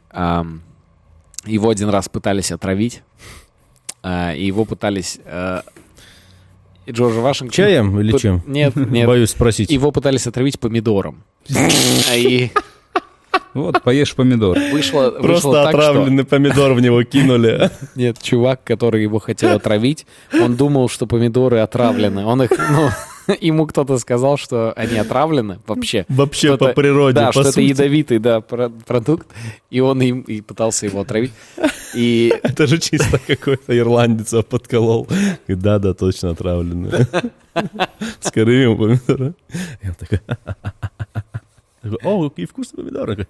его 1.45 1.71
один 1.71 1.89
раз 1.89 2.09
пытались 2.09 2.53
отравить, 2.53 3.03
а, 4.03 4.33
и 4.35 4.45
его 4.45 4.65
пытались... 4.65 5.19
а, 5.25 5.63
Джорджа 6.91 7.21
Вашингтона... 7.21 7.55
Чаем 7.55 8.01
или 8.01 8.17
чем? 8.17 8.43
Нет, 8.47 8.75
нет. 8.77 9.07
Боюсь 9.07 9.31
спросить. 9.31 9.71
Его 9.71 9.93
пытались 9.93 10.27
отравить 10.27 10.59
помидором. 10.59 11.23
А 11.55 12.17
И 12.17 12.51
Вот, 13.59 13.83
поешь 13.83 14.15
помидор. 14.15 14.57
вышло, 14.73 15.11
вышло 15.11 15.21
Просто 15.21 15.53
так, 15.53 15.69
что... 15.71 15.79
отравленный 15.79 16.25
помидор 16.25 16.73
в 16.75 16.81
него 16.81 17.03
кинули. 17.05 17.71
Нет, 17.95 18.19
чувак, 18.23 18.63
который 18.65 19.03
его 19.03 19.19
хотел 19.19 19.57
отравить, 19.57 20.07
он 20.33 20.57
думал, 20.57 20.89
что 20.89 21.07
помидоры 21.07 21.59
отравлены. 21.59 22.25
Он 22.25 22.43
их, 22.43 22.51
ну, 22.71 22.89
ему 23.41 23.67
кто-то 23.67 23.99
сказал, 23.99 24.37
что 24.37 24.73
они 24.73 24.97
отравлены 24.99 25.59
вообще. 25.67 26.05
Вообще 26.09 26.57
по 26.57 26.69
природе, 26.69 27.15
Да, 27.17 27.27
по 27.27 27.33
что 27.33 27.41
это 27.43 27.53
сути. 27.53 27.65
ядовитый, 27.67 28.19
да, 28.19 28.41
про- 28.41 28.71
продукт. 28.71 29.27
И 29.71 29.81
он 29.81 30.01
им 30.03 30.21
и 30.21 30.41
пытался 30.41 30.87
его 30.87 31.01
отравить. 31.01 31.33
И 31.95 32.33
Это 32.43 32.67
же 32.67 32.79
чисто 32.79 33.19
какой-то 33.19 33.77
ирландец 33.77 34.33
его 34.33 34.43
подколол. 34.43 35.09
И 35.47 35.55
да, 35.55 35.79
да, 35.79 35.95
точно 35.95 36.31
отравленный. 36.31 36.91
Скорее 38.21 38.63
ему 38.65 38.77
помидоры. 38.77 39.35
И 39.83 39.89
он 39.89 39.95
такой... 39.95 40.21
такой, 41.91 42.13
О, 42.13 42.29
какие 42.31 42.47
вкусные 42.47 42.85
помидоры. 42.85 43.27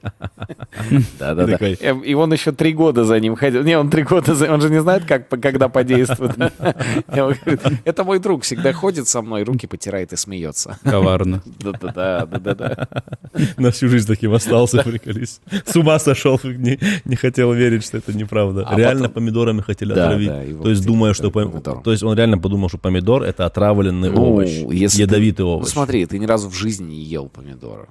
Да, 1.18 1.34
да, 1.34 1.46
да. 1.46 1.46
Такой. 1.46 1.74
Эм, 1.80 2.00
И 2.00 2.14
он 2.14 2.32
еще 2.32 2.52
три 2.52 2.72
года 2.72 3.04
за 3.04 3.18
ним 3.20 3.36
ходил. 3.36 3.62
Не, 3.62 3.78
он 3.78 3.90
три 3.90 4.02
года 4.02 4.34
за... 4.34 4.52
Он 4.52 4.60
же 4.60 4.70
не 4.70 4.80
знает, 4.80 5.04
как, 5.04 5.28
когда 5.28 5.68
подействует. 5.68 6.36
И 6.38 7.78
Это 7.84 8.04
мой 8.04 8.18
друг, 8.18 8.42
всегда 8.42 8.72
ходит 8.72 9.08
со 9.08 9.22
мной, 9.22 9.42
руки 9.44 9.66
потирает 9.66 10.12
и 10.12 10.16
смеется. 10.16 10.78
Коварно. 10.82 11.42
Да-да-да, 11.60 12.26
да-да-да. 12.26 12.88
На 13.56 13.70
всю 13.70 13.88
жизнь 13.88 14.06
таким 14.06 14.32
остался, 14.32 14.82
приколись. 14.82 15.40
С 15.64 15.76
ума 15.76 15.98
сошел, 15.98 16.40
не, 16.44 17.16
хотел 17.16 17.52
верить, 17.52 17.84
что 17.84 17.98
это 17.98 18.12
неправда. 18.12 18.64
А 18.68 18.76
реально 18.76 19.08
помидорами 19.08 19.60
хотели 19.60 19.92
отравить. 19.92 20.62
то 20.62 20.70
есть 20.70 20.84
думая, 20.84 21.14
что 21.14 21.30
то 21.30 21.90
есть 21.90 22.02
он 22.02 22.16
реально 22.16 22.38
подумал, 22.38 22.68
что 22.68 22.78
помидор 22.78 23.22
это 23.22 23.46
отравленный 23.46 24.10
Ну, 24.10 24.22
овощ, 24.22 24.48
ядовитый 24.50 25.36
ты- 25.36 25.44
овощ. 25.44 25.66
Ну 25.66 25.70
смотри, 25.70 26.06
ты 26.06 26.18
ни 26.18 26.26
разу 26.26 26.48
в 26.48 26.54
жизни 26.54 26.86
не 26.88 27.02
ел 27.02 27.28
помидора. 27.28 27.88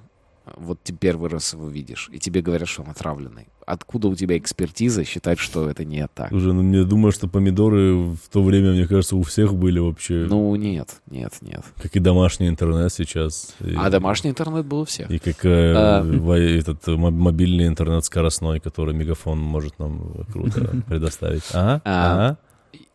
Вот 0.60 0.82
ты 0.82 0.92
первый 0.94 1.30
раз 1.30 1.54
его 1.54 1.68
видишь, 1.68 2.10
и 2.12 2.20
тебе 2.20 2.42
говорят, 2.42 2.68
что 2.68 2.82
он 2.84 2.90
отравленный. 2.90 3.48
откуда 3.66 4.08
у 4.08 4.16
тебя 4.16 4.38
экспертиза 4.38 5.04
считать, 5.04 5.40
что 5.40 5.70
это 5.70 5.84
не 5.86 6.08
так? 6.08 6.32
Уже, 6.32 6.54
ну, 6.54 6.64
мне 6.64 6.84
думаю, 6.84 7.12
что 7.12 7.28
помидоры 7.28 7.96
в 7.96 8.18
то 8.32 8.42
время, 8.42 8.72
мне 8.72 8.88
кажется, 8.88 9.16
у 9.18 9.22
всех 9.24 9.54
были 9.54 9.80
вообще. 9.80 10.26
Ну, 10.30 10.56
нет, 10.56 11.02
нет, 11.12 11.34
нет. 11.42 11.64
Как 11.82 11.96
и 11.96 12.00
домашний 12.00 12.48
интернет 12.48 12.92
сейчас. 12.94 13.56
И, 13.60 13.76
А 13.78 13.90
домашний 13.90 14.30
интернет 14.30 14.66
был 14.66 14.80
у 14.80 14.86
всех. 14.86 15.12
И 15.12 15.20
как 15.20 15.46
э, 15.46 15.74
А. 15.76 16.38
этот 16.38 16.88
э, 16.88 16.92
мо- 16.96 17.12
мобильный 17.12 17.68
интернет 17.68 18.06
скоростной, 18.06 18.60
который 18.62 18.96
Мегафон 18.96 19.38
может 19.40 19.78
нам 19.80 20.14
круто 20.32 20.74
предоставить. 20.88 21.44
А. 21.54 21.82
ага. 21.84 22.38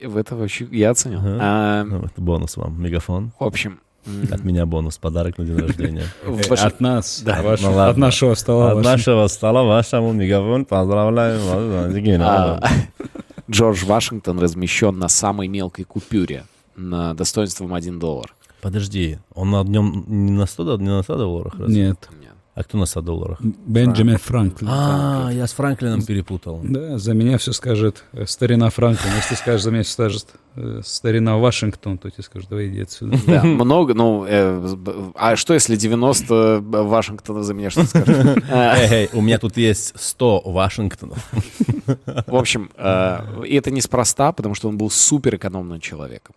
И 0.01 0.07
В 0.07 0.17
это 0.17 0.37
вообще 0.37 0.67
я 0.73 0.91
оценил. 0.91 1.21
А, 1.23 1.85
Ну, 1.85 1.99
это 2.05 2.21
бонус 2.21 2.57
вам. 2.57 2.81
Мегафон. 2.83 3.33
в 3.39 3.45
общем, 3.45 3.79
От 4.31 4.45
меня 4.45 4.67
бонус. 4.67 4.99
Подарок 4.99 5.39
на 5.39 5.45
день 5.45 5.57
рождения. 5.57 6.05
От 6.51 6.81
нас, 6.81 7.23
Ну 7.25 7.79
от 7.79 7.97
нашего 7.97 8.35
стола. 8.35 8.73
От 8.73 8.83
нашего 8.85 9.27
стола 9.29 9.63
вашему 9.63 10.13
Мегафон 10.13 10.65
поздравляю 10.65 11.41
вас. 11.41 11.95
А, 12.21 12.61
Джордж 13.51 13.85
Вашингтон 13.85 14.39
размещен 14.39 14.99
на 14.99 15.09
самой 15.09 15.49
мелкой 15.49 15.85
купюре 15.85 16.45
на 16.77 17.15
достоинством 17.15 17.75
1 17.75 17.99
доллар. 17.99 18.35
Подожди, 18.61 19.19
он 19.35 19.51
на 19.51 19.65
днем 19.65 20.05
не 20.07 20.33
на 20.33 20.47
100, 20.47 20.65
дол- 20.65 20.79
не 20.79 20.89
на 20.89 21.03
100 21.03 21.19
долларах? 21.19 21.55
разве? 21.59 21.87
Нет. 21.89 22.09
А 22.55 22.65
кто 22.65 22.77
на 22.77 22.85
100 22.85 23.01
долларах? 23.01 23.41
Бенджамин 23.41 24.19
Франклин. 24.19 24.69
А, 24.71 25.31
я 25.33 25.47
с 25.47 25.55
Франклином 25.55 26.03
перепутал. 26.03 26.61
Да, 26.63 26.99
за 26.99 27.15
меня 27.15 27.39
все 27.39 27.53
скажет 27.53 28.05
э, 28.13 28.27
старина 28.27 28.69
Франклин. 28.69 29.15
Если 29.17 29.37
скажешь, 29.37 29.63
за 29.63 29.71
меня 29.71 29.85
все 29.85 29.93
скажет 29.93 30.27
э, 30.57 30.83
старина 30.85 31.39
Вашингтон, 31.39 31.97
то 31.97 32.11
тебе 32.11 32.23
скажет, 32.23 32.51
давай 32.51 32.69
иди 32.69 32.83
отсюда. 32.83 33.19
Да, 33.27 33.43
много, 33.43 33.95
ну, 33.95 34.27
э, 34.29 34.77
а 35.15 35.37
что 35.37 35.55
если 35.55 35.77
90 35.77 36.61
Вашингтона 36.61 37.43
за 37.43 37.55
меня 37.55 37.71
что 37.71 37.85
скажет? 37.85 38.45
А, 38.51 38.77
Эй, 38.81 39.09
у 39.15 39.23
меня 39.23 39.39
тут 39.39 39.57
есть 39.57 39.95
100 39.97 40.43
Вашингтонов. 40.45 41.27
В 42.27 42.37
общем, 42.37 42.71
и 43.47 43.55
это 43.55 43.71
неспроста, 43.71 44.33
потому 44.33 44.55
что 44.55 44.69
он 44.69 44.77
был 44.77 44.91
супер 44.91 45.37
экономным 45.37 45.81
человеком. 45.81 46.35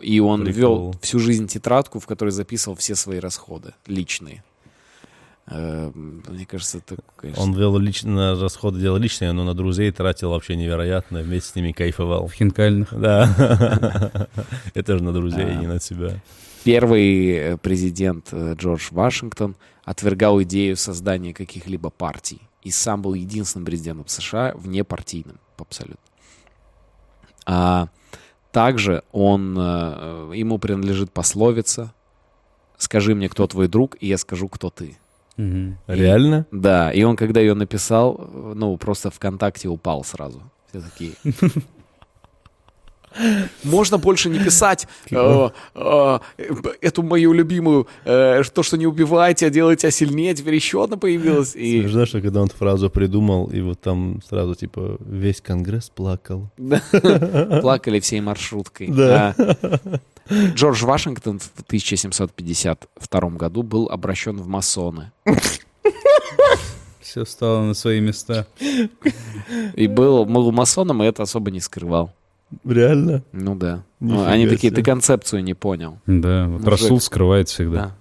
И 0.00 0.20
он 0.20 0.46
вел 0.46 0.94
всю 1.02 1.18
жизнь 1.18 1.48
тетрадку, 1.48 1.98
в 1.98 2.06
которой 2.06 2.30
записывал 2.30 2.76
все 2.76 2.94
свои 2.94 3.18
расходы 3.18 3.74
личные. 3.86 4.44
Э, 5.46 5.90
Мне 5.94 6.46
кажется, 6.46 6.78
это, 6.78 6.96
конечно... 7.16 7.42
Он 7.42 7.54
вел 7.54 7.76
лично 7.78 8.40
расходы, 8.40 8.80
делал 8.80 8.98
личные, 8.98 9.32
но 9.32 9.44
на 9.44 9.54
друзей 9.54 9.90
тратил 9.90 10.30
вообще 10.30 10.56
невероятно, 10.56 11.20
вместе 11.20 11.50
с 11.50 11.54
ними 11.54 11.72
кайфовал. 11.72 12.28
В 12.28 12.32
хинкальных. 12.32 12.88
Да. 12.98 14.28
Это 14.74 14.98
же 14.98 15.02
на 15.02 15.12
друзей, 15.12 15.56
не 15.56 15.66
на 15.66 15.80
себя. 15.80 16.20
Первый 16.64 17.30
э, 17.30 17.56
президент 17.56 18.28
э, 18.32 18.54
Джордж 18.54 18.88
Вашингтон 18.90 19.56
отвергал 19.84 20.42
идею 20.42 20.76
создания 20.76 21.32
каких-либо 21.32 21.90
партий. 21.90 22.40
И 22.62 22.70
сам 22.70 23.00
был 23.00 23.14
единственным 23.14 23.64
президентом 23.64 24.06
США 24.06 24.52
внепартийным 24.54 25.38
абсолютно. 25.56 26.04
А 27.46 27.88
также 28.52 29.02
он, 29.12 29.56
э, 29.58 30.32
ему 30.34 30.58
принадлежит 30.58 31.12
пословица 31.12 31.94
«Скажи 32.76 33.14
мне, 33.14 33.28
кто 33.28 33.46
твой 33.46 33.68
друг, 33.68 33.96
и 34.00 34.06
я 34.06 34.18
скажу, 34.18 34.48
кто 34.48 34.70
ты». 34.70 34.98
Реально? 35.86 36.46
Да, 36.50 36.92
и 36.92 37.02
он, 37.02 37.16
когда 37.16 37.40
ее 37.40 37.54
написал, 37.54 38.16
э, 38.20 38.52
ну, 38.56 38.76
просто 38.76 39.10
ВКонтакте 39.10 39.68
упал 39.68 40.04
сразу. 40.04 40.42
Все 40.68 40.80
такие... 40.80 41.12
Можно 43.64 43.98
больше 43.98 44.28
не 44.28 44.38
писать 44.38 44.86
э, 45.10 45.48
э, 45.74 46.18
эту 46.80 47.02
мою 47.02 47.32
любимую, 47.32 47.88
э, 48.04 48.42
то, 48.54 48.62
что 48.62 48.76
не 48.76 48.86
убивайте, 48.86 49.46
а 49.46 49.50
делайте, 49.50 49.88
а 49.88 49.90
сильнее, 49.90 50.34
теперь 50.34 50.54
еще 50.54 50.84
одна 50.84 50.96
появилась. 50.96 51.56
И 51.56 51.86
Знаешь, 51.86 52.08
что 52.08 52.20
когда 52.20 52.40
он 52.40 52.46
эту 52.46 52.56
фразу 52.56 52.88
придумал, 52.88 53.46
и 53.46 53.60
вот 53.60 53.80
там 53.80 54.20
сразу, 54.28 54.54
типа, 54.54 54.96
весь 55.00 55.40
Конгресс 55.40 55.90
плакал. 55.90 56.50
плакали 57.60 58.00
всей 58.00 58.20
маршруткой. 58.20 58.88
Да. 58.88 59.34
А, 59.36 59.90
Джордж 60.54 60.84
Вашингтон 60.84 61.40
в 61.40 61.50
1752 61.66 63.20
году 63.30 63.62
был 63.62 63.88
обращен 63.88 64.36
в 64.36 64.46
масоны. 64.46 65.10
Все 67.00 67.24
стало 67.24 67.64
на 67.64 67.74
свои 67.74 68.00
места. 68.00 68.46
И 69.74 69.88
был, 69.88 70.24
был 70.26 70.52
масоном, 70.52 71.02
и 71.02 71.06
это 71.06 71.24
особо 71.24 71.50
не 71.50 71.58
скрывал. 71.60 72.12
Реально? 72.64 73.22
Ну 73.32 73.54
да. 73.54 73.84
Ну, 74.00 74.24
Они 74.24 74.46
такие, 74.46 74.70
себе. 74.70 74.76
ты 74.76 74.82
концепцию 74.82 75.42
не 75.44 75.54
понял. 75.54 75.98
Да, 76.06 76.46
вот 76.46 76.62
Мужик. 76.62 76.68
Расул 76.68 77.00
скрывает 77.00 77.48
всегда. 77.48 77.76
Да. 77.76 77.96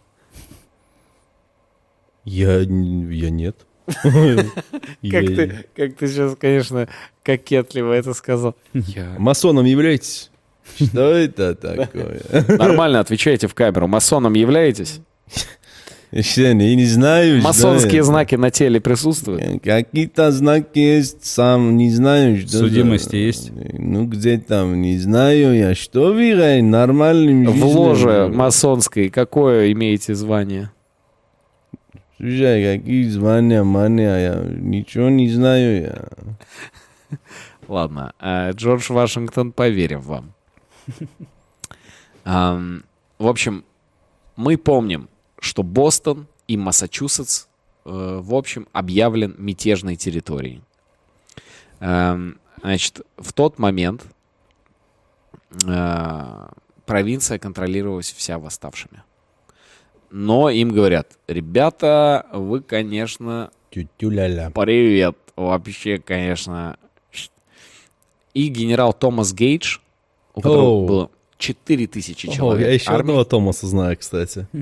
Я, 2.25 2.59
я 2.59 3.29
нет. 3.29 3.65
Как 3.87 5.25
ты, 5.25 5.65
как 5.75 5.95
ты 5.95 6.07
сейчас, 6.07 6.35
конечно, 6.35 6.87
кокетливо 7.23 7.93
это 7.93 8.13
сказал. 8.13 8.55
Я... 8.73 9.15
Масоном 9.17 9.65
являетесь? 9.65 10.29
Что 10.77 11.09
это 11.11 11.55
такое? 11.55 12.21
Нормально 12.47 12.99
отвечайте 12.99 13.47
в 13.47 13.55
камеру. 13.55 13.87
Масоном 13.87 14.33
являетесь? 14.33 15.01
Я 16.11 16.53
не 16.53 16.75
не 16.75 16.85
знаю. 16.85 17.41
Масонские 17.43 18.03
знаки 18.03 18.33
на 18.35 18.49
теле 18.49 18.81
присутствуют? 18.81 19.61
Какие-то 19.63 20.31
знаки 20.31 20.79
есть, 20.79 21.23
сам 21.23 21.77
не 21.77 21.91
знаю. 21.91 22.39
Что 22.39 22.59
Судимости 22.59 23.11
за- 23.11 23.17
есть? 23.17 23.51
Ну, 23.73 24.05
где 24.05 24.39
там, 24.39 24.81
не 24.81 24.97
знаю 24.97 25.55
я. 25.55 25.75
Что 25.75 26.11
вы, 26.11 26.33
Рай, 26.35 26.63
нормальным 26.63 27.45
В 27.51 27.63
ложе 27.63 28.27
масонской 28.33 29.09
какое 29.09 29.71
имеете 29.71 30.15
звание? 30.15 30.71
Слушай, 32.17 32.79
какие 32.79 33.07
звания, 33.07 33.63
мания, 33.63 34.17
я 34.17 34.43
ничего 34.49 35.09
не 35.09 35.29
знаю 35.29 35.81
я. 35.81 37.17
Ладно, 37.67 38.13
а, 38.19 38.51
Джордж 38.51 38.91
Вашингтон, 38.91 39.51
поверим 39.51 40.01
вам. 40.01 40.33
Ам, 42.25 42.83
В 43.19 43.27
общем, 43.27 43.63
мы 44.35 44.57
помним, 44.57 45.07
что 45.39 45.63
Бостон 45.63 46.27
и 46.47 46.57
Массачусетс, 46.57 47.45
э, 47.85 48.19
в 48.21 48.33
общем, 48.35 48.67
объявлен 48.73 49.35
мятежной 49.37 49.95
территорией. 49.95 50.61
Ам, 51.79 52.37
Значит, 52.61 53.01
в 53.17 53.31
тот 53.33 53.57
момент 53.57 54.05
э, 55.65 56.47
провинция 56.85 57.39
контролировалась 57.39 58.11
вся 58.11 58.37
восставшими. 58.37 59.03
Но 60.11 60.49
им 60.49 60.71
говорят, 60.73 61.17
ребята, 61.27 62.25
вы, 62.33 62.61
конечно, 62.61 63.51
Тю-тю-ля-ля. 63.69 64.49
Привет. 64.49 65.15
Вообще, 65.35 65.99
конечно. 65.99 66.77
И 68.33 68.47
генерал 68.47 68.93
Томас 68.93 69.33
Гейдж, 69.33 69.77
у 70.33 70.41
которого 70.41 70.65
Оу. 70.69 70.87
было 70.87 71.11
4000 71.37 72.27
О, 72.27 72.31
человек. 72.31 72.67
я 72.67 72.73
еще 72.73 72.89
армии. 72.89 72.99
одного 73.01 73.23
Томаса 73.23 73.67
знаю, 73.67 73.95
кстати. 73.97 74.47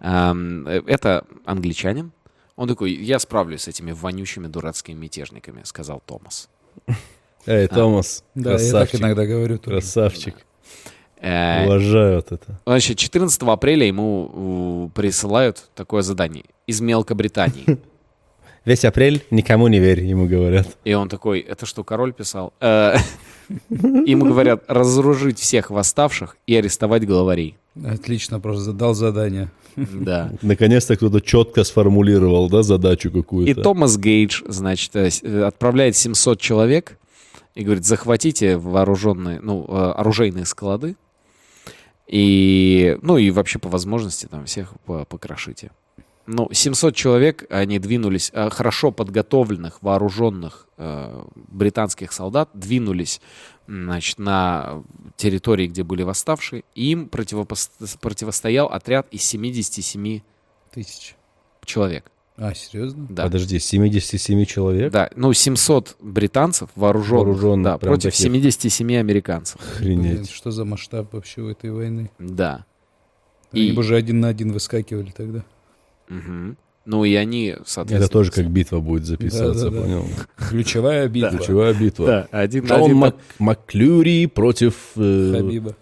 Э, 0.00 0.82
Это 0.86 1.24
англичанин. 1.44 2.12
Он 2.56 2.68
такой, 2.68 2.92
я 2.92 3.18
справлюсь 3.18 3.62
с 3.62 3.68
этими 3.68 3.92
вонючими 3.92 4.46
дурацкими 4.46 4.98
мятежниками, 4.98 5.60
сказал 5.64 6.02
Томас. 6.06 6.48
Эй, 7.46 7.68
Томас, 7.68 8.24
Да, 8.34 8.52
я 8.52 8.56
так 8.58 8.66
красавчик, 8.70 9.00
иногда 9.00 9.26
говорю. 9.26 9.58
красавчик. 9.58 10.34
Э, 11.20 11.64
Уважаю 11.66 12.16
вот 12.16 12.32
это. 12.32 12.60
Значит, 12.66 12.98
14 12.98 13.42
апреля 13.42 13.86
ему 13.86 14.88
э, 14.92 14.96
присылают 14.98 15.68
такое 15.74 16.02
задание 16.02 16.44
из 16.66 16.80
Мелкобритании. 16.80 17.78
Весь 18.64 18.84
апрель 18.84 19.24
никому 19.30 19.68
не 19.68 19.78
верь, 19.78 20.00
ему 20.02 20.26
говорят. 20.26 20.66
И 20.84 20.92
он 20.94 21.08
такой, 21.08 21.40
это 21.40 21.66
что, 21.66 21.84
король 21.84 22.12
писал? 22.12 22.52
Ему 23.70 24.26
говорят, 24.26 24.64
разоружить 24.68 25.38
всех 25.38 25.70
восставших 25.70 26.36
и 26.46 26.56
арестовать 26.56 27.06
главарей. 27.06 27.56
Отлично, 27.84 28.40
просто 28.40 28.72
дал 28.72 28.94
задание. 28.94 29.50
Да. 29.76 30.32
Наконец-то 30.42 30.96
кто-то 30.96 31.20
четко 31.20 31.62
сформулировал, 31.64 32.48
да, 32.48 32.62
задачу 32.62 33.08
И 33.10 33.12
какую-то. 33.12 33.62
Томас 33.62 33.98
Гейдж, 33.98 34.42
значит, 34.48 34.96
э, 34.96 35.10
э, 35.22 35.42
отправляет 35.42 35.96
700 35.96 36.40
человек 36.40 36.98
и 37.54 37.62
говорит, 37.62 37.84
захватите 37.84 38.56
вооруженные, 38.56 39.40
ну, 39.40 39.66
э, 39.68 39.90
оружейные 39.92 40.46
склады 40.46 40.96
и, 42.06 42.96
ну, 43.02 43.18
и 43.18 43.30
вообще 43.30 43.58
по 43.58 43.68
возможности 43.68 44.26
там 44.26 44.46
всех 44.46 44.72
по- 44.86 45.04
покрошите. 45.04 45.70
Ну, 46.26 46.48
700 46.52 46.94
человек, 46.94 47.44
они 47.50 47.78
двинулись, 47.78 48.30
э, 48.34 48.50
хорошо 48.50 48.90
подготовленных, 48.90 49.80
вооруженных 49.82 50.66
э, 50.76 51.22
британских 51.36 52.12
солдат, 52.12 52.50
двинулись, 52.52 53.20
значит, 53.68 54.18
на 54.18 54.82
территории, 55.16 55.68
где 55.68 55.84
были 55.84 56.02
восставшие, 56.02 56.64
и 56.74 56.90
им 56.92 57.08
противопос- 57.10 57.96
противостоял 58.00 58.66
отряд 58.66 59.06
из 59.12 59.22
77 59.22 60.20
Тысяч. 60.72 61.14
человек. 61.64 62.10
А, 62.38 62.52
серьезно? 62.54 63.06
Да. 63.08 63.22
Подожди, 63.22 63.58
77 63.58 64.44
человек? 64.44 64.92
Да, 64.92 65.08
ну 65.16 65.32
700 65.32 65.96
британцев 66.00 66.68
вооруженных, 66.76 67.26
Вооруженных, 67.26 67.64
да, 67.64 67.78
против 67.78 68.12
таких. 68.12 68.18
77 68.20 68.96
американцев. 68.98 69.58
Блин, 69.80 70.00
Охренеть. 70.00 70.30
что 70.30 70.50
за 70.50 70.64
масштаб 70.66 71.14
вообще 71.14 71.40
у 71.40 71.48
этой 71.48 71.70
войны? 71.72 72.10
Да. 72.18 72.66
Они 73.52 73.68
И- 73.68 73.72
бы 73.72 73.80
уже 73.80 73.96
один 73.96 74.20
на 74.20 74.28
один 74.28 74.52
выскакивали 74.52 75.12
тогда. 75.16 75.44
Мгм. 76.08 76.56
Ну 76.84 77.04
и 77.04 77.14
они, 77.16 77.46
Это 77.48 77.62
соответственно... 77.66 78.08
тоже 78.08 78.30
как 78.30 78.48
битва 78.48 78.78
будет 78.78 79.04
записываться, 79.06 79.64
Да-да-да. 79.70 79.82
понял? 79.82 80.06
Ключевая 80.50 81.08
битва. 81.08 81.30
Ключевая 81.30 81.74
битва. 81.74 82.06
Да, 82.06 82.28
один 82.30 82.64
на 82.64 82.68
Джон 82.68 82.84
один 82.84 82.96
Мак- 82.98 83.16
Маклюри 83.40 84.26
против... 84.26 84.74
э, 84.94 85.32
Хабиба. 85.36 85.74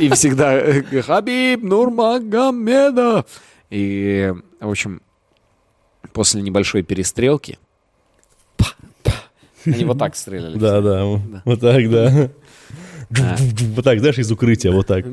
И 0.00 0.08
всегда 0.10 0.54
э, 0.54 1.02
Хабиб 1.02 1.64
Нурмагомедов. 1.64 3.26
И, 3.70 4.32
в 4.60 4.70
общем, 4.70 5.02
после 6.12 6.40
небольшой 6.42 6.82
перестрелки 6.82 7.58
они 9.64 9.84
вот 9.84 9.98
так 9.98 10.16
стреляли. 10.16 10.56
Да, 10.58 10.80
да, 10.80 11.04
вот 11.44 11.60
так, 11.60 11.90
да. 11.90 12.30
А. 13.20 13.36
Вот 13.74 13.84
так, 13.84 13.98
знаешь, 13.98 14.18
из 14.18 14.30
укрытия, 14.30 14.72
вот 14.72 14.86
так. 14.86 15.04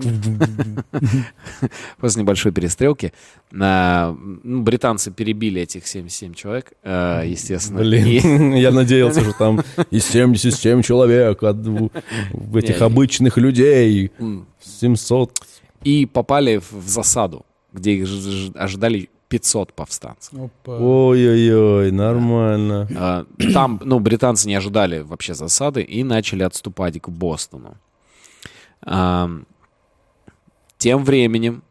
После 2.00 2.22
небольшой 2.22 2.52
перестрелки 2.52 3.14
а, 3.60 4.16
ну, 4.44 4.62
британцы 4.62 5.12
перебили 5.12 5.62
этих 5.62 5.88
77 5.88 6.34
человек, 6.34 6.74
а, 6.84 7.24
естественно. 7.24 7.80
И- 7.80 7.84
Блин, 8.22 8.54
я 8.56 8.72
надеялся, 8.72 9.22
что 9.22 9.34
там 9.34 9.62
из 9.92 10.06
77 10.06 10.82
человек, 10.82 11.44
от 11.44 11.58
этих 12.56 12.82
обычных 12.82 13.38
людей, 13.38 14.12
М. 14.20 14.46
700. 14.64 15.32
и 15.84 16.06
попали 16.06 16.58
в, 16.58 16.88
засаду, 16.88 17.46
где 17.74 17.94
их 17.94 18.08
ожидали 18.56 19.10
500 19.30 19.74
повстанцев. 19.74 20.34
Ой-ой-ой, 20.66 21.92
нормально. 21.92 23.28
Там, 23.54 23.80
ну, 23.84 24.00
британцы 24.00 24.48
не 24.48 24.56
ожидали 24.56 25.00
вообще 25.02 25.34
засады 25.34 25.82
и 25.82 26.04
начали 26.04 26.44
отступать 26.44 27.00
к 27.00 27.10
Бостону. 27.10 27.78
Тем 28.84 29.46
временем, 31.04 31.64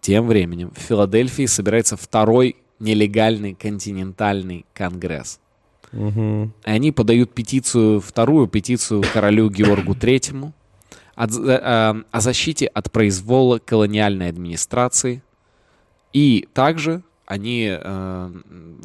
тем 0.00 0.26
временем 0.26 0.72
в 0.74 0.80
Филадельфии 0.80 1.46
собирается 1.46 1.96
второй 1.96 2.56
нелегальный 2.80 3.54
континентальный 3.54 4.66
конгресс. 4.74 5.40
И 5.92 6.50
Они 6.64 6.92
подают 6.92 7.32
петицию, 7.32 8.00
вторую 8.00 8.48
петицию 8.48 9.04
королю 9.12 9.48
Георгу 9.48 9.94
Третьему 10.00 10.52
от 11.14 11.30
а, 11.36 12.02
о 12.10 12.20
защите 12.20 12.66
от 12.66 12.90
произвола 12.90 13.58
колониальной 13.58 14.28
администрации. 14.28 15.22
И 16.12 16.48
также 16.52 17.02
они 17.26 17.68
э, 17.70 18.32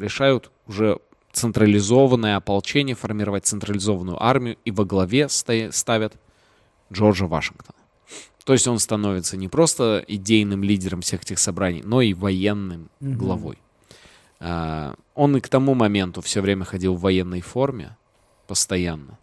решают 0.00 0.50
уже 0.66 0.98
централизованное 1.32 2.36
ополчение, 2.36 2.96
формировать 2.96 3.46
централизованную 3.46 4.22
армию, 4.22 4.56
и 4.64 4.70
во 4.70 4.84
главе 4.84 5.28
ставят 5.28 6.14
Джорджа 6.92 7.26
Вашингтона. 7.26 7.76
То 8.44 8.54
есть 8.54 8.66
он 8.66 8.78
становится 8.78 9.36
не 9.36 9.48
просто 9.48 10.04
идейным 10.08 10.64
лидером 10.64 11.02
всех 11.02 11.22
этих 11.22 11.38
собраний, 11.38 11.82
но 11.84 12.00
и 12.00 12.14
военным 12.14 12.88
главой. 13.00 13.58
А, 14.40 14.94
он 15.14 15.36
и 15.36 15.40
к 15.40 15.48
тому 15.48 15.74
моменту 15.74 16.22
все 16.22 16.40
время 16.40 16.64
ходил 16.64 16.94
в 16.94 17.00
военной 17.00 17.42
форме, 17.42 17.96
постоянно. 18.46 19.18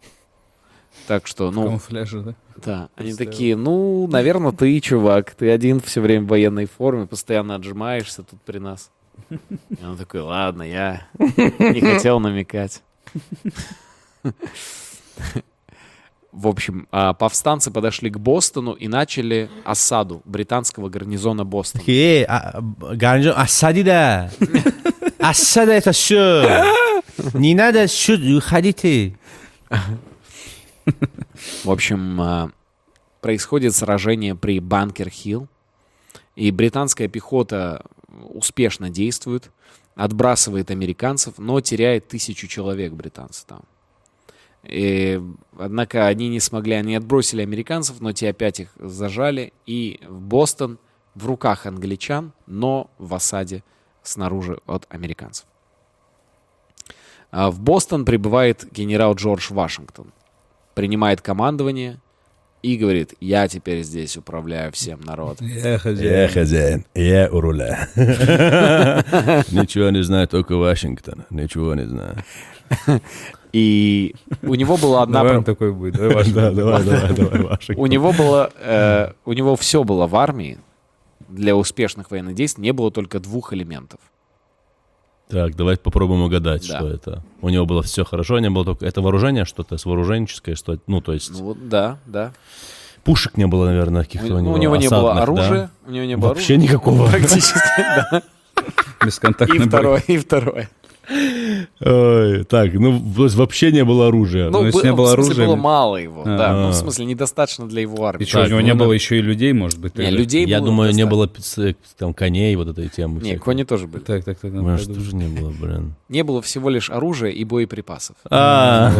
Так 1.06 1.26
что, 1.26 1.50
В 1.50 1.54
ну, 1.54 1.64
камуфляже, 1.64 2.20
да? 2.20 2.34
да, 2.56 2.88
они 2.96 3.14
такие, 3.14 3.56
ну, 3.56 4.06
наверное, 4.06 4.52
ты, 4.52 4.78
чувак, 4.80 5.34
ты 5.34 5.50
один 5.50 5.80
все 5.80 6.00
время 6.00 6.24
в 6.24 6.28
военной 6.28 6.66
форме, 6.66 7.06
постоянно 7.06 7.54
отжимаешься 7.54 8.22
тут 8.22 8.40
при 8.42 8.58
нас. 8.58 8.90
И 9.30 9.84
он 9.84 9.96
такой, 9.96 10.20
ладно, 10.20 10.62
я 10.62 11.08
не 11.18 11.80
хотел 11.80 12.20
намекать. 12.20 12.82
В 16.32 16.46
общем, 16.46 16.86
а, 16.90 17.14
повстанцы 17.14 17.70
подошли 17.70 18.10
к 18.10 18.18
Бостону 18.18 18.72
и 18.72 18.86
начали 18.86 19.50
осаду 19.64 20.20
британского 20.24 20.88
гарнизона 20.90 21.44
Бостона. 21.44 21.82
Эй, 21.86 22.24
а, 22.24 22.60
гарнизон, 22.60 23.34
осади 23.36 23.82
да. 23.82 24.30
Осада 25.18 25.72
это 25.72 25.92
все. 25.92 26.64
Не 27.34 27.54
надо 27.54 27.88
сюда 27.88 28.36
уходите. 28.36 29.18
В 31.64 31.70
общем, 31.70 32.20
а, 32.20 32.50
происходит 33.20 33.74
сражение 33.74 34.34
при 34.34 34.60
Банкер-Хилл, 34.60 35.48
и 36.36 36.50
британская 36.50 37.08
пехота 37.08 37.84
успешно 38.30 38.90
действует, 38.90 39.50
отбрасывает 39.94 40.70
американцев, 40.70 41.34
но 41.38 41.60
теряет 41.60 42.08
тысячу 42.08 42.46
человек 42.46 42.92
британцы 42.92 43.44
там. 43.46 43.62
И, 44.64 45.20
однако 45.56 46.06
они 46.06 46.28
не 46.28 46.40
смогли, 46.40 46.74
они 46.74 46.94
отбросили 46.94 47.42
американцев, 47.42 48.00
но 48.00 48.12
те 48.12 48.30
опять 48.30 48.60
их 48.60 48.68
зажали, 48.78 49.52
и 49.66 50.00
в 50.06 50.20
Бостон 50.20 50.78
в 51.14 51.26
руках 51.26 51.66
англичан, 51.66 52.32
но 52.46 52.90
в 52.98 53.14
осаде 53.14 53.62
снаружи 54.02 54.58
от 54.66 54.86
американцев. 54.88 55.46
А 57.30 57.50
В 57.50 57.60
Бостон 57.60 58.04
прибывает 58.04 58.66
генерал 58.72 59.14
Джордж 59.14 59.52
Вашингтон, 59.52 60.12
принимает 60.74 61.20
командование 61.20 62.00
и 62.62 62.76
говорит, 62.76 63.14
я 63.20 63.46
теперь 63.46 63.82
здесь 63.82 64.16
управляю 64.16 64.72
всем 64.72 65.00
народом. 65.00 65.46
Я 65.46 65.78
хозяин, 65.78 66.84
я 66.94 67.28
у 67.30 67.40
руля. 67.40 67.88
Ничего 67.94 69.90
не 69.90 70.02
знаю, 70.02 70.26
только 70.26 70.56
Вашингтон. 70.56 71.24
Ничего 71.30 71.74
не 71.74 71.86
знаю. 71.86 72.16
И 73.52 74.14
у 74.42 74.54
него 74.54 74.76
была 74.76 75.02
одна... 75.02 75.20
Давай 75.22 75.38
он 75.38 75.44
такой 75.44 75.72
будет. 75.72 75.94
Давай 75.94 76.14
ваш. 76.16 76.28
Да, 76.28 76.50
давай, 76.50 76.84
давай, 76.84 77.14
давай. 77.14 77.58
У 77.76 77.86
него 77.86 78.12
было, 78.12 78.50
э, 78.60 79.12
у 79.24 79.32
него 79.32 79.56
все 79.56 79.84
было 79.84 80.06
в 80.06 80.14
армии 80.16 80.58
для 81.28 81.56
успешных 81.56 82.10
военных 82.10 82.34
действий, 82.34 82.62
не 82.64 82.72
было 82.72 82.90
только 82.90 83.20
двух 83.20 83.52
элементов. 83.52 84.00
Так, 85.28 85.56
давайте 85.56 85.82
попробуем 85.82 86.22
угадать, 86.22 86.66
Да. 86.68 86.78
что 86.78 86.88
это. 86.88 87.22
У 87.42 87.48
него 87.50 87.66
было 87.66 87.82
все 87.82 88.04
хорошо, 88.04 88.38
не 88.38 88.48
было 88.50 88.64
только... 88.64 88.86
Это 88.86 89.02
вооружение 89.02 89.44
что-то, 89.44 89.76
с 89.76 89.84
вооруженческое, 89.84 90.54
что 90.54 90.78
Ну, 90.86 91.00
то 91.02 91.12
есть 91.12 91.30
Ну 91.32 91.44
вот, 91.44 91.68
да, 91.68 91.98
да. 92.06 92.32
пушек 93.04 93.36
не 93.36 93.46
было, 93.46 93.66
наверное, 93.66 94.02
У, 94.02 94.04
каких-то 94.04 94.34
у 94.36 94.40
него 94.40 94.56
не 94.76 94.88
было 94.88 95.12
осадных, 95.12 95.14
да? 95.16 95.22
оружия, 95.22 95.70
у 95.86 95.90
него 95.90 96.04
не 96.06 96.16
было 96.16 96.28
Вообще 96.28 96.54
оружия. 96.54 96.70
никакого. 96.70 97.06
Практически, 97.08 97.58
да. 97.78 98.22
И 99.02 99.06
Бесконтактный 99.06 99.58
бой. 99.58 99.68
второе, 99.68 100.02
и 100.06 100.16
второе. 100.18 100.70
Ой, 101.80 102.44
так, 102.44 102.74
ну, 102.74 103.00
вообще 103.02 103.72
не 103.72 103.84
было 103.84 104.08
оружия. 104.08 104.50
Ну, 104.50 104.66
если 104.66 104.80
бы- 104.80 104.84
не 104.86 104.92
было 104.92 105.06
в 105.06 105.12
смысле, 105.14 105.24
оружия, 105.32 105.46
было 105.46 105.56
мало 105.56 105.96
его, 105.96 106.22
да. 106.24 106.52
Ну, 106.52 106.68
А. 106.68 106.70
в 106.70 106.74
смысле, 106.74 107.04
недостаточно 107.06 107.66
для 107.68 107.80
его 107.82 108.04
армии. 108.04 108.24
И 108.24 108.26
что, 108.26 108.38
у 108.38 108.42
Так, 108.42 108.50
него 108.50 108.60
ну 108.60 108.66
не 108.66 108.72
да. 108.72 108.78
было 108.78 108.92
еще 108.92 109.18
и 109.18 109.22
людей, 109.22 109.52
может 109.52 109.78
быть? 109.78 109.96
Не, 109.96 110.04
тогда? 110.04 110.18
людей 110.18 110.46
Я 110.46 110.58
было 110.58 110.66
думаю, 110.66 110.92
не 110.92 111.06
было 111.06 111.26
пи- 111.28 111.76
там 111.98 112.12
коней, 112.12 112.54
вот 112.56 112.68
этой 112.68 112.88
темы. 112.88 113.14
Не, 113.20 113.20
всякой. 113.30 113.38
кони 113.40 113.62
тоже 113.64 113.86
были. 113.86 114.02
Так, 114.02 114.24
так, 114.24 114.38
так. 114.38 114.52
Может, 114.52 114.94
тоже 114.94 115.14
не 115.16 115.26
было, 115.28 115.50
блин. 115.50 115.94
Не 116.08 116.22
было 116.24 116.42
всего 116.42 116.68
лишь 116.68 116.90
оружия 116.90 117.30
и 117.30 117.44
боеприпасов. 117.44 118.16
А, 118.30 118.92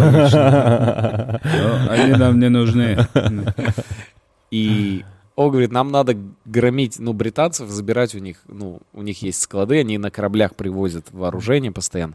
Ну, 1.44 1.88
Они 1.90 2.12
нам 2.14 2.38
не 2.40 2.48
нужны. 2.48 3.06
И 4.50 5.04
он 5.44 5.50
говорит, 5.50 5.70
нам 5.70 5.92
надо 5.92 6.16
громить, 6.46 6.98
ну, 6.98 7.12
британцев, 7.12 7.68
забирать 7.70 8.14
у 8.14 8.18
них, 8.18 8.38
ну, 8.48 8.80
у 8.92 9.02
них 9.02 9.22
есть 9.22 9.40
склады, 9.40 9.78
они 9.78 9.96
на 9.96 10.10
кораблях 10.10 10.56
привозят 10.56 11.06
вооружение 11.12 11.70
постоянно. 11.70 12.14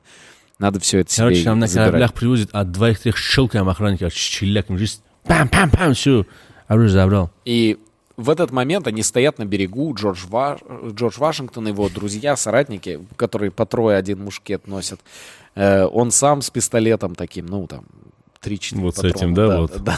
Надо 0.60 0.80
все 0.82 1.00
это 1.00 1.12
себе 1.12 1.28
Короче, 1.28 1.46
нам 1.46 1.60
на 1.60 1.68
забирать. 1.68 1.88
кораблях 1.88 2.14
привозят 2.14 2.50
от 2.52 2.72
двоих-трех 2.72 3.18
щелкаем 3.18 3.70
охранника, 3.70 4.10
щеляком, 4.10 4.78
жизнь. 4.78 5.02
Пам-пам-пам, 5.26 5.94
все. 5.94 6.26
Оружие 6.68 6.92
забрал. 6.92 7.32
И 7.46 7.80
в 8.18 8.30
этот 8.30 8.52
момент 8.52 8.88
они 8.88 9.02
стоят 9.04 9.40
на 9.40 9.46
берегу, 9.46 9.94
Джордж, 9.96 10.26
Ва- 10.28 10.60
Джордж 10.92 11.16
Вашингтон, 11.18 11.68
его 11.68 11.88
друзья, 11.88 12.36
соратники, 12.36 13.00
которые 13.16 13.52
по 13.52 13.66
трое 13.66 13.96
один 13.98 14.22
мушкет 14.22 14.68
носят. 14.68 15.00
Э, 15.56 15.86
он 15.86 16.12
сам 16.12 16.42
с 16.42 16.50
пистолетом 16.50 17.16
таким, 17.16 17.46
ну, 17.46 17.68
там, 17.68 17.86
3-4 18.44 18.80
Вот 18.82 18.94
с 18.94 19.02
патрона. 19.02 19.14
этим, 19.16 19.34
да, 19.34 19.60
вот? 19.60 19.82
Да, 19.84 19.98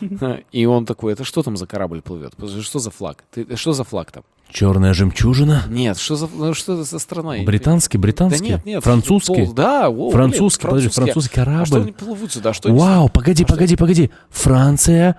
да. 0.00 0.38
И 0.52 0.64
он 0.66 0.84
такой, 0.86 1.12
это 1.12 1.24
что 1.24 1.42
там 1.42 1.56
за 1.56 1.66
корабль 1.66 2.02
плывет? 2.02 2.34
Что 2.62 2.78
за 2.78 2.90
флаг? 2.90 3.24
Ты, 3.32 3.56
что 3.56 3.72
за 3.72 3.84
флаг 3.84 4.10
там? 4.12 4.24
Черная 4.50 4.94
жемчужина. 4.94 5.64
Нет, 5.68 5.98
что 5.98 6.16
за, 6.16 6.26
ну, 6.26 6.54
что 6.54 6.74
это 6.74 6.84
за 6.84 6.98
страна? 6.98 7.36
Не 7.38 7.44
Британский, 7.44 7.98
Да 7.98 8.02
британский. 8.02 8.48
нет, 8.48 8.64
нет. 8.64 8.82
Французский. 8.84 9.44
пол- 9.44 9.52
Да, 9.52 9.88
о, 9.88 9.92
блин, 9.92 10.10
Французский, 10.12 10.66
подожди, 10.66 10.88
французский 10.88 11.40
А 11.40 11.44
что 11.44 11.74
корабль. 11.74 11.82
они 11.82 11.92
плывут 11.92 12.32
сюда? 12.32 12.52
Что 12.54 12.72
Вау, 12.72 13.08
погоди, 13.10 13.44
погоди, 13.44 13.76
погоди. 13.76 14.10
Франция, 14.30 15.16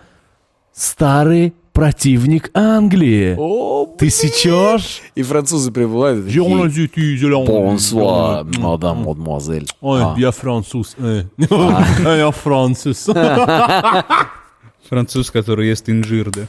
старый 0.74 1.54
противник 1.80 2.52
Англии. 2.54 3.36
О, 3.40 3.86
Ты 3.98 4.10
сечешь? 4.10 5.02
И 5.16 5.24
французы 5.24 5.72
прибывают. 5.72 6.26
Бонсуа, 7.46 8.44
мадам, 8.58 9.04
мадемуазель. 9.04 9.66
Ой, 9.80 10.02
А. 10.04 10.14
я 10.18 10.32
француз. 10.32 10.96
э. 10.98 11.24
Я 11.38 12.32
француз. 12.32 13.08
Француз, 14.90 15.30
который 15.32 15.68
ест 15.70 15.88
инжир, 15.90 16.32
да. 16.32 16.48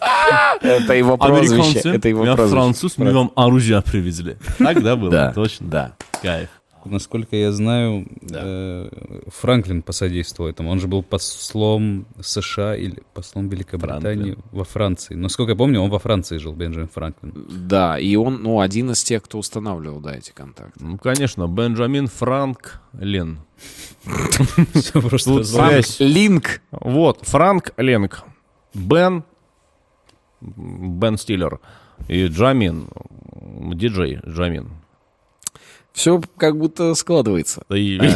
Это 0.62 0.94
его 0.94 1.16
прозвище. 1.18 1.80
Это 1.84 2.08
его 2.08 2.24
прозвище. 2.24 2.48
француз, 2.48 2.98
мы 2.98 3.12
вам 3.12 3.30
оружие 3.36 3.82
привезли. 3.82 4.36
Так, 4.58 4.82
да, 4.82 4.96
было? 4.96 5.10
Да, 5.10 5.32
Точно. 5.32 5.66
да. 5.68 5.92
Кайф. 6.22 6.48
Насколько 6.86 7.36
я 7.36 7.52
знаю, 7.52 8.06
э, 8.30 8.88
Франклин 9.26 9.82
посодействовал 9.82 10.50
этому. 10.50 10.70
Он 10.70 10.80
же 10.80 10.88
был 10.88 11.02
послом 11.02 12.06
США 12.20 12.76
или 12.76 13.02
послом 13.14 13.48
Великобритании 13.48 14.36
во 14.52 14.64
Франции. 14.64 15.14
Насколько 15.14 15.52
я 15.52 15.56
помню, 15.56 15.80
он 15.80 15.90
во 15.90 15.98
Франции 15.98 16.38
жил, 16.38 16.52
Бенджамин 16.52 16.88
Франклин. 16.88 17.46
Да, 17.68 17.98
и 17.98 18.16
он, 18.16 18.42
ну, 18.42 18.60
один 18.60 18.90
из 18.90 19.02
тех, 19.02 19.22
кто 19.22 19.38
устанавливал, 19.38 20.00
да, 20.00 20.14
эти 20.14 20.30
контакты. 20.32 20.84
Ну, 20.84 20.98
конечно, 20.98 21.46
Бенджамин 21.46 22.06
Франк 22.06 22.80
название. 25.38 25.82
связь. 25.82 26.00
Линк. 26.00 26.62
Вот, 26.70 27.20
Франк 27.22 27.72
Ленг, 27.76 28.24
Бен, 28.74 29.24
Бен 30.40 31.18
Стиллер 31.18 31.60
и 32.08 32.26
Джамин, 32.26 32.88
диджей 33.74 34.20
Джамин. 34.26 34.70
Все 35.92 36.20
как 36.36 36.56
будто 36.56 36.94
складывается. 36.94 37.62
Да 37.68 37.76
и- 37.76 37.98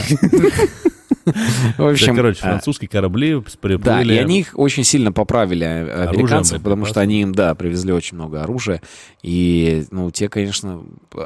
В 1.79 1.89
общем, 1.89 2.09
Да, 2.09 2.15
короче, 2.17 2.41
а, 2.43 2.49
французские 2.49 2.89
корабли 2.89 3.43
приплыли. 3.61 3.83
Да, 3.83 4.03
и 4.03 4.19
они 4.19 4.41
их 4.41 4.51
очень 4.55 4.85
сильно 4.85 5.11
поправили, 5.11 5.65
а, 5.65 6.09
американцев, 6.11 6.63
потому 6.63 6.85
что 6.85 7.01
они 7.01 7.23
им, 7.23 7.35
да, 7.35 7.55
привезли 7.55 7.93
очень 7.93 8.17
много 8.17 8.43
оружия. 8.43 8.83
И, 9.23 9.87
ну, 9.91 10.11
те, 10.11 10.29
конечно, 10.29 10.83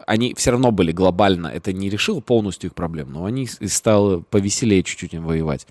они 0.07 0.35
все 0.37 0.53
равно 0.53 0.71
были 0.71 0.93
глобально, 0.93 1.49
это 1.49 1.73
не 1.73 1.91
решило 1.91 2.21
полностью 2.21 2.71
их 2.71 2.75
проблем, 2.75 3.13
но 3.13 3.25
они 3.25 3.47
стало 3.49 4.21
повеселее 4.21 4.85
чуть-чуть 4.85 5.15
им 5.15 5.25
воевать. 5.25 5.67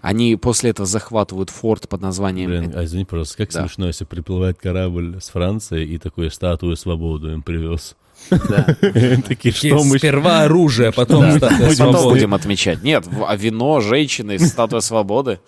Они 0.00 0.36
после 0.36 0.70
этого 0.70 0.86
захватывают 0.86 1.50
форт 1.50 1.88
под 1.88 2.00
названием... 2.00 2.48
Блин, 2.48 2.72
а 2.74 2.84
извини, 2.84 3.04
пожалуйста, 3.04 3.36
как 3.38 3.52
Да. 3.52 3.62
смешно, 3.62 3.88
если 3.88 4.04
приплывает 4.04 4.58
корабль 4.58 5.18
с 5.20 5.28
Франции 5.28 5.84
и 5.86 5.98
такую 5.98 6.30
статую 6.30 6.76
свободы 6.76 7.32
им 7.32 7.42
привез. 7.42 7.96
Такие, 9.28 9.52
что 9.52 9.84
мы... 9.84 9.98
Сперва 9.98 10.42
оружие, 10.42 10.92
потом 10.92 11.30
статуя 11.32 11.76
Потом 11.76 12.10
будем 12.10 12.34
отмечать. 12.34 12.82
Нет, 12.82 13.06
а 13.26 13.36
вино, 13.36 13.80
женщины, 13.80 14.38
статуя 14.38 14.80
свободы. 14.80 15.40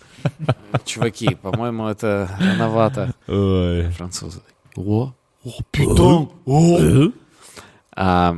Чуваки, 0.85 1.35
по-моему, 1.35 1.87
это 1.87 2.31
рановато. 2.39 3.14
Французы. 3.26 4.41
О, 4.76 5.12
Питон! 5.70 6.31
А, 7.93 8.37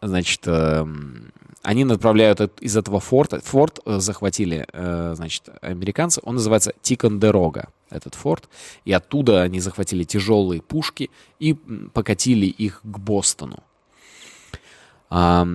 значит, 0.00 0.40
эм, 0.46 1.32
они 1.62 1.84
направляют 1.84 2.40
из 2.60 2.76
этого 2.76 3.00
форта. 3.00 3.40
Форт 3.40 3.80
э, 3.84 3.98
захватили, 4.00 4.66
э, 4.72 5.14
значит, 5.16 5.44
американцы. 5.60 6.20
Он 6.24 6.34
называется 6.34 6.72
Тикондерога, 6.82 7.68
этот 7.90 8.14
форт. 8.14 8.48
И 8.84 8.92
оттуда 8.92 9.42
они 9.42 9.60
захватили 9.60 10.04
тяжелые 10.04 10.60
пушки 10.60 11.10
и 11.38 11.54
покатили 11.54 12.46
их 12.46 12.80
к 12.82 12.98
Бостону. 12.98 13.62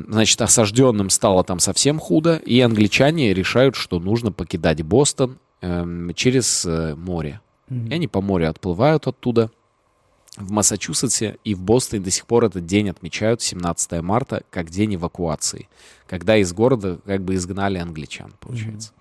Значит, 0.08 0.42
осажденным 0.42 1.10
стало 1.10 1.44
там 1.44 1.60
совсем 1.60 2.00
худо, 2.00 2.36
и 2.38 2.60
англичане 2.62 3.34
решают, 3.34 3.76
что 3.76 4.00
нужно 4.00 4.32
покидать 4.32 4.84
Бостон 4.84 5.40
эм, 5.62 6.14
через 6.14 6.64
э, 6.66 6.94
море. 6.96 7.42
И 7.70 7.94
они 7.94 8.08
по 8.08 8.22
морю 8.22 8.50
отплывают 8.50 9.08
оттуда 9.08 9.50
в 10.38 10.52
Массачусетсе 10.52 11.38
и 11.44 11.56
в 11.56 11.62
Бостоне 11.64 12.04
до 12.04 12.12
сих 12.12 12.28
пор 12.28 12.46
этот 12.46 12.66
день 12.68 12.90
отмечают 12.90 13.42
17 13.42 14.02
марта 14.04 14.44
как 14.52 14.70
день 14.70 14.96
эвакуации, 14.96 15.68
когда 16.06 16.38
из 16.38 16.54
города 16.54 17.00
как 17.06 17.24
бы 17.24 17.34
изгнали 17.34 17.80
англичан, 17.80 18.34
получается. 18.40 18.92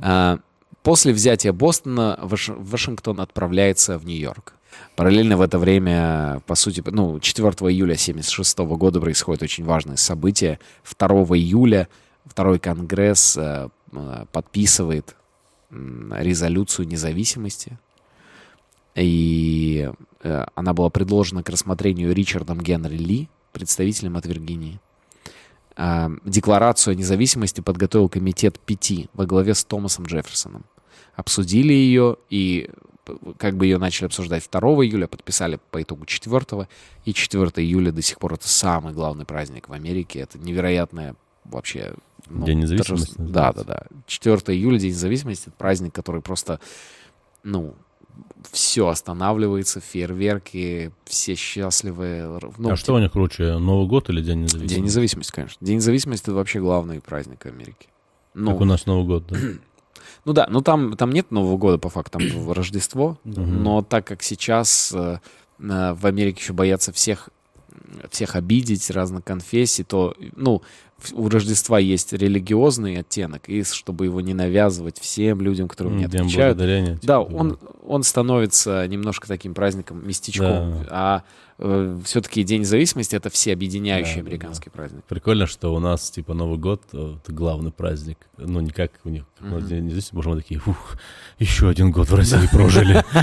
А, 0.00 0.38
После 0.82 1.12
взятия 1.12 1.52
Бостона 1.52 2.18
Ваш- 2.20 2.48
Вашингтон 2.48 3.20
отправляется 3.20 3.98
в 3.98 4.04
Нью-Йорк. 4.04 4.54
Параллельно 4.96 5.36
в 5.36 5.40
это 5.40 5.58
время, 5.58 6.42
по 6.46 6.54
сути, 6.54 6.82
ну, 6.86 7.20
4 7.20 7.48
июля 7.48 7.94
1976 7.94 8.58
года 8.76 9.00
происходит 9.00 9.42
очень 9.42 9.64
важное 9.64 9.96
событие. 9.96 10.58
2 10.98 11.08
июля 11.36 11.88
Второй 12.24 12.58
Конгресс 12.58 13.36
э, 13.36 13.68
э, 13.92 14.24
подписывает 14.32 15.16
резолюцию 15.70 16.86
независимости. 16.86 17.78
И 18.94 19.90
э, 20.22 20.44
она 20.54 20.74
была 20.74 20.90
предложена 20.90 21.42
к 21.42 21.48
рассмотрению 21.48 22.14
Ричардом 22.14 22.60
Генри 22.60 22.96
Ли, 22.96 23.28
представителем 23.52 24.16
от 24.16 24.26
Виргинии. 24.26 24.80
А, 25.76 26.10
Декларацию 26.24 26.92
о 26.92 26.94
независимости 26.94 27.60
подготовил 27.60 28.08
комитет 28.08 28.58
пяти 28.60 29.08
во 29.14 29.24
главе 29.24 29.54
с 29.54 29.64
Томасом 29.64 30.04
Джефферсоном. 30.04 30.64
Обсудили 31.14 31.72
ее 31.72 32.16
и 32.28 32.70
как 33.38 33.56
бы 33.56 33.66
ее 33.66 33.78
начали 33.78 34.06
обсуждать 34.06 34.48
2 34.50 34.60
июля, 34.84 35.06
подписали 35.06 35.58
по 35.70 35.82
итогу 35.82 36.06
4 36.06 36.68
и 37.04 37.14
4 37.14 37.50
июля 37.56 37.92
до 37.92 38.02
сих 38.02 38.18
пор 38.18 38.34
это 38.34 38.48
самый 38.48 38.92
главный 38.92 39.24
праздник 39.24 39.68
в 39.68 39.72
Америке. 39.72 40.20
Это 40.20 40.38
невероятное 40.38 41.14
вообще... 41.44 41.94
ну, 42.28 42.44
День 42.44 42.60
независимости 42.60 43.14
торжество. 43.14 43.24
Да, 43.24 43.52
да, 43.52 43.64
да. 43.64 43.86
4 44.06 44.36
июля, 44.56 44.78
День 44.78 44.90
независимости, 44.90 45.48
это 45.48 45.56
праздник, 45.56 45.94
который 45.94 46.20
просто, 46.20 46.60
ну, 47.42 47.74
все 48.50 48.88
останавливается, 48.88 49.80
фейерверки, 49.80 50.92
все 51.04 51.34
счастливые. 51.34 52.40
Ну, 52.58 52.70
а 52.70 52.76
что 52.76 52.94
у 52.94 52.98
них 52.98 53.12
круче, 53.12 53.58
Новый 53.58 53.86
год 53.86 54.10
или 54.10 54.20
День 54.20 54.40
День 54.40 54.42
независимости? 54.44 54.80
независимости, 54.80 55.32
конечно. 55.32 55.66
День 55.66 55.76
независимости 55.76 56.24
это 56.24 56.34
вообще 56.34 56.60
главный 56.60 57.00
праздник 57.00 57.46
Америки. 57.46 57.88
Ну, 58.34 58.52
Как 58.52 58.60
у 58.60 58.64
нас 58.64 58.86
Новый 58.86 59.06
год, 59.06 59.26
да? 59.28 59.38
ну 60.24 60.32
да, 60.32 60.46
ну 60.48 60.60
там, 60.60 60.96
там 60.96 61.10
нет 61.10 61.30
Нового 61.30 61.56
года 61.56 61.78
по 61.78 61.88
факту, 61.88 62.18
там 62.18 62.50
Рождество, 62.52 63.18
но 63.24 63.82
так 63.82 64.06
как 64.06 64.22
сейчас 64.22 64.92
э, 64.94 65.18
э, 65.58 65.92
в 65.94 66.06
Америке 66.06 66.40
еще 66.40 66.52
боятся 66.52 66.92
всех, 66.92 67.30
всех 68.10 68.36
обидеть, 68.36 68.90
разных 68.90 69.24
конфессий, 69.24 69.84
то, 69.84 70.14
ну, 70.36 70.62
у 71.12 71.28
Рождества 71.28 71.78
есть 71.78 72.12
религиозный 72.12 72.98
оттенок, 72.98 73.48
и 73.48 73.62
чтобы 73.64 74.06
его 74.06 74.20
не 74.20 74.34
навязывать 74.34 74.98
всем 74.98 75.40
людям, 75.40 75.68
которые 75.68 75.96
не 75.96 76.06
День 76.06 76.22
отвечают, 76.22 76.56
благодарения. 76.56 76.98
да, 77.02 77.24
типа, 77.24 77.34
он, 77.34 77.58
он 77.86 78.02
становится 78.02 78.86
немножко 78.86 79.26
таким 79.28 79.54
праздником, 79.54 80.06
местечком. 80.06 80.84
Да. 80.84 80.86
А 80.90 81.24
все-таки 82.04 82.42
День 82.42 82.62
независимости 82.62 83.14
это 83.14 83.30
все 83.30 83.52
объединяющий 83.52 84.16
Да, 84.16 84.22
да, 84.22 84.26
американский 84.26 84.70
праздник. 84.70 85.04
Прикольно, 85.04 85.46
что 85.46 85.72
у 85.74 85.78
нас, 85.78 86.10
типа, 86.10 86.34
Новый 86.34 86.58
год 86.58 86.82
э,— 86.92 87.14
это 87.22 87.32
главный 87.32 87.70
праздник. 87.70 88.18
Ну, 88.36 88.60
не 88.60 88.70
как 88.70 88.92
у 89.04 89.10
них. 89.10 89.24
как 89.38 89.48
у 89.48 89.54
нас 89.54 89.64
День 89.68 89.84
независимости, 89.84 90.14
может, 90.14 90.32
мы 90.32 90.40
такие, 90.40 90.60
ух, 90.66 90.96
еще 91.38 91.68
один 91.68 91.92
год 91.92 92.08
в 92.08 92.14
России 92.14 92.48
прожили. 92.50 92.94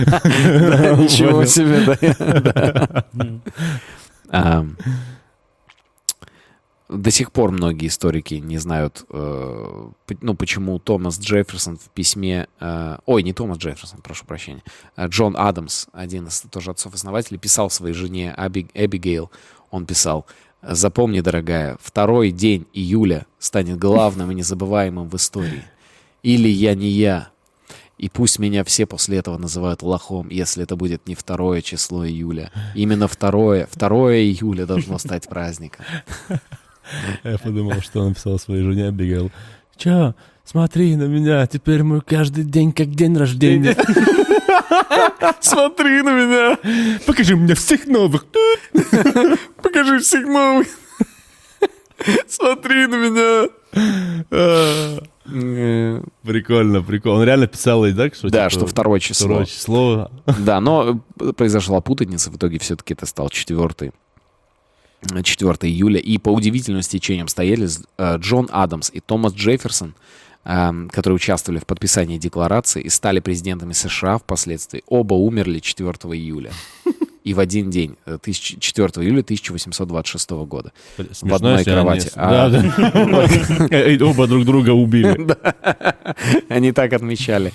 Ничего 1.02 1.44
себе, 1.46 1.98
да. 2.72 3.06
До 6.90 7.12
сих 7.12 7.32
пор 7.32 7.52
многие 7.52 7.88
историки 7.88 8.34
не 8.34 8.58
знают, 8.58 9.06
э, 9.12 9.90
ну, 10.22 10.34
почему 10.34 10.80
Томас 10.80 11.20
Джефферсон 11.20 11.78
в 11.78 11.90
письме... 11.90 12.48
э, 12.60 12.98
Ой, 13.06 13.22
не 13.22 13.32
Томас 13.32 13.60
Джефферсон, 13.60 14.02
прошу 14.02 14.26
прощения. 14.26 14.64
а 14.96 15.06
Джон 15.06 15.36
Адамс, 15.38 15.86
один 15.94 16.26
из 16.28 16.42
тоже 16.50 16.72
отцов-основателей, 16.72 17.38
писал 17.38 17.70
своей 17.70 17.94
жене 17.94 18.34
Аби- 18.36 18.72
Эбигейл, 18.74 19.30
он 19.70 19.86
писал, 19.86 20.26
«Запомни, 20.64 21.22
дорогая, 21.22 21.78
второй 21.80 22.32
день 22.32 22.66
июля 22.74 23.28
станет 23.38 23.78
главным 23.78 24.32
и 24.32 24.36
незабываемым 24.36 25.08
в 25.10 25.16
истории. 25.16 25.64
Или 26.24 26.50
я 26.50 26.74
не 26.74 26.90
я, 26.90 27.30
и 28.00 28.10
пусть 28.10 28.40
меня 28.40 28.64
все 28.64 28.86
после 28.86 29.18
этого 29.18 29.38
называют 29.38 29.84
лохом, 29.84 30.30
если 30.30 30.64
это 30.64 30.76
будет 30.76 31.08
не 31.08 31.16
второе 31.16 31.62
число 31.62 32.06
июля. 32.08 32.52
Именно 32.74 33.08
второе, 33.08 33.68
второе 33.72 34.22
июля 34.22 34.66
должно 34.66 34.98
стать 34.98 35.30
праздником. 35.30 35.86
Я 37.24 37.38
подумал, 37.38 37.82
что 37.82 38.02
он 38.02 38.10
написал 38.10 38.40
своей 38.40 38.64
жене 38.64 38.88
Абигейл. 38.88 39.32
Чё, 39.78 40.14
смотри 40.44 40.96
на 40.96 41.04
меня, 41.04 41.46
теперь 41.48 41.84
мой 41.84 42.02
каждый 42.02 42.44
день 42.44 42.72
как 42.72 42.90
день 42.90 43.16
рождения. 43.18 43.76
Смотри 45.40 46.02
на 46.02 46.12
меня! 46.12 47.00
Покажи 47.06 47.36
мне 47.36 47.56
всех 47.56 47.88
новых. 47.88 48.26
Покажи 49.62 50.00
всех 50.00 50.26
новых! 50.28 50.68
Смотри 52.28 52.88
на 52.88 52.96
меня! 52.96 53.50
Э, 54.32 55.00
Прикольно, 56.24 56.82
прикольно. 56.82 57.20
Он 57.20 57.24
реально 57.24 57.48
писал 57.48 57.86
и 57.86 57.94
так, 57.94 58.16
что... 58.16 58.30
Да, 58.30 58.50
типа, 58.50 58.60
что 58.62 58.66
второе 58.68 59.00
число. 59.00 59.28
Второе 59.28 59.46
число. 59.46 60.12
Да, 60.40 60.60
но 60.60 61.02
произошла 61.38 61.82
путаница, 61.82 62.32
в 62.32 62.38
итоге 62.38 62.58
все-таки 62.60 62.94
это 62.94 63.06
стал 63.06 63.30
четвертый. 63.30 63.92
4 65.24 65.54
июля. 65.72 66.00
И 66.00 66.18
по 66.18 66.30
удивительным 66.30 66.82
стечениям 66.82 67.28
стояли 67.28 67.68
э, 67.98 68.18
Джон 68.18 68.48
Адамс 68.52 68.90
и 68.94 69.00
Томас 69.00 69.34
Джефферсон, 69.34 69.94
эм, 70.46 70.90
которые 70.90 71.16
участвовали 71.16 71.60
в 71.60 71.66
подписании 71.66 72.18
декларации 72.18 72.82
и 72.82 72.90
стали 72.90 73.20
президентами 73.20 73.74
США 73.74 74.18
впоследствии. 74.18 74.84
Оба 74.88 75.14
умерли 75.16 75.60
4 75.60 75.92
июля. 76.16 76.52
И 77.26 77.34
в 77.34 77.40
один 77.40 77.70
день, 77.70 77.96
э, 78.06 78.18
тысяч- 78.22 78.58
4 78.60 79.06
июля 79.06 79.22
1826 79.24 80.46
года. 80.46 80.72
Смешно, 81.12 81.36
одной 81.36 81.58
если 81.60 81.70
они- 81.72 81.76
кровати. 81.82 82.12
А- 82.16 84.04
Оба 84.10 84.28
друг 84.28 84.46
друга 84.46 84.72
убили. 84.72 85.28
Они 86.50 86.72
так 86.72 86.94
отмечали. 86.94 87.52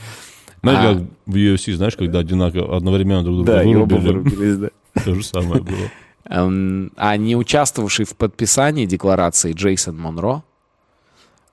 Знаешь, 0.63 0.79
А. 0.81 0.95
как 0.95 1.03
в 1.27 1.35
UFC, 1.37 1.75
знаешь, 1.75 1.97
когда 1.97 2.21
одинаково, 2.21 2.77
одновременно 2.77 3.23
друг 3.23 3.37
друга 3.37 3.53
Да, 3.53 3.63
и 3.65 3.75
оба 3.75 3.97
вырубили. 3.97 4.35
вырубились, 4.35 4.57
да. 4.95 5.03
То 5.03 5.15
же 5.15 5.23
самое 5.25 5.63
было. 5.63 5.91
Эм, 6.29 6.93
А 6.97 7.17
не 7.17 7.37
участвовавший 7.37 8.05
в 8.07 8.15
подписании 8.17 8.87
декларации 8.87 9.53
Джейсон 9.53 9.99
Монро, 9.99 10.43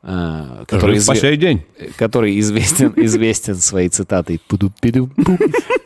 э, 0.04 0.64
который, 0.68 0.98
изве- 0.98 1.16
сей 1.20 1.38
день. 1.38 1.66
который 1.98 2.40
известен, 2.40 2.94
известен 2.96 3.56
своей 3.56 3.90
цитатой. 3.90 4.42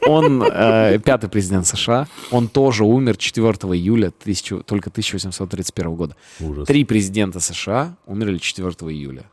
Он 0.08 0.44
э, 0.44 1.00
пятый 1.00 1.30
президент 1.30 1.66
США. 1.66 2.08
Он 2.32 2.48
тоже 2.48 2.84
умер 2.84 3.18
4 3.18 3.48
июля 3.74 4.12
тысячу- 4.12 4.62
только 4.64 4.90
1831 4.92 5.96
года. 5.96 6.16
Ужас. 6.40 6.68
Три 6.68 6.84
президента 6.86 7.40
США 7.40 7.96
умерли 8.06 8.38
4 8.38 8.70
июля. 8.92 9.24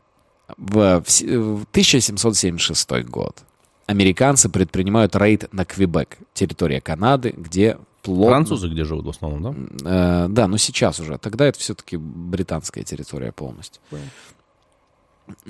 В, 0.57 1.03
в 1.07 1.23
в 1.23 1.67
1776 1.71 2.91
год 3.05 3.43
американцы 3.87 4.49
предпринимают 4.49 5.15
рейд 5.17 5.53
на 5.53 5.65
Квебек, 5.65 6.17
территория 6.35 6.81
Канады, 6.81 7.35
где 7.37 7.77
плотно... 8.03 8.31
Французы 8.31 8.69
где 8.69 8.85
живут 8.85 9.07
в 9.07 9.11
основном, 9.11 9.43
да? 9.83 10.25
Э, 10.25 10.29
да, 10.29 10.49
но 10.49 10.57
сейчас 10.57 11.01
уже. 11.01 11.19
Тогда 11.19 11.47
это 11.47 11.59
все-таки 11.59 11.97
британская 11.97 12.83
территория 12.83 13.33
полностью. 13.33 13.81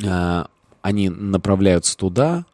Э, 0.02 0.44
они 0.82 1.08
направляются 1.08 1.96
туда. 1.96 2.44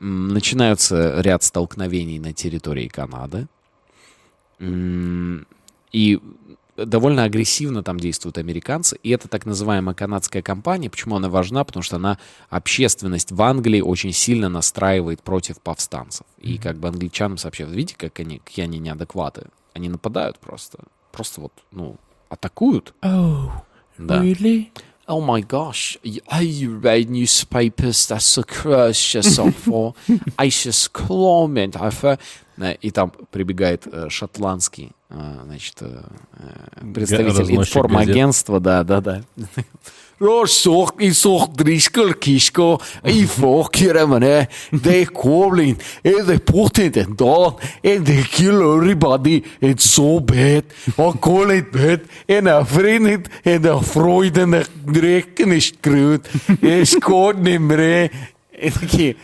Начинаются 0.00 1.20
ряд 1.20 1.42
столкновений 1.42 2.18
на 2.18 2.32
территории 2.32 2.88
Канады. 2.88 3.46
И 4.60 6.20
довольно 6.76 7.24
агрессивно 7.24 7.82
там 7.82 7.98
действуют 7.98 8.38
американцы. 8.38 8.98
И 9.02 9.10
это 9.10 9.28
так 9.28 9.46
называемая 9.46 9.94
канадская 9.94 10.42
кампания. 10.42 10.90
Почему 10.90 11.16
она 11.16 11.28
важна? 11.28 11.64
Потому 11.64 11.82
что 11.82 11.96
она 11.96 12.18
общественность 12.50 13.32
в 13.32 13.40
Англии 13.42 13.80
очень 13.80 14.12
сильно 14.12 14.48
настраивает 14.48 15.22
против 15.22 15.60
повстанцев. 15.60 16.26
И 16.38 16.58
как 16.58 16.76
бы 16.78 16.88
англичанам 16.88 17.38
сообщают, 17.38 17.72
видите, 17.72 17.96
как 17.96 18.18
они, 18.20 18.38
какие 18.38 18.64
они 18.64 18.78
неадекваты. 18.78 19.48
Они 19.72 19.88
нападают 19.88 20.38
просто. 20.38 20.78
Просто 21.12 21.40
вот, 21.42 21.52
ну, 21.70 21.96
атакуют. 22.28 22.94
да. 23.98 24.20
Oh 25.06 25.20
my 25.20 25.42
gosh, 25.42 25.98
I 26.30 26.66
read 26.66 27.10
newspapers, 27.10 28.06
that's 28.06 28.38
a 28.38 28.42
curious 28.42 29.38
for 29.64 29.94
ISIS 30.38 30.88
comment. 30.88 31.76
I've, 31.78 32.18
И 32.80 32.90
там 32.90 33.12
прибегает 33.30 33.86
э, 33.90 34.08
шотландский 34.10 34.92
э, 35.10 35.40
значит, 35.44 35.74
э, 35.80 36.02
э, 36.38 36.92
представитель 36.94 37.56
информагентства, 37.56 38.60
да, 38.60 38.84
да, 38.84 39.00
да. 39.00 39.22
Росок 40.20 41.00
и 41.00 41.10
сок 41.10 41.56
дрискал 41.56 42.14
кишко 42.14 42.78
и 43.02 43.24
фокера 43.26 44.04
calling 44.04 45.76
and 46.04 46.26
they 46.26 46.38
put 46.38 46.78
it 46.78 46.96
and 46.96 47.16
down 47.16 47.56
and 47.82 48.06
they 48.06 48.22
kill 48.22 48.76
everybody 48.76 49.44
it's 49.60 49.84
so 49.84 50.20
bad 50.20 50.64
I 50.96 51.12
call 51.18 51.50
it 51.50 51.72
bad 51.72 52.02
and 52.28 52.48
I 52.48 52.62
friend 52.62 53.28
and 53.44 53.66
I 53.66 53.80
freud 53.82 54.38
and 54.38 54.54
I 54.54 54.64
drecken 54.86 55.52
ist 55.52 55.82
grüt 55.82 56.22
es 56.62 56.94
geht 56.94 57.38
nicht 57.38 57.60
mehr 57.60 58.10
И 58.56 58.70
такие 58.70 59.16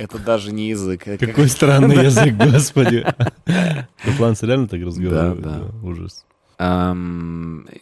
это 0.00 0.18
даже 0.18 0.52
не 0.52 0.68
язык. 0.70 1.04
Какой 1.04 1.48
странный 1.48 2.04
язык, 2.04 2.34
господи. 2.34 3.04
Шотландцы 4.04 4.46
реально 4.46 4.68
так 4.68 4.80
разговаривают? 4.82 5.40
да. 5.42 5.62
Ужас. 5.82 6.24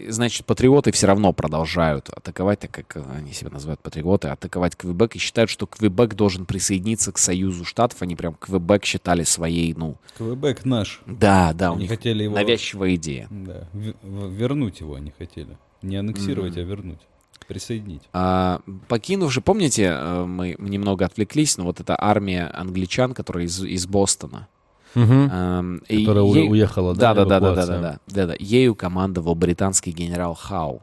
Значит, 0.08 0.46
патриоты 0.46 0.92
все 0.92 1.08
равно 1.08 1.32
продолжают 1.32 2.10
атаковать, 2.10 2.60
так 2.60 2.70
как 2.70 3.04
они 3.12 3.32
себя 3.32 3.50
называют 3.50 3.80
патриоты, 3.80 4.28
атаковать 4.28 4.76
Квебек 4.76 5.16
и 5.16 5.18
считают, 5.18 5.50
что 5.50 5.66
Квебек 5.66 6.14
должен 6.14 6.46
присоединиться 6.46 7.10
к 7.10 7.18
Союзу 7.18 7.64
Штатов. 7.64 8.02
Они 8.02 8.14
прям 8.14 8.34
Квебек 8.34 8.84
считали 8.84 9.24
своей, 9.24 9.74
ну, 9.74 9.96
Квебек 10.16 10.64
наш. 10.64 11.00
да, 11.06 11.52
да, 11.54 11.70
у 11.72 11.74
Они 11.74 11.82
них 11.82 11.90
хотели 11.90 12.22
его... 12.24 12.36
навязчивая 12.36 12.94
идея. 12.94 13.26
Да, 13.30 13.66
вернуть 13.72 14.78
его 14.80 14.94
они 14.94 15.12
хотели. 15.16 15.58
Не 15.82 15.96
аннексировать, 15.96 16.56
а 16.56 16.60
вернуть. 16.62 17.00
Присоединить. 17.46 18.02
А, 18.12 18.60
покинувши, 18.88 19.40
помните, 19.40 19.84
э, 19.84 20.24
мы 20.24 20.56
немного 20.58 21.06
отвлеклись, 21.06 21.56
но 21.56 21.64
вот 21.64 21.80
эта 21.80 21.96
армия 21.98 22.46
англичан, 22.52 23.14
которая 23.14 23.44
из, 23.46 23.62
из 23.62 23.86
Бостона. 23.86 24.48
эм, 24.94 25.78
и 25.88 26.04
Которая 26.04 26.24
ей- 26.24 26.50
уехала, 26.50 26.94
да, 26.94 27.14
да, 27.14 27.24
да, 27.24 27.40
да, 27.40 27.54
да, 27.54 27.66
да, 27.66 27.78
да, 27.80 27.98
да, 28.06 28.26
да. 28.28 28.34
Ею 28.38 28.74
командовал 28.74 29.34
британский 29.34 29.92
генерал 29.92 30.34
Хау. 30.34 30.82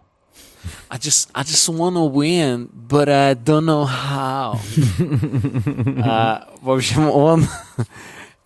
I 0.89 0.97
just, 0.97 1.29
I 1.33 1.43
just 1.43 1.69
wanna 1.75 2.07
win, 2.11 2.69
but 2.73 3.07
I 3.09 3.33
don't 3.35 3.65
know 3.65 3.85
how. 3.85 4.57
А, 6.03 6.47
в 6.61 6.71
общем, 6.71 7.09
он, 7.09 7.45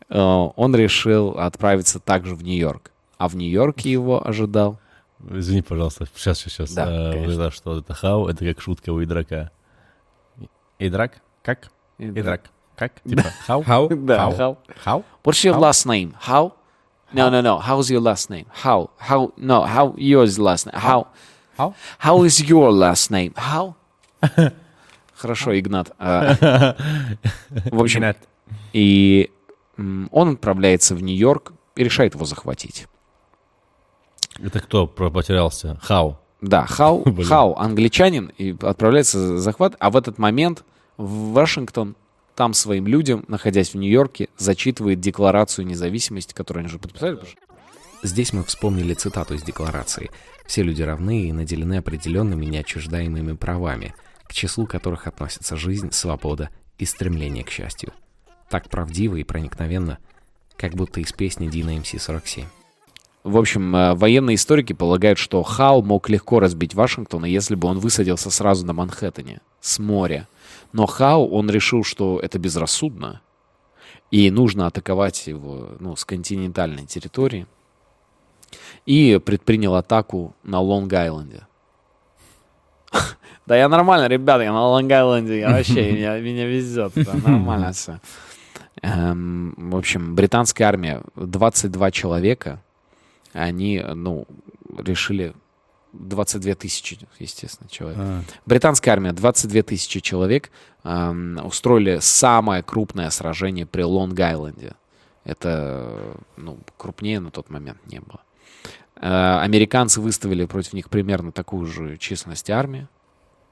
э, 0.10 0.20
он 0.20 0.76
решил 0.76 1.30
отправиться 1.38 2.00
также 2.00 2.36
в 2.36 2.44
Нью-Йорк. 2.44 2.92
А 3.18 3.28
в 3.28 3.36
Нью-Йорке 3.36 3.92
его 3.92 4.26
ожидал 4.26 4.80
Извини, 5.28 5.62
пожалуйста. 5.62 6.06
Сейчас, 6.16 6.40
сейчас, 6.40 6.70
сейчас. 6.70 6.74
Да, 6.74 6.88
А, 6.88 7.52
что? 7.52 7.80
Это 7.80 7.94
хау? 7.94 8.28
Это 8.28 8.46
как 8.46 8.62
шутка 8.62 8.92
у 8.92 9.04
Идрак? 9.04 9.52
Идрак? 10.80 11.22
Как? 11.44 11.72
Идрак. 11.98 12.50
Как? 12.76 13.02
Типа 13.02 13.24
хау? 13.46 13.64
Хау? 13.64 13.90
Да, 13.90 14.32
Хау. 14.32 14.58
Хау? 14.84 15.04
What's 15.24 15.44
your 15.44 15.60
last 15.60 15.86
name? 15.86 16.14
How? 16.26 16.54
No, 17.12 17.30
no, 17.30 17.42
no. 17.42 17.60
How's 17.60 17.90
your 17.90 18.02
last 18.02 18.30
name? 18.30 18.46
How? 18.64 18.90
How? 18.98 19.34
No, 19.36 19.66
how? 19.66 19.94
Yours 19.98 20.38
last 20.40 20.66
name? 20.68 20.76
How? 20.76 21.08
How? 21.58 21.74
How 21.98 22.24
is 22.24 22.40
your 22.42 22.72
last 22.72 23.12
name? 23.12 23.34
How? 23.36 23.74
Хорошо, 25.16 25.60
Игнат. 25.60 25.92
А, 26.00 26.36
В 27.50 27.82
общем, 27.82 28.16
и 28.72 29.32
он 30.12 30.30
отправляется 30.34 30.96
в 30.96 31.04
Нью-Йорк 31.04 31.52
и 31.76 31.84
решает 31.84 32.16
его 32.16 32.26
захватить. 32.26 32.88
Это 34.44 34.60
кто 34.60 34.88
про- 34.88 35.10
потерялся? 35.10 35.80
Хау. 35.82 36.18
Да, 36.42 36.66
Хау. 36.66 37.04
Хау 37.24 37.56
англичанин, 37.58 38.32
и 38.38 38.56
отправляется 38.62 39.20
за 39.20 39.38
захват, 39.40 39.76
а 39.80 39.90
в 39.90 39.98
этот 39.98 40.18
момент 40.18 40.64
в 40.98 41.34
Вашингтон 41.34 41.96
там 42.36 42.54
своим 42.54 42.88
людям, 42.88 43.26
находясь 43.28 43.74
в 43.74 43.78
Нью-Йорке, 43.78 44.30
зачитывает 44.38 45.02
декларацию 45.02 45.68
независимости, 45.68 46.34
которую 46.34 46.62
они 46.62 46.70
уже 46.70 46.80
подписали. 46.80 47.20
Здесь 48.02 48.32
мы 48.32 48.46
вспомнили 48.46 48.94
цитату 48.94 49.34
из 49.34 49.44
декларации. 49.44 50.10
«Все 50.48 50.64
люди 50.64 50.82
равны 50.82 51.24
и 51.28 51.34
наделены 51.34 51.78
определенными 51.78 52.46
неотчуждаемыми 52.46 53.34
правами, 53.34 53.94
к 54.24 54.34
числу 54.34 54.66
которых 54.66 55.06
относятся 55.06 55.58
жизнь, 55.58 55.92
свобода 55.92 56.50
и 56.78 56.86
стремление 56.86 57.44
к 57.44 57.50
счастью». 57.50 57.92
Так 58.50 58.70
правдиво 58.70 59.18
и 59.18 59.24
проникновенно, 59.24 59.98
как 60.56 60.74
будто 60.76 61.02
из 61.02 61.12
песни 61.12 61.48
Дина 61.48 61.76
МС-47. 61.78 62.46
В 63.24 63.38
общем, 63.38 63.76
э, 63.76 63.94
военные 63.96 64.36
историки 64.36 64.74
полагают, 64.74 65.20
что 65.20 65.44
Хау 65.44 65.82
мог 65.82 66.10
легко 66.10 66.40
разбить 66.40 66.74
Вашингтон, 66.74 67.26
если 67.26 67.56
бы 67.56 67.68
он 67.68 67.80
высадился 67.80 68.32
сразу 68.32 68.66
на 68.66 68.74
Манхэттене, 68.74 69.42
с 69.60 69.80
моря. 69.80 70.28
Но 70.72 70.86
Хау, 70.86 71.28
он 71.30 71.50
решил, 71.50 71.84
что 71.84 72.20
это 72.20 72.40
безрассудно, 72.40 73.22
и 74.10 74.32
нужно 74.32 74.68
атаковать 74.68 75.28
его 75.28 75.70
ну, 75.80 75.96
с 75.96 76.06
континентальной 76.06 76.86
территории, 76.86 77.46
и 78.86 79.20
предпринял 79.24 79.76
атаку 79.76 80.36
на 80.44 80.62
Лонг-Айленде. 80.62 81.44
Да 83.46 83.58
я 83.58 83.68
нормально, 83.68 84.08
ребята, 84.08 84.44
я 84.44 84.54
на 84.54 84.60
Лонг-Айленде, 84.60 85.40
я 85.40 85.50
вообще, 85.50 85.92
меня, 85.92 86.20
меня 86.20 86.46
везет, 86.46 86.94
да, 86.96 87.14
нормально 87.16 87.74
все. 87.74 88.00
Эм, 88.82 89.54
в 89.58 89.76
общем, 89.76 90.16
британская 90.16 90.66
армия, 90.66 91.02
22 91.16 91.92
человека, 91.92 92.62
они, 93.34 93.84
ну, 93.96 94.26
решили 94.78 95.34
22 95.94 96.56
тысячи, 96.56 97.00
естественно, 97.20 97.70
человек. 97.70 97.98
А, 98.00 98.22
Британская 98.46 98.92
армия, 98.92 99.12
22 99.12 99.64
тысячи 99.64 100.00
человек, 100.00 100.52
эм, 100.84 101.40
устроили 101.44 102.00
самое 102.02 102.64
крупное 102.64 103.10
сражение 103.10 103.66
при 103.66 103.84
Лонг-Айленде. 103.84 104.76
Это, 105.24 106.18
ну, 106.38 106.60
крупнее 106.78 107.20
на 107.20 107.32
тот 107.32 107.50
момент 107.50 107.80
не 107.88 108.00
было. 108.00 108.22
Э, 108.96 109.40
американцы 109.42 110.02
выставили 110.02 110.46
против 110.46 110.74
них 110.74 110.90
примерно 110.90 111.32
такую 111.32 111.66
же 111.66 111.98
численность 111.98 112.50
армии. 112.50 112.88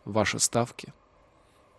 Ваши 0.05 0.39
ставки. 0.39 0.93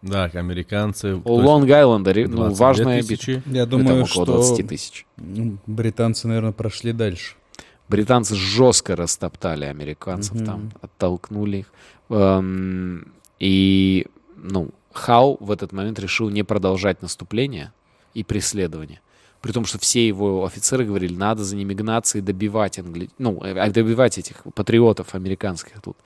Да, 0.03 0.25
американцы. 0.25 1.15
У 1.15 1.41
Лонг-Айленда, 1.41 2.29
ну, 2.29 2.37
22 2.37 2.67
важная 2.67 3.03
битва. 3.03 3.43
Я 3.47 3.67
думаю, 3.67 4.05
около 4.05 4.07
что 4.07 4.25
20 4.25 4.69
тысяч. 4.69 5.07
британцы, 5.17 6.29
наверное, 6.29 6.53
прошли 6.53 6.93
дальше. 6.93 7.35
Британцы 7.89 8.35
жестко 8.35 8.97
растоптали 8.97 9.65
американцев 9.65 10.35
Мгм. 10.35 10.45
там, 10.47 10.73
оттолкнули 10.83 11.59
их. 11.59 11.73
Эм, 12.11 13.13
и, 13.39 14.07
ну, 14.37 14.71
Хау 14.93 15.37
в 15.41 15.51
этот 15.51 15.73
момент 15.73 15.99
решил 15.99 16.29
не 16.31 16.43
продолжать 16.43 17.03
наступление 17.03 17.73
и 18.15 18.25
преследование. 18.25 19.01
При 19.41 19.53
том, 19.53 19.65
что 19.65 19.79
все 19.79 20.07
его 20.07 20.45
офицеры 20.45 20.85
говорили, 20.85 21.15
надо 21.15 21.45
за 21.45 21.55
ними 21.57 21.73
гнаться 21.75 22.19
и 22.19 22.21
добивать, 22.21 22.79
англи... 22.79 23.09
ну, 23.19 23.41
э, 23.45 23.71
добивать 23.71 24.19
этих 24.19 24.43
патриотов 24.55 25.15
американских 25.15 25.81
тут. 25.81 25.97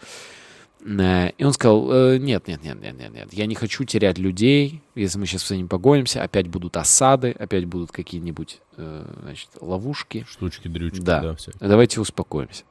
Э, 0.85 1.31
И 1.39 1.45
он 1.45 1.53
сказал, 1.53 1.91
«Э, 1.93 2.19
нет, 2.19 2.49
нет, 2.49 2.63
нет, 2.65 2.81
нет, 2.81 2.99
нет, 2.99 3.13
нет, 3.13 3.33
я 3.33 3.47
не 3.47 3.55
хочу 3.55 3.85
терять 3.85 4.19
людей, 4.19 4.83
если 4.95 5.19
мы 5.19 5.27
сейчас 5.27 5.43
все 5.43 5.57
не 5.57 5.65
погонимся, 5.65 6.23
опять 6.23 6.49
будут 6.49 6.77
осады, 6.77 7.31
опять 7.39 7.67
будут 7.67 7.93
какие-нибудь 7.93 8.61
э, 8.77 9.05
значит, 9.23 9.49
ловушки. 9.61 10.27
Штучки, 10.29 10.69
дрючки, 10.69 11.01
Да. 11.01 11.21
да. 11.23 11.37
Давайте 11.61 12.01
успокоимся. 12.01 12.65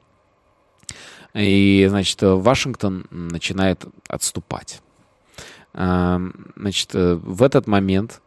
И, 1.34 1.86
значит, 1.90 2.20
Вашингтон 2.22 3.06
начинает 3.10 3.86
отступать. 4.10 4.82
Значит, 5.74 6.90
в 6.94 7.44
этот 7.44 7.66
момент 7.68 8.22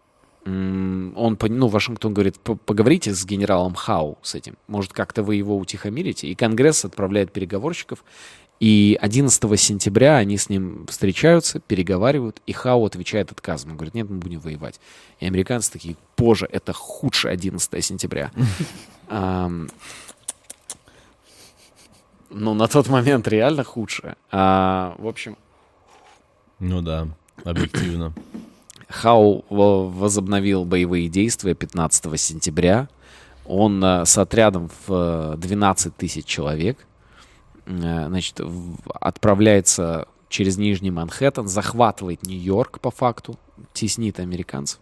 он, 0.47 1.39
ну, 1.41 1.66
Вашингтон 1.68 2.12
говорит, 2.14 2.39
«П- 2.39 2.55
поговорите 2.57 3.12
с 3.14 3.24
генералом 3.24 3.74
Хау, 3.74 4.18
с 4.22 4.35
этим. 4.35 4.57
Может, 4.68 4.93
как-то 4.93 5.22
вы 5.22 5.37
его 5.37 5.57
утихомирите? 5.59 6.28
И 6.28 6.35
Конгресс 6.35 6.85
отправляет 6.85 7.32
переговорщиков. 7.32 8.05
И 8.61 8.96
11 9.00 9.61
сентября 9.61 10.16
они 10.16 10.38
с 10.38 10.48
ним 10.48 10.86
встречаются, 10.88 11.61
переговаривают, 11.61 12.40
и 12.46 12.52
Хау 12.52 12.86
отвечает 12.86 13.32
отказом. 13.32 13.72
Он 13.72 13.76
говорит, 13.76 13.94
нет, 13.94 14.09
мы 14.09 14.18
будем 14.18 14.40
воевать. 14.40 14.80
И 15.20 15.26
американцы 15.26 15.72
такие, 15.72 15.96
боже, 16.16 16.48
это 16.50 16.72
худшее 16.72 17.32
11 17.32 17.84
сентября. 17.84 18.30
Ну, 22.30 22.55
на 22.55 22.66
тот 22.66 22.88
момент 22.88 23.28
реально 23.28 23.62
худшее. 23.62 24.16
А, 24.32 24.96
в 24.98 25.07
общем, 25.07 25.36
Ну 26.59 26.80
да, 26.82 27.07
объективно. 27.44 28.12
Хау 28.88 29.44
во- 29.50 29.88
возобновил 29.88 30.64
боевые 30.64 31.09
действия 31.09 31.55
15 31.55 32.20
сентября. 32.20 32.88
Он 33.46 33.82
э, 33.84 34.05
с 34.05 34.18
отрядом 34.18 34.68
в 34.86 35.34
э, 35.34 35.36
12 35.36 35.96
тысяч 35.96 36.24
человек 36.24 36.78
э, 36.80 36.84
значит, 37.66 38.40
в- 38.40 38.76
отправляется 39.00 40.06
через 40.28 40.56
Нижний 40.56 40.90
Манхэттен, 40.90 41.46
захватывает 41.48 42.26
Нью-Йорк 42.26 42.80
по 42.80 42.90
факту, 42.90 43.38
теснит 43.72 44.18
американцев. 44.20 44.80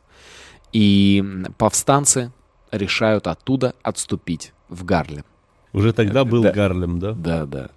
И 0.73 1.23
повстанцы 1.59 2.33
решают 2.71 3.27
оттуда 3.27 3.75
отступить 3.83 4.53
в 4.69 4.85
Гарлем. 4.85 5.25
Уже 5.73 5.93
тогда 5.93 6.25
был 6.25 6.43
Да. 6.43 6.53
Гарлем, 6.53 6.99
да? 6.99 7.13
Да, 7.13 7.47
да. 7.47 7.69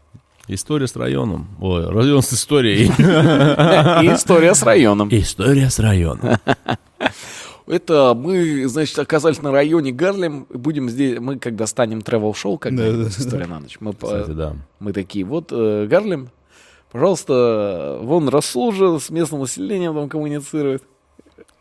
История 0.47 0.88
с 0.88 0.95
районом. 0.95 1.47
Ой, 1.60 1.89
район 1.89 2.22
с 2.22 2.32
историей. 2.34 2.86
История 4.14 4.53
с 4.53 4.64
районом. 4.64 5.10
История 5.12 5.70
с 5.70 5.80
районом. 5.80 6.38
Это 7.68 8.13
мы, 8.16 8.68
значит, 8.68 8.97
оказались 8.99 9.41
на 9.41 9.51
районе 9.51 9.91
Гарлем, 9.91 10.45
будем 10.49 10.89
здесь, 10.89 11.20
мы 11.20 11.39
когда 11.39 11.66
станем 11.66 11.99
travel-шоу, 11.99 12.59
как 12.59 12.74
история 12.74 13.47
на 13.47 13.59
ночь, 13.59 13.78
мы, 13.80 13.93
Кстати, 13.93 14.32
да. 14.32 14.55
мы 14.80 14.93
такие, 14.93 15.26
вот 15.26 15.47
э, 15.51 15.88
Гарлем, 15.88 16.30
пожалуйста, 16.91 17.97
вон 18.01 18.30
Расул 18.30 18.72
же 18.72 18.99
с 18.99 19.09
местным 19.09 19.41
населением 19.41 19.95
там 19.95 20.09
коммуницирует. 20.09 20.84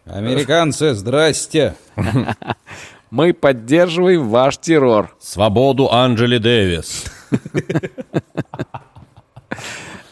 Американцы, 0.05 0.93
здрасте. 0.95 1.77
Мы 3.11 3.33
поддерживаем 3.33 4.29
ваш 4.29 4.59
террор. 4.59 5.17
Свободу 5.21 5.91
Анджели 5.91 6.39
Дэвис. 6.39 7.05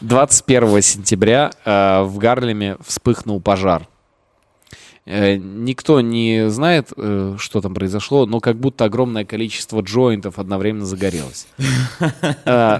21 0.01 0.81
сентября 0.81 1.51
э, 1.63 2.01
в 2.03 2.17
Гарлеме 2.17 2.77
вспыхнул 2.85 3.39
пожар. 3.39 3.87
Э, 5.05 5.35
никто 5.35 5.99
не 5.99 6.49
знает, 6.49 6.93
э, 6.95 7.35
что 7.37 7.61
там 7.61 7.73
произошло, 7.73 8.25
но 8.25 8.39
как 8.39 8.57
будто 8.57 8.85
огромное 8.85 9.25
количество 9.25 9.81
джойнтов 9.81 10.39
одновременно 10.39 10.85
загорелось. 10.85 11.47
Э, 12.45 12.79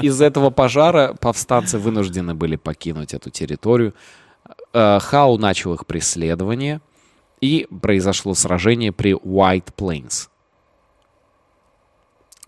Из-за 0.00 0.26
этого 0.26 0.50
пожара 0.50 1.14
повстанцы 1.20 1.78
вынуждены 1.78 2.34
были 2.34 2.56
покинуть 2.56 3.14
эту 3.14 3.30
территорию. 3.30 3.94
Хау 4.72 5.38
начал 5.38 5.74
их 5.74 5.86
преследование, 5.86 6.80
и 7.40 7.66
произошло 7.82 8.34
сражение 8.34 8.92
при 8.92 9.12
White 9.12 9.68
Plains. 9.76 10.28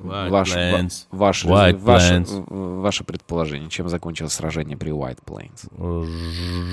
White 0.01 0.31
Ваш- 0.31 0.55
Plains. 0.57 1.07
ва- 1.13 1.19
ваше, 1.19 1.47
White 1.49 1.79
ваше, 1.79 2.15
Plains. 2.15 2.81
ваше 2.81 3.05
предположение, 3.05 3.71
чем 3.71 3.89
закончилось 3.89 4.33
сражение 4.33 4.77
при 4.77 4.91
White 4.91 5.21
Plains? 5.25 5.69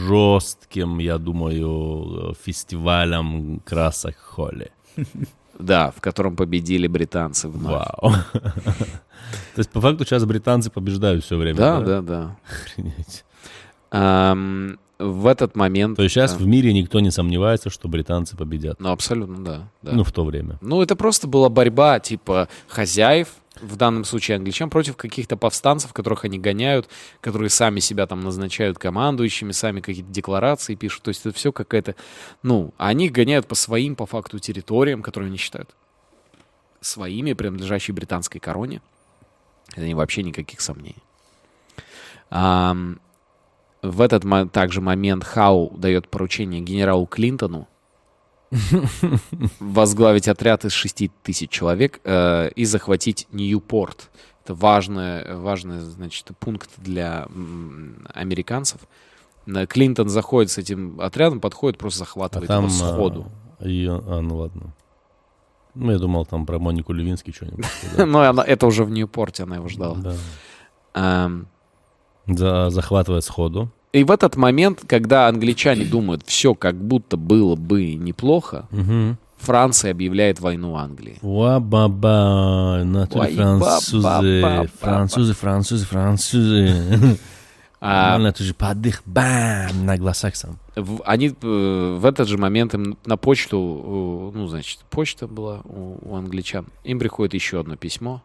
Жестким, 0.07 0.97
я 0.99 1.17
думаю, 1.17 2.35
фестивалем 2.43 3.59
красок 3.63 4.17
Холли. 4.17 4.71
Да, 5.59 5.91
в 5.91 6.01
котором 6.01 6.35
победили 6.35 6.87
британцы 6.87 7.47
вновь. 7.47 7.73
Вау. 8.01 8.13
То 8.33 9.57
есть, 9.59 9.69
по 9.69 9.79
факту, 9.81 10.03
сейчас 10.05 10.25
британцы 10.25 10.71
побеждают 10.71 11.23
все 11.23 11.37
время. 11.37 11.57
Да, 11.57 11.79
да, 11.81 12.01
да. 12.01 12.35
Охренеть. 12.49 13.23
В 15.01 15.27
этот 15.27 15.55
момент... 15.55 15.97
То 15.97 16.03
есть 16.03 16.13
сейчас 16.13 16.33
а, 16.33 16.37
в 16.37 16.45
мире 16.45 16.73
никто 16.73 16.99
не 16.99 17.11
сомневается, 17.11 17.69
что 17.69 17.87
британцы 17.87 18.37
победят. 18.37 18.79
Ну, 18.79 18.91
абсолютно, 18.91 19.43
да. 19.43 19.69
да. 19.81 19.91
Ну, 19.93 20.03
в 20.03 20.11
то 20.11 20.23
время. 20.23 20.57
Ну, 20.61 20.81
это 20.81 20.95
просто 20.95 21.27
была 21.27 21.49
борьба, 21.49 21.99
типа, 21.99 22.47
хозяев, 22.67 23.29
в 23.59 23.75
данном 23.75 24.05
случае 24.05 24.37
англичан, 24.37 24.69
против 24.69 24.95
каких-то 24.95 25.37
повстанцев, 25.37 25.93
которых 25.93 26.25
они 26.25 26.39
гоняют, 26.39 26.87
которые 27.19 27.49
сами 27.49 27.79
себя 27.79 28.07
там 28.07 28.21
назначают 28.21 28.77
командующими, 28.77 29.51
сами 29.51 29.81
какие-то 29.81 30.11
декларации 30.11 30.75
пишут. 30.75 31.03
То 31.03 31.09
есть 31.09 31.25
это 31.25 31.35
все 31.35 31.51
какая-то... 31.51 31.95
Ну, 32.43 32.73
они 32.77 33.09
гоняют 33.09 33.47
по 33.47 33.55
своим, 33.55 33.95
по 33.95 34.05
факту, 34.05 34.39
территориям, 34.39 35.01
которые 35.01 35.27
они 35.29 35.37
считают 35.37 35.69
своими, 36.79 37.33
принадлежащие 37.33 37.93
британской 37.93 38.39
короне. 38.39 38.81
Это 39.75 39.85
не 39.85 39.93
вообще 39.93 40.23
никаких 40.23 40.61
сомнений. 40.61 41.03
В 43.81 44.01
этот 44.01 44.23
также 44.51 44.79
момент 44.81 45.23
Хау 45.23 45.71
дает 45.77 46.07
поручение 46.07 46.61
генералу 46.61 47.05
Клинтону 47.07 47.67
возглавить 49.59 50.27
отряд 50.27 50.65
из 50.65 50.73
6 50.73 51.09
тысяч 51.23 51.49
человек 51.49 51.99
э, 52.03 52.49
и 52.55 52.65
захватить 52.65 53.27
Ньюпорт. 53.31 54.09
Это 54.43 54.53
важный, 54.55 55.35
важный 55.35 55.79
значит, 55.79 56.29
пункт 56.39 56.69
для 56.77 57.27
м, 57.29 58.07
американцев. 58.13 58.81
Клинтон 59.69 60.09
заходит 60.09 60.51
с 60.51 60.57
этим 60.57 60.99
отрядом, 61.01 61.39
подходит, 61.39 61.77
просто 61.79 62.03
А 62.03 62.05
захватывает 62.05 62.47
там... 62.47 62.65
его 62.65 62.73
сходу. 62.73 63.31
а, 63.59 63.67
её- 63.67 64.03
А, 64.07 64.21
ну 64.21 64.37
ладно. 64.37 64.73
Ну, 65.73 65.91
я 65.91 65.99
думал, 65.99 66.25
там 66.25 66.45
про 66.45 66.59
Монику 66.59 66.91
Левински 66.93 67.31
что-нибудь. 67.31 67.65
она- 67.97 68.43
это 68.43 68.67
уже 68.67 68.83
в 68.83 68.89
Ньюпорте 68.91 69.43
она 69.43 69.55
его 69.55 69.67
ждала. 69.69 69.95
Да. 72.35 72.69
За- 72.69 72.75
Захватывает 72.75 73.23
сходу. 73.23 73.69
И 73.93 74.03
в 74.03 74.11
этот 74.11 74.35
момент, 74.37 74.81
когда 74.87 75.27
англичане 75.27 75.83
думают, 75.85 76.23
все 76.25 76.55
как 76.55 76.75
будто 76.75 77.17
было 77.17 77.55
бы 77.55 77.95
неплохо, 77.95 78.67
Мгм. 78.71 79.17
Франция 79.37 79.89
объявляет 79.91 80.39
войну 80.39 80.75
Англии. 80.77 81.17
Уа-ба-ба, 81.23 82.83
натуре 82.85 83.33
французы, 83.33 84.67
французы, 84.79 85.33
французы, 85.33 85.85
французы. 85.85 87.17
А 87.83 88.19
это 88.19 88.43
же 88.43 88.53
подых, 88.53 89.01
бам, 89.07 89.85
на 89.87 89.97
глазах 89.97 90.35
сам. 90.35 90.59
в- 90.75 91.01
они 91.03 91.29
э, 91.41 91.97
в 91.99 92.05
этот 92.05 92.27
же 92.27 92.37
момент 92.37 92.75
им 92.75 92.95
на 93.07 93.17
почту, 93.17 94.31
ну, 94.35 94.45
значит, 94.47 94.81
почта 94.91 95.27
была 95.27 95.61
у, 95.65 95.97
у 96.03 96.15
англичан, 96.15 96.67
им 96.83 96.99
приходит 96.99 97.33
еще 97.33 97.59
одно 97.59 97.77
письмо. 97.77 98.21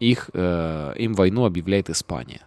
Их, 0.00 0.30
э, 0.32 0.92
им 0.96 1.14
войну 1.14 1.44
объявляет 1.44 1.88
Испания. 1.88 2.40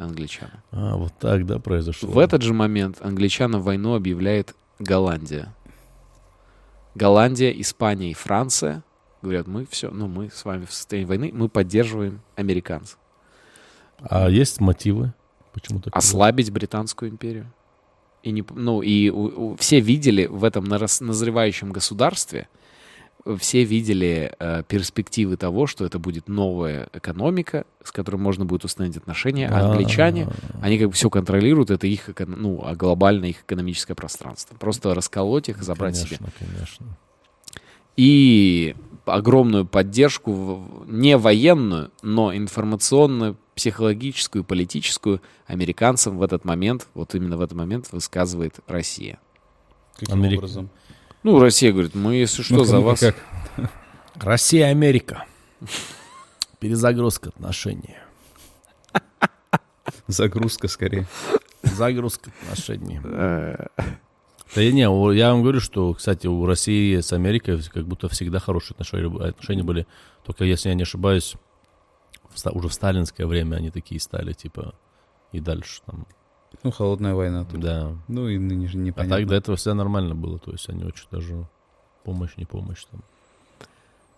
Англичанам. 0.00 0.60
А, 0.72 0.96
вот 0.96 1.12
так, 1.18 1.44
да, 1.46 1.58
произошло. 1.58 2.10
В 2.10 2.18
этот 2.18 2.42
же 2.42 2.54
момент 2.54 2.98
англичанам 3.02 3.60
войну 3.60 3.94
объявляет 3.94 4.54
Голландия. 4.78 5.54
Голландия, 6.94 7.50
Испания 7.60 8.10
и 8.10 8.14
Франция 8.14 8.82
говорят, 9.22 9.46
мы 9.46 9.66
все, 9.66 9.90
ну 9.90 10.08
мы 10.08 10.30
с 10.30 10.44
вами 10.44 10.64
в 10.64 10.72
состоянии 10.72 11.06
войны, 11.06 11.30
мы 11.32 11.48
поддерживаем 11.48 12.20
американцев. 12.36 12.98
А 14.00 14.28
есть 14.28 14.60
мотивы? 14.60 15.12
Почему 15.52 15.80
так? 15.80 15.94
Ослабить 15.94 16.50
британскую 16.50 17.10
империю. 17.10 17.52
И, 18.22 18.30
не, 18.32 18.44
ну, 18.54 18.82
и 18.82 19.08
у- 19.10 19.52
у- 19.52 19.56
все 19.56 19.80
видели 19.80 20.26
в 20.26 20.44
этом 20.44 20.64
назревающем 20.64 21.72
государстве, 21.72 22.48
все 23.38 23.64
видели 23.64 24.32
э, 24.38 24.62
перспективы 24.66 25.36
того, 25.36 25.66
что 25.66 25.84
это 25.84 25.98
будет 25.98 26.28
новая 26.28 26.88
экономика, 26.92 27.64
с 27.84 27.92
которой 27.92 28.16
можно 28.16 28.44
будет 28.44 28.64
установить 28.64 28.96
отношения, 28.96 29.48
а 29.48 29.70
англичане, 29.70 30.28
они 30.60 30.78
как 30.78 30.88
бы 30.88 30.94
все 30.94 31.10
контролируют, 31.10 31.70
это 31.70 31.86
их, 31.86 32.10
ну, 32.18 32.62
а 32.64 32.74
глобально 32.74 33.26
их 33.26 33.42
экономическое 33.42 33.94
пространство. 33.94 34.54
Просто 34.56 34.94
расколоть 34.94 35.48
их, 35.48 35.62
забрать 35.62 35.96
себе. 35.96 36.18
Конечно, 36.18 36.32
конечно. 36.38 36.86
И 37.96 38.74
огромную 39.04 39.66
поддержку, 39.66 40.84
не 40.86 41.16
военную, 41.16 41.90
но 42.02 42.34
информационную, 42.34 43.36
психологическую, 43.54 44.42
политическую 44.42 45.20
американцам 45.46 46.16
в 46.16 46.22
этот 46.22 46.44
момент, 46.44 46.88
вот 46.94 47.14
именно 47.14 47.36
в 47.36 47.42
этот 47.42 47.58
момент 47.58 47.88
высказывает 47.92 48.60
Россия. 48.66 49.18
Каким 49.96 50.14
Америк- 50.14 50.38
образом? 50.38 50.70
Ну, 51.22 51.38
Россия 51.38 51.72
говорит, 51.72 51.94
мы, 51.94 52.16
если 52.16 52.42
что, 52.42 52.54
Ну-ка, 52.54 52.66
за 52.66 52.80
вас... 52.80 53.00
как? 53.00 53.16
Россия, 54.14 54.68
Америка. 54.68 55.26
Перезагрузка 56.58 57.28
отношений. 57.30 57.96
Загрузка 60.06 60.68
скорее. 60.68 61.06
Загрузка 61.62 62.30
отношений. 62.42 63.00
Да 64.54 64.62
я 64.62 64.72
не, 64.72 64.80
я 65.16 65.30
вам 65.32 65.42
говорю, 65.42 65.60
что, 65.60 65.94
кстати, 65.94 66.26
у 66.26 66.44
России 66.44 66.98
с 67.00 67.12
Америкой 67.12 67.62
как 67.62 67.86
будто 67.86 68.08
всегда 68.08 68.40
хорошие 68.40 68.74
отношения, 68.74 69.28
отношения 69.28 69.62
были. 69.62 69.86
Только, 70.24 70.44
если 70.44 70.70
я 70.70 70.74
не 70.74 70.82
ошибаюсь, 70.82 71.34
уже 72.52 72.68
в 72.68 72.72
сталинское 72.74 73.26
время 73.26 73.56
они 73.56 73.70
такие 73.70 74.00
стали, 74.00 74.32
типа, 74.32 74.74
и 75.32 75.40
дальше 75.40 75.82
там. 75.86 76.06
Ну, 76.62 76.70
холодная 76.70 77.14
война 77.14 77.44
тут. 77.44 77.60
Да. 77.60 77.92
Ну 78.08 78.28
и 78.28 78.38
ныне 78.38 78.68
же 78.68 78.78
А 78.78 78.80
непонятно. 78.80 79.16
так 79.16 79.26
до 79.26 79.34
этого 79.34 79.56
все 79.56 79.72
нормально 79.74 80.14
было, 80.14 80.38
то 80.38 80.52
есть 80.52 80.68
они 80.68 80.84
очень 80.84 81.06
даже 81.10 81.46
помощь, 82.04 82.36
не 82.36 82.44
помощь 82.44 82.84
там. 82.90 83.00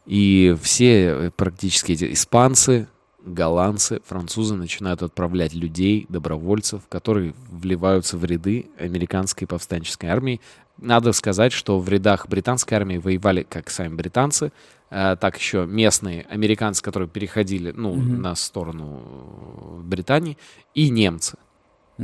И 0.07 0.57
все 0.61 1.05
э, 1.05 1.31
практически 1.31 1.93
эти 1.93 2.13
испанцы, 2.13 2.89
голландцы, 3.25 4.01
французы 4.05 4.55
начинают 4.57 5.03
отправлять 5.03 5.55
людей, 5.55 6.07
добровольцев, 6.09 6.83
которые 6.89 7.35
вливаются 7.51 8.17
в 8.17 8.25
ряды 8.25 8.67
американской 8.79 9.47
повстанческой 9.47 10.11
армии. 10.11 10.41
Надо 10.79 11.13
сказать, 11.13 11.53
что 11.53 11.79
в 11.79 11.89
рядах 11.89 12.27
британской 12.29 12.77
армии 12.77 12.97
воевали 12.97 13.47
как 13.49 13.71
сами 13.71 13.95
британцы, 13.95 14.51
э, 14.91 15.17
так 15.21 15.39
еще 15.39 15.67
местные 15.67 16.23
американцы, 16.23 16.83
которые 16.83 17.09
переходили 17.09 17.71
ну, 17.71 17.95
на 17.95 18.35
сторону 18.35 19.01
э, 19.05 19.81
Британии, 19.85 20.37
и 20.75 20.91
немцы 20.91 21.39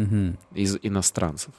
Мгм. 0.02 0.38
из 0.54 0.78
иностранцев. 0.82 1.52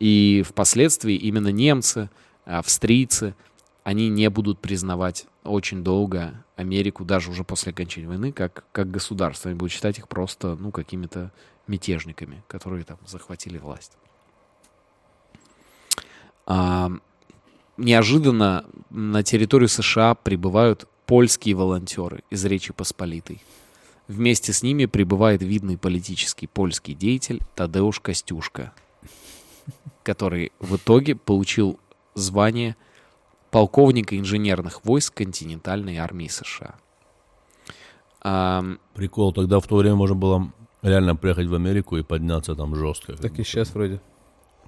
И 0.00 0.42
впоследствии 0.46 1.14
именно 1.14 1.48
немцы, 1.48 2.10
австрийцы, 2.44 3.34
они 3.84 4.08
не 4.08 4.28
будут 4.30 4.58
признавать 4.60 5.26
очень 5.44 5.84
долго 5.84 6.44
Америку, 6.56 7.04
даже 7.04 7.30
уже 7.30 7.44
после 7.44 7.72
окончания 7.72 8.08
войны, 8.08 8.32
как, 8.32 8.64
как 8.72 8.90
государство. 8.90 9.50
Они 9.50 9.58
будут 9.58 9.72
считать 9.72 9.98
их 9.98 10.08
просто, 10.08 10.56
ну, 10.56 10.70
какими-то 10.70 11.32
мятежниками, 11.66 12.42
которые 12.48 12.84
там 12.84 12.98
захватили 13.06 13.58
власть. 13.58 13.92
А, 16.46 16.90
неожиданно 17.76 18.66
на 18.90 19.22
территорию 19.22 19.68
США 19.68 20.14
прибывают 20.14 20.86
польские 21.06 21.54
волонтеры 21.54 22.22
из 22.30 22.44
Речи 22.44 22.72
Посполитой. 22.72 23.42
Вместе 24.06 24.52
с 24.52 24.62
ними 24.62 24.84
прибывает 24.84 25.42
видный 25.42 25.78
политический 25.78 26.46
польский 26.46 26.94
деятель 26.94 27.40
Тадеуш 27.54 28.00
Костюшка, 28.00 28.72
который 30.02 30.52
в 30.60 30.76
итоге 30.76 31.14
получил 31.14 31.80
звание 32.14 32.76
полковника 33.50 34.18
инженерных 34.18 34.84
войск 34.84 35.14
континентальной 35.14 35.96
армии 35.96 36.28
США. 36.28 36.74
Ам, 38.20 38.78
Прикол, 38.94 39.32
тогда 39.32 39.60
в 39.60 39.66
то 39.66 39.76
время 39.76 39.96
можно 39.96 40.16
было 40.16 40.52
реально 40.82 41.16
приехать 41.16 41.46
в 41.46 41.54
Америку 41.54 41.96
и 41.96 42.02
подняться 42.02 42.54
там 42.54 42.74
жестко. 42.76 43.14
Так 43.14 43.38
и 43.38 43.44
сейчас 43.44 43.74
вроде. 43.74 44.00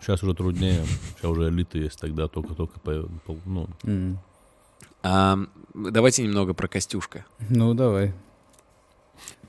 Сейчас 0.00 0.22
уже 0.22 0.34
труднее, 0.34 0.84
сейчас 1.16 1.24
уже 1.30 1.48
элиты 1.48 1.78
есть, 1.78 1.98
тогда 1.98 2.28
только-только, 2.28 2.78
ну, 3.46 3.66
М. 3.84 4.18
ам, 5.02 5.48
давайте 5.74 6.22
немного 6.22 6.52
про 6.52 6.68
Костюшка. 6.68 7.24
Ну, 7.48 7.72
давай. 7.74 8.12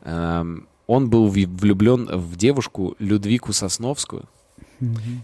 Ам, 0.03 0.67
он 0.85 1.09
был 1.09 1.27
влюблен 1.27 2.05
в 2.05 2.35
девушку 2.35 2.95
Людвику 2.99 3.53
Сосновскую, 3.53 4.25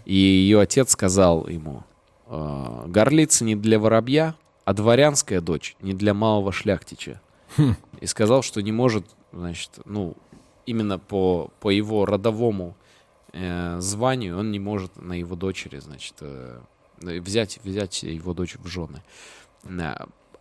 и 0.04 0.14
ее 0.14 0.60
отец 0.60 0.90
сказал 0.90 1.46
ему, 1.48 1.84
«А, 2.26 2.84
горлица 2.86 3.44
не 3.44 3.56
для 3.56 3.78
воробья, 3.78 4.34
а 4.64 4.72
дворянская 4.72 5.40
дочь 5.40 5.76
не 5.80 5.94
для 5.94 6.14
малого 6.14 6.52
шляхтича. 6.52 7.20
И 8.00 8.06
сказал, 8.06 8.42
что 8.42 8.60
не 8.60 8.72
может, 8.72 9.06
значит, 9.32 9.70
ну, 9.84 10.14
именно 10.66 10.98
по, 10.98 11.50
по 11.60 11.70
его 11.70 12.06
родовому 12.06 12.74
э, 13.32 13.78
званию 13.80 14.38
он 14.38 14.50
не 14.50 14.58
может 14.58 14.96
на 15.00 15.12
его 15.12 15.36
дочери, 15.36 15.78
значит, 15.78 16.14
э, 16.20 16.60
взять, 17.00 17.60
взять 17.62 18.02
его 18.02 18.34
дочь 18.34 18.56
в 18.56 18.66
жены. 18.66 19.02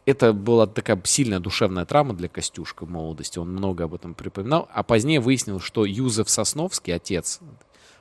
Это 0.06 0.34
была 0.34 0.68
такая 0.68 1.02
сильная 1.06 1.40
душевная 1.40 1.86
травма 1.86 2.14
для 2.14 2.28
Костюшка 2.28 2.86
в 2.86 2.90
молодости. 2.90 3.40
Он 3.40 3.52
много 3.52 3.86
об 3.86 3.94
этом 3.94 4.14
припоминал. 4.14 4.68
А 4.74 4.84
позднее 4.84 5.20
выяснил, 5.20 5.60
что 5.60 5.86
Юзеф 5.86 6.30
Сосновский, 6.30 6.94
отец, 6.94 7.40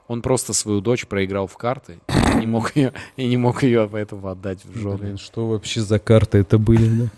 он 0.09 0.21
просто 0.21 0.53
свою 0.53 0.81
дочь 0.81 1.07
проиграл 1.07 1.47
в 1.47 1.57
карты 1.57 2.01
и 2.09 2.41
не 2.41 2.47
мог 2.47 2.75
ее, 2.75 2.93
и 3.17 3.27
не 3.27 3.37
мог 3.37 3.63
ее 3.63 3.89
поэтому 3.91 4.29
отдать 4.29 4.65
в 4.65 4.79
жены. 4.79 4.97
Блин, 4.97 5.19
что 5.19 5.47
вообще 5.47 5.81
за 5.81 5.99
карты 5.99 6.39
это 6.39 6.59
были, 6.59 6.89
да? 6.89 7.09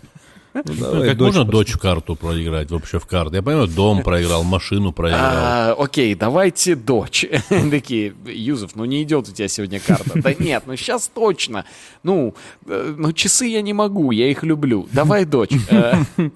Ну, 0.63 0.73
давай, 0.73 1.09
как 1.09 1.17
дочь 1.17 1.35
можно 1.35 1.51
дочь 1.51 1.71
в 1.73 1.77
карту 1.77 2.15
проиграть 2.15 2.71
вообще 2.71 2.97
в 2.97 3.05
карты? 3.05 3.35
Я 3.35 3.41
понимаю, 3.43 3.67
дом 3.67 4.03
проиграл, 4.03 4.43
машину 4.43 4.93
проиграл. 4.93 5.21
А, 5.21 5.75
окей, 5.77 6.15
давайте 6.15 6.75
дочь. 6.75 7.25
Такие, 7.49 8.13
Юзеф, 8.25 8.75
ну 8.75 8.85
не 8.85 9.03
идет 9.03 9.27
у 9.27 9.31
тебя 9.33 9.49
сегодня 9.49 9.81
карта. 9.81 10.21
Да 10.21 10.33
нет, 10.33 10.63
ну 10.65 10.77
сейчас 10.77 11.09
точно. 11.13 11.65
Ну, 12.03 12.35
э, 12.67 12.95
ну 12.97 13.11
часы 13.11 13.47
я 13.47 13.61
не 13.61 13.73
могу, 13.73 14.11
я 14.11 14.29
их 14.29 14.43
люблю. 14.43 14.87
Давай 14.91 15.25
дочь. 15.25 15.51
Э, 15.69 16.29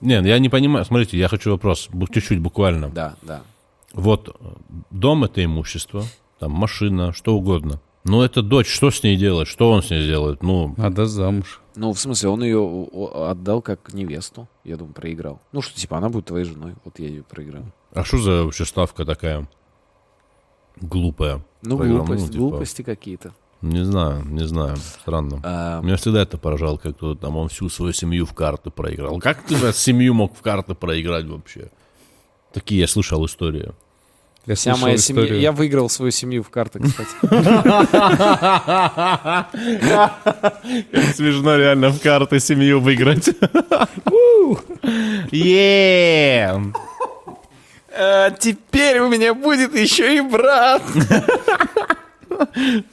Нет, 0.00 0.26
я 0.26 0.38
не 0.38 0.48
понимаю. 0.48 0.84
Смотрите, 0.84 1.16
я 1.16 1.28
хочу 1.28 1.52
вопрос, 1.52 1.88
чуть-чуть 2.12 2.40
буквально. 2.40 2.90
Да, 2.90 3.16
да. 3.22 3.42
Вот 3.94 4.28
э, 4.28 4.32
дом 4.90 5.24
это 5.24 5.42
имущество, 5.44 6.04
там 6.38 6.50
машина, 6.52 7.12
что 7.12 7.34
угодно. 7.34 7.80
Но 8.04 8.24
это 8.24 8.42
дочь, 8.42 8.68
что 8.68 8.90
с 8.90 9.02
ней 9.02 9.16
делать? 9.16 9.46
Что 9.48 9.70
он 9.70 9.82
с 9.82 9.90
ней 9.90 10.02
сделает? 10.02 10.42
Ну, 10.42 10.74
Отдаст 10.76 11.12
замуж. 11.12 11.60
Ну, 11.76 11.92
в 11.92 11.98
смысле, 12.00 12.28
он 12.30 12.42
ее 12.42 12.88
отдал 13.14 13.62
как 13.62 13.94
невесту, 13.94 14.48
я 14.64 14.76
думаю, 14.76 14.92
проиграл. 14.92 15.40
Ну, 15.52 15.62
что, 15.62 15.78
типа, 15.78 15.98
она 15.98 16.08
будет 16.08 16.26
твоей 16.26 16.44
женой, 16.44 16.74
вот 16.84 16.98
я 16.98 17.08
ее 17.08 17.22
проиграл. 17.22 17.62
а 17.94 18.04
что 18.04 18.18
за 18.18 18.44
вообще 18.44 18.64
ставка 18.64 19.04
такая 19.04 19.48
глупая? 20.80 21.44
Ну, 21.62 21.78
Проиграл, 21.78 22.04
глупость, 22.04 22.26
типа, 22.26 22.38
глупости 22.38 22.82
какие-то. 22.82 23.32
Не 23.62 23.84
знаю, 23.84 24.24
не 24.24 24.44
знаю, 24.46 24.76
странно. 24.76 25.40
А, 25.44 25.80
Меня 25.82 25.96
всегда 25.96 26.22
это 26.22 26.36
поражало, 26.36 26.78
как 26.78 26.96
кто 26.96 27.14
там 27.14 27.36
он 27.36 27.48
всю 27.48 27.68
свою 27.68 27.92
семью 27.92 28.26
в 28.26 28.34
карты 28.34 28.70
проиграл. 28.70 29.20
Как 29.20 29.42
ты 29.44 29.56
же 29.56 29.72
семью 29.72 30.14
мог 30.14 30.34
в 30.36 30.42
карты 30.42 30.74
проиграть 30.74 31.26
вообще? 31.26 31.70
Такие 32.52 32.80
я 32.80 32.88
слышал 32.88 33.24
истории. 33.24 33.72
Я 34.46 34.56
вся 34.56 34.76
моя 34.76 34.96
семья... 34.96 35.22
историю. 35.22 35.40
Я 35.40 35.52
выиграл 35.52 35.88
свою 35.88 36.10
семью 36.10 36.42
в 36.42 36.50
карты, 36.50 36.80
кстати. 36.80 37.10
Смешно 41.14 41.56
реально 41.56 41.90
в 41.90 42.00
карты 42.00 42.40
семью 42.40 42.80
выиграть. 42.80 43.28
А, 47.96 48.30
Теперь 48.30 48.98
у 49.00 49.08
меня 49.08 49.34
будет 49.34 49.74
еще 49.78 50.16
и 50.16 50.20
брат. 50.20 50.82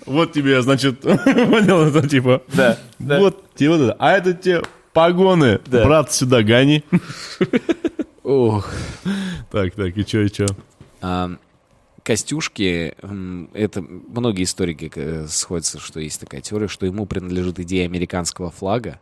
Вот 0.06 0.34
тебе, 0.34 0.62
значит, 0.62 1.02
понял, 1.02 1.82
это 1.88 2.08
типа. 2.08 2.44
Да. 2.50 2.78
Вот 3.00 3.56
тебе 3.56 3.70
вот 3.72 3.82
это. 3.82 3.96
А 3.98 4.12
это 4.12 4.34
тебе 4.34 4.62
погоны. 4.94 5.60
Брат, 5.66 6.12
сюда 6.14 6.44
гони. 6.44 6.84
Ох. 8.24 8.70
Так, 9.52 9.74
так, 9.74 9.98
и 9.98 10.06
чё, 10.06 10.22
и 10.22 10.30
чё? 10.30 10.46
Костюшки, 12.04 12.96
это 13.54 13.82
многие 13.82 14.44
историки 14.44 14.92
э, 14.96 15.28
сходятся, 15.28 15.80
что 15.80 16.00
есть 16.00 16.20
такая 16.20 16.42
теория, 16.42 16.68
что 16.68 16.86
ему 16.86 17.06
принадлежит 17.06 17.60
идея 17.60 17.86
американского 17.86 18.50
флага, 18.50 19.00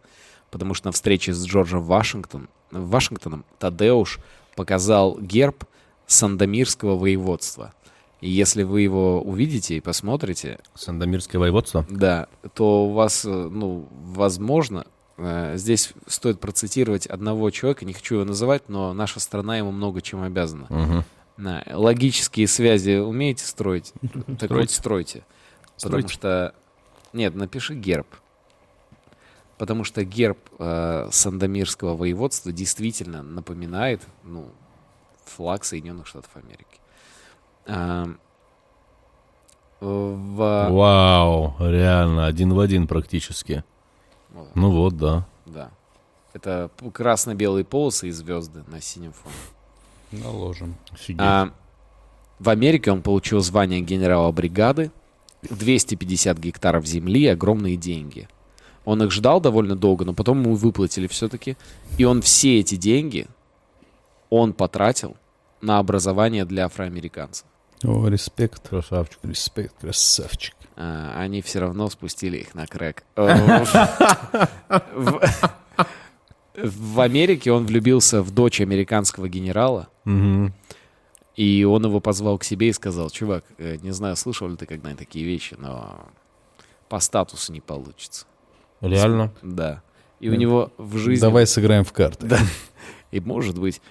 потому 0.51 0.73
что 0.73 0.87
на 0.87 0.91
встрече 0.91 1.33
с 1.33 1.45
Джорджем 1.45 1.81
Вашингтон, 1.83 2.49
Вашингтоном 2.71 3.45
Тадеуш 3.59 4.19
показал 4.55 5.17
герб 5.19 5.63
Сандомирского 6.07 6.97
воеводства. 6.97 7.73
И 8.19 8.29
если 8.29 8.63
вы 8.63 8.81
его 8.81 9.21
увидите 9.21 9.77
и 9.77 9.79
посмотрите, 9.79 10.59
Сандомирское 10.73 11.39
воеводство? 11.39 11.85
да, 11.89 12.27
то 12.55 12.87
у 12.87 12.93
вас, 12.93 13.25
э, 13.25 13.29
ну, 13.29 13.87
возможно, 13.91 14.85
э, 15.17 15.53
здесь 15.55 15.93
стоит 16.07 16.39
процитировать 16.39 17.05
одного 17.05 17.51
человека, 17.51 17.85
не 17.85 17.93
хочу 17.93 18.15
его 18.15 18.25
называть, 18.25 18.69
но 18.69 18.93
наша 18.93 19.19
страна 19.19 19.57
ему 19.57 19.71
много 19.71 20.01
чем 20.01 20.23
обязана. 20.23 20.65
Угу. 20.69 21.03
Да, 21.37 21.63
логические 21.71 22.47
связи 22.47 22.97
умеете 22.97 23.45
строить? 23.45 23.93
Так 24.39 24.49
вот 24.51 24.71
стройте. 24.71 25.23
Потому 25.81 26.07
что... 26.07 26.55
Нет, 27.13 27.35
напиши 27.35 27.75
герб. 27.75 28.07
Потому 29.57 29.83
что 29.83 30.03
герб 30.03 30.37
э, 30.59 31.09
Сандомирского 31.11 31.95
воеводства 31.95 32.51
действительно 32.51 33.23
напоминает 33.23 34.01
ну, 34.23 34.49
флаг 35.25 35.63
Соединенных 35.63 36.05
Штатов 36.05 36.29
Америки. 36.35 36.79
А, 37.65 38.07
в... 39.79 40.69
Вау, 40.69 41.55
реально, 41.59 42.25
один 42.25 42.53
в 42.53 42.59
один 42.59 42.87
практически. 42.87 43.63
Вот, 44.29 44.55
Ну 44.55 44.71
вот, 44.71 44.97
да. 44.97 45.27
да. 45.45 45.71
Это 46.33 46.69
красно-белые 46.93 47.65
полосы 47.65 48.09
и 48.09 48.11
звезды 48.11 48.63
на 48.67 48.81
синем 48.81 49.13
фоне. 49.13 49.33
Наложим. 50.11 50.75
Офигеть. 50.91 51.21
А, 51.21 51.51
в 52.39 52.49
Америке 52.49 52.91
он 52.91 53.01
получил 53.01 53.41
звание 53.41 53.81
генерала 53.81 54.31
бригады, 54.31 54.91
250 55.49 56.37
гектаров 56.37 56.85
земли 56.85 57.23
и 57.23 57.27
огромные 57.27 57.77
деньги. 57.77 58.27
Он 58.85 59.03
их 59.03 59.11
ждал 59.11 59.41
довольно 59.41 59.75
долго, 59.75 60.05
но 60.05 60.13
потом 60.13 60.41
ему 60.41 60.55
выплатили 60.55 61.07
все-таки. 61.07 61.57
И 61.97 62.05
он 62.05 62.21
все 62.21 62.59
эти 62.59 62.75
деньги 62.75 63.27
он 64.29 64.53
потратил 64.53 65.17
на 65.61 65.79
образование 65.79 66.45
для 66.45 66.65
афроамериканцев. 66.65 67.45
О, 67.83 68.07
респект. 68.07 68.69
Красавчик. 68.69 69.19
Респект, 69.23 69.75
красавчик. 69.79 70.55
А, 70.75 71.19
они 71.19 71.41
все 71.41 71.59
равно 71.59 71.89
спустили 71.89 72.37
их 72.37 72.55
на 72.55 72.65
крэк. 72.65 73.03
В 76.61 76.99
Америке 77.01 77.51
он 77.51 77.65
влюбился 77.65 78.21
в 78.23 78.31
дочь 78.31 78.59
американского 78.61 79.29
генерала, 79.29 79.89
Мгм. 80.05 80.53
и 81.35 81.63
он 81.63 81.85
его 81.85 81.99
позвал 81.99 82.39
к 82.39 82.43
себе 82.43 82.69
и 82.69 82.73
сказал, 82.73 83.09
чувак, 83.11 83.43
э, 83.59 83.77
не 83.83 83.91
знаю, 83.91 84.15
слышал 84.15 84.47
ли 84.49 84.55
ты 84.55 84.65
когда-нибудь 84.65 84.99
такие 84.99 85.23
вещи, 85.23 85.55
но 85.59 86.07
по 86.89 86.99
статусу 86.99 87.53
не 87.53 87.61
получится. 87.61 88.25
Реально? 88.81 89.31
Да. 89.43 89.83
И 90.19 90.29
у 90.29 90.33
него 90.35 90.71
в 90.77 90.97
жизни... 90.97 91.21
Давай 91.21 91.45
сыграем 91.45 91.83
в 91.83 91.93
карты. 91.93 92.25
Да. 92.25 92.39
И 93.11 93.19
может 93.19 93.59
быть. 93.59 93.81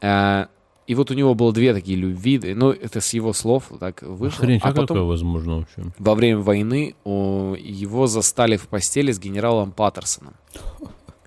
А, 0.00 0.48
и 0.88 0.94
вот 0.96 1.12
у 1.12 1.14
него 1.14 1.34
было 1.36 1.52
две 1.52 1.72
такие 1.72 1.96
любви. 1.96 2.40
Ну, 2.54 2.70
это 2.70 3.00
с 3.00 3.12
его 3.14 3.32
слов 3.32 3.70
так 3.78 4.02
вышло. 4.02 4.42
Охренеть, 4.44 4.62
а 4.64 4.68
а 4.68 4.70
потом 4.72 4.86
такое 4.88 5.02
возможно 5.04 5.58
вообще? 5.58 5.82
во 5.98 6.14
время 6.16 6.40
войны 6.40 6.96
о, 7.04 7.54
его 7.56 8.08
застали 8.08 8.56
в 8.56 8.66
постели 8.66 9.12
с 9.12 9.20
генералом 9.20 9.70
Паттерсоном, 9.70 10.34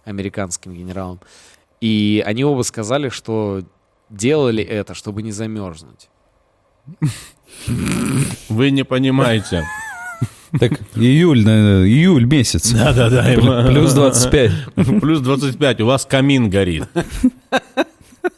американским 0.05 0.73
генералом. 0.73 1.19
И 1.81 2.23
они 2.25 2.43
оба 2.45 2.61
сказали, 2.63 3.09
что 3.09 3.63
делали 4.09 4.63
это, 4.63 4.93
чтобы 4.93 5.21
не 5.23 5.31
замерзнуть. 5.31 6.09
Вы 8.49 8.71
не 8.71 8.83
понимаете. 8.83 9.65
Так, 10.59 10.73
июль, 10.95 11.43
наверное, 11.43 11.85
июль 11.87 12.25
месяц. 12.25 12.69
Да-да-да. 12.71 13.33
Пл- 13.33 13.67
Плюс 13.67 13.93
25. 13.93 14.51
Плюс 15.01 15.19
25, 15.21 15.81
у 15.81 15.85
вас 15.87 16.05
камин 16.05 16.49
горит. 16.49 16.83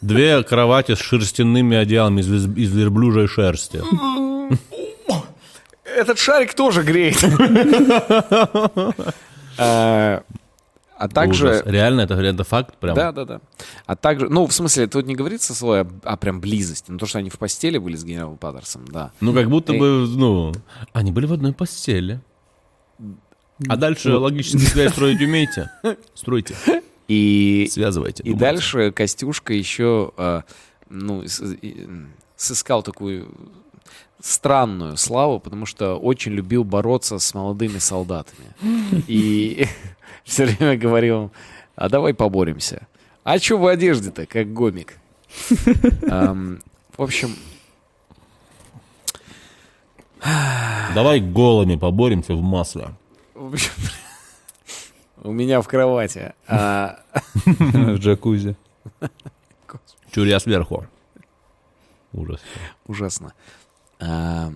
Две 0.02 0.42
кровати 0.44 0.96
с 0.96 1.00
шерстяными 1.00 1.76
одеялами 1.76 2.22
из, 2.22 2.28
из 2.58 2.74
верблюжьей 2.74 3.28
шерсти. 3.28 3.82
Этот 5.84 6.18
шарик 6.20 6.54
тоже 6.54 6.84
греет. 6.84 7.18
А 10.98 11.06
а 11.06 11.08
также... 11.10 11.48
Ужас. 11.48 11.64
Реально, 11.66 12.02
это, 12.02 12.14
это 12.16 12.44
факт 12.44 12.76
прям? 12.78 12.96
Да, 12.96 13.12
да, 13.12 13.26
да. 13.26 13.42
А 13.86 13.96
также, 13.96 14.30
ну, 14.30 14.46
в 14.48 14.54
смысле, 14.54 14.88
тут 14.88 15.06
не 15.06 15.16
говорится 15.16 15.54
слово 15.54 15.82
о, 15.82 16.14
о 16.14 16.18
прям 16.18 16.40
близости, 16.40 16.90
но 16.90 16.98
то, 16.98 17.06
что 17.06 17.20
они 17.20 17.30
в 17.30 17.38
постели 17.38 17.78
были 17.78 17.96
с 17.96 18.04
генералом 18.04 18.38
Паттерсом, 18.38 18.86
да. 18.88 19.12
Ну, 19.20 19.34
как 19.34 19.50
будто 19.50 19.74
Эй. 19.74 19.80
бы, 19.80 20.08
ну, 20.08 20.54
они 20.94 21.12
были 21.12 21.26
в 21.26 21.34
одной 21.34 21.54
постели. 21.54 22.22
А 23.68 23.78
дальше 23.78 24.16
логическую 24.16 24.62
связь 24.62 24.92
строить 24.92 25.22
умеете? 25.22 25.70
Стройте, 26.14 26.56
И, 27.08 27.68
связывайте. 27.72 28.24
и 28.24 28.28
думайте. 28.28 28.46
дальше 28.46 28.92
Костюшка 28.92 29.54
еще, 29.54 30.12
а, 30.18 30.44
ну, 30.90 31.24
и, 31.24 31.88
сыскал 32.36 32.84
такую 32.84 33.30
странную 34.22 34.98
славу, 34.98 35.40
потому 35.40 35.66
что 35.66 35.96
очень 35.96 36.34
любил 36.34 36.64
бороться 36.64 37.20
с 37.20 37.34
молодыми 37.34 37.78
солдатами. 37.78 38.48
И 39.08 39.68
все 40.26 40.46
время 40.46 40.78
говорил 40.78 41.32
а 41.76 41.90
давай 41.90 42.14
поборемся. 42.14 42.88
А 43.24 43.38
что 43.40 43.58
в 43.58 43.68
одежде-то, 43.68 44.26
как 44.26 44.54
гомик? 44.54 44.98
В 46.08 47.02
общем, 47.02 47.36
Давай 50.96 51.20
голыми 51.20 51.76
поборемся 51.76 52.34
в 52.34 52.42
масле. 52.42 52.96
В 53.34 53.54
общем, 53.54 53.72
у 55.24 55.32
меня 55.32 55.62
в 55.62 55.68
кровати. 55.68 56.34
а, 56.48 57.00
В 57.46 57.98
джакузи. 57.98 58.56
Чурья 60.12 60.40
сверху. 60.40 60.88
Ужас. 62.14 62.40
ужасно. 62.88 63.34
А, 64.00 64.54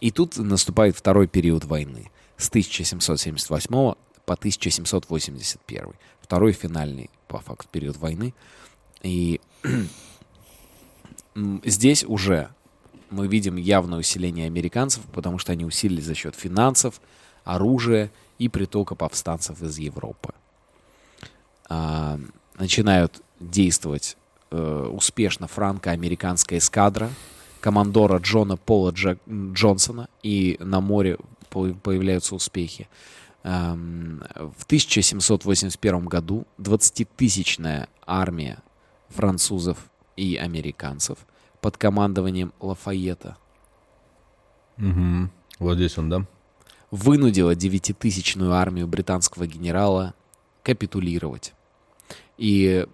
И 0.00 0.10
тут 0.10 0.36
наступает 0.36 0.96
второй 0.96 1.28
период 1.28 1.64
войны. 1.64 2.10
С 2.36 2.48
1778 2.48 3.94
по 4.28 4.34
1781. 4.34 5.94
Второй 6.20 6.52
финальный, 6.52 7.08
по 7.28 7.38
факту, 7.38 7.66
период 7.72 7.96
войны. 7.96 8.34
И 9.02 9.40
здесь 11.64 12.04
уже 12.04 12.50
мы 13.08 13.26
видим 13.26 13.56
явное 13.56 14.00
усиление 14.00 14.44
американцев, 14.44 15.02
потому 15.14 15.38
что 15.38 15.52
они 15.52 15.64
усилились 15.64 16.04
за 16.04 16.14
счет 16.14 16.34
финансов, 16.34 17.00
оружия 17.44 18.10
и 18.38 18.50
притока 18.50 18.94
повстанцев 18.94 19.62
из 19.62 19.78
Европы. 19.78 20.34
А, 21.70 22.20
начинают 22.58 23.22
действовать 23.40 24.18
э, 24.50 24.90
успешно 24.92 25.46
франко-американская 25.46 26.58
эскадра 26.58 27.08
командора 27.62 28.18
Джона 28.18 28.58
Пола 28.58 28.90
Джа- 28.90 29.18
Джонсона, 29.54 30.10
и 30.22 30.58
на 30.60 30.82
море 30.82 31.16
по- 31.48 31.72
появляются 31.72 32.34
успехи. 32.34 32.88
Эм, 33.44 34.22
В 34.56 34.64
1781 34.64 36.06
году 36.06 36.46
20-тысячная 36.58 37.88
армия 38.06 38.58
французов 39.08 39.78
и 40.16 40.36
американцев 40.36 41.18
под 41.60 41.76
командованием 41.76 42.52
Лафайета 42.60 43.36
Мгм. 44.76 45.30
Вот 45.58 45.74
здесь 45.76 45.98
он, 45.98 46.08
да? 46.08 46.26
вынудила 46.90 47.54
девятитысячную 47.54 48.52
армию 48.52 48.86
британского 48.86 49.46
генерала 49.46 50.14
капитулировать. 50.62 51.54
И 52.36 52.86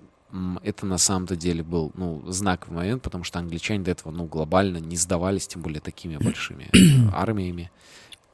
это 0.63 0.87
на 0.87 0.99
самом-то 0.99 1.37
деле 1.37 1.63
был 1.63 1.93
ну, 1.95 2.23
знаковый 2.27 2.79
момент, 2.79 3.03
потому 3.03 3.23
что 3.23 3.39
англичане 3.39 3.85
до 3.85 3.93
этого 3.93 4.11
ну, 4.11 4.25
глобально 4.25 4.79
не 4.79 4.97
сдавались, 4.97 5.47
тем 5.47 5.63
более 5.63 5.81
такими 5.81 6.17
большими 6.17 6.71
армиями. 7.15 7.71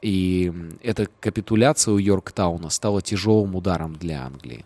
И 0.01 0.51
эта 0.81 1.07
капитуляция 1.19 1.93
у 1.93 1.97
Йорктауна 1.97 2.69
стала 2.69 3.01
тяжелым 3.01 3.55
ударом 3.55 3.95
для 3.95 4.25
Англии. 4.25 4.65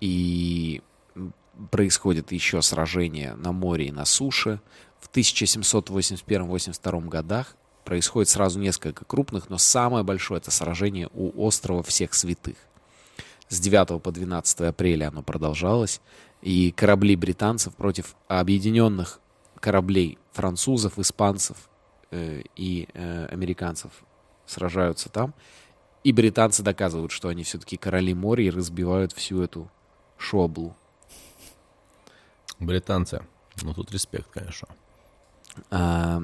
И 0.00 0.82
происходит 1.70 2.32
еще 2.32 2.60
сражение 2.62 3.34
на 3.34 3.52
море 3.52 3.86
и 3.86 3.92
на 3.92 4.04
суше. 4.04 4.60
В 4.98 5.08
1781-82 5.10 7.08
годах 7.08 7.56
происходит 7.84 8.28
сразу 8.28 8.58
несколько 8.58 9.04
крупных, 9.04 9.48
но 9.48 9.58
самое 9.58 10.02
большое 10.04 10.38
это 10.38 10.50
сражение 10.50 11.08
у 11.14 11.44
острова 11.44 11.82
Всех 11.82 12.14
Святых. 12.14 12.56
С 13.48 13.60
9 13.60 14.02
по 14.02 14.10
12 14.10 14.60
апреля 14.62 15.08
оно 15.08 15.22
продолжалось, 15.22 16.00
и 16.40 16.72
корабли 16.72 17.14
британцев 17.16 17.74
против 17.76 18.16
объединенных 18.26 19.20
кораблей 19.60 20.18
французов, 20.32 20.98
испанцев 20.98 21.68
и 22.12 22.88
э, 22.92 23.26
американцев 23.26 23.90
сражаются 24.46 25.08
там. 25.08 25.34
И 26.04 26.12
британцы 26.12 26.62
доказывают, 26.62 27.12
что 27.12 27.28
они 27.28 27.44
все-таки 27.44 27.76
короли 27.76 28.12
моря 28.12 28.44
и 28.44 28.50
разбивают 28.50 29.12
всю 29.12 29.40
эту 29.40 29.70
шоблу. 30.18 30.74
Британцы. 32.58 33.22
Ну, 33.62 33.74
тут 33.74 33.92
респект, 33.92 34.28
конечно. 34.30 34.68
А, 35.70 36.22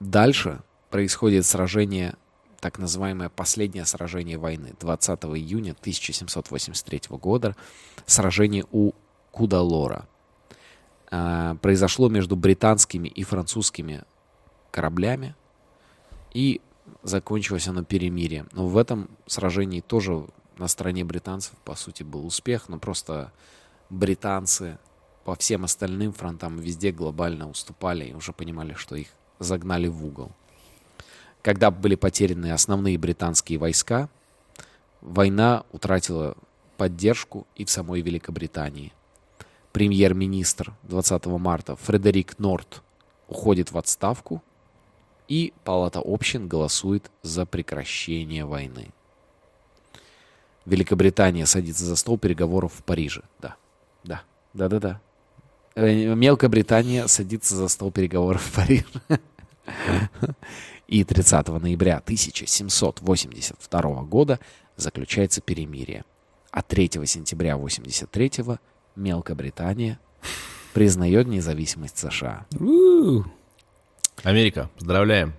Дальше 0.00 0.60
происходит 0.90 1.46
сражение, 1.46 2.14
так 2.60 2.78
называемое 2.78 3.28
последнее 3.28 3.84
сражение 3.84 4.38
войны, 4.38 4.74
20 4.80 5.24
июня 5.36 5.76
1783 5.78 7.02
года, 7.10 7.54
сражение 8.06 8.64
у 8.72 8.92
Кудалора. 9.30 10.08
А, 11.10 11.54
Произошло 11.56 12.08
между 12.08 12.34
британскими 12.34 13.06
и 13.06 13.22
французскими 13.22 14.02
кораблями, 14.72 15.36
и 16.32 16.60
закончилось 17.04 17.68
оно 17.68 17.84
перемирием. 17.84 18.48
Но 18.52 18.66
в 18.66 18.76
этом 18.76 19.08
сражении 19.26 19.80
тоже 19.80 20.26
на 20.58 20.66
стороне 20.66 21.04
британцев, 21.04 21.54
по 21.64 21.76
сути, 21.76 22.02
был 22.02 22.26
успех, 22.26 22.68
но 22.68 22.78
просто 22.78 23.32
британцы 23.90 24.78
по 25.24 25.36
всем 25.36 25.64
остальным 25.64 26.12
фронтам 26.12 26.58
везде 26.58 26.90
глобально 26.90 27.48
уступали 27.48 28.06
и 28.06 28.14
уже 28.14 28.32
понимали, 28.32 28.74
что 28.74 28.96
их 28.96 29.08
загнали 29.38 29.86
в 29.86 30.04
угол. 30.04 30.32
Когда 31.42 31.70
были 31.70 31.94
потеряны 31.94 32.52
основные 32.52 32.98
британские 32.98 33.58
войска, 33.58 34.08
война 35.00 35.64
утратила 35.72 36.36
поддержку 36.76 37.46
и 37.54 37.64
в 37.64 37.70
самой 37.70 38.00
Великобритании. 38.00 38.92
Премьер-министр 39.72 40.74
20 40.84 41.26
марта 41.26 41.76
Фредерик 41.76 42.38
Норт 42.38 42.82
уходит 43.28 43.72
в 43.72 43.78
отставку, 43.78 44.42
и 45.28 45.52
Палата 45.64 46.00
общин 46.04 46.48
голосует 46.48 47.10
за 47.22 47.46
прекращение 47.46 48.44
войны. 48.44 48.88
Великобритания 50.66 51.46
садится 51.46 51.84
за 51.84 51.96
стол 51.96 52.18
переговоров 52.18 52.74
в 52.74 52.84
Париже. 52.84 53.22
Да, 53.40 53.56
да, 54.04 54.22
да-да-да. 54.54 55.00
Э, 55.74 56.14
Мелкая 56.14 56.50
Британия 56.50 57.06
садится 57.06 57.56
за 57.56 57.68
стол 57.68 57.90
переговоров 57.90 58.42
в 58.42 58.54
Париже. 58.54 58.84
И 60.86 61.04
30 61.04 61.48
ноября 61.48 61.98
1782 61.98 64.02
года 64.02 64.38
заключается 64.76 65.40
перемирие. 65.40 66.04
А 66.50 66.62
3 66.62 66.90
сентября 67.06 67.56
83 67.56 68.32
Мелкобритания 68.94 69.98
признает 70.74 71.26
независимость 71.26 71.96
США. 71.98 72.46
Америка, 74.22 74.70
поздравляем. 74.76 75.34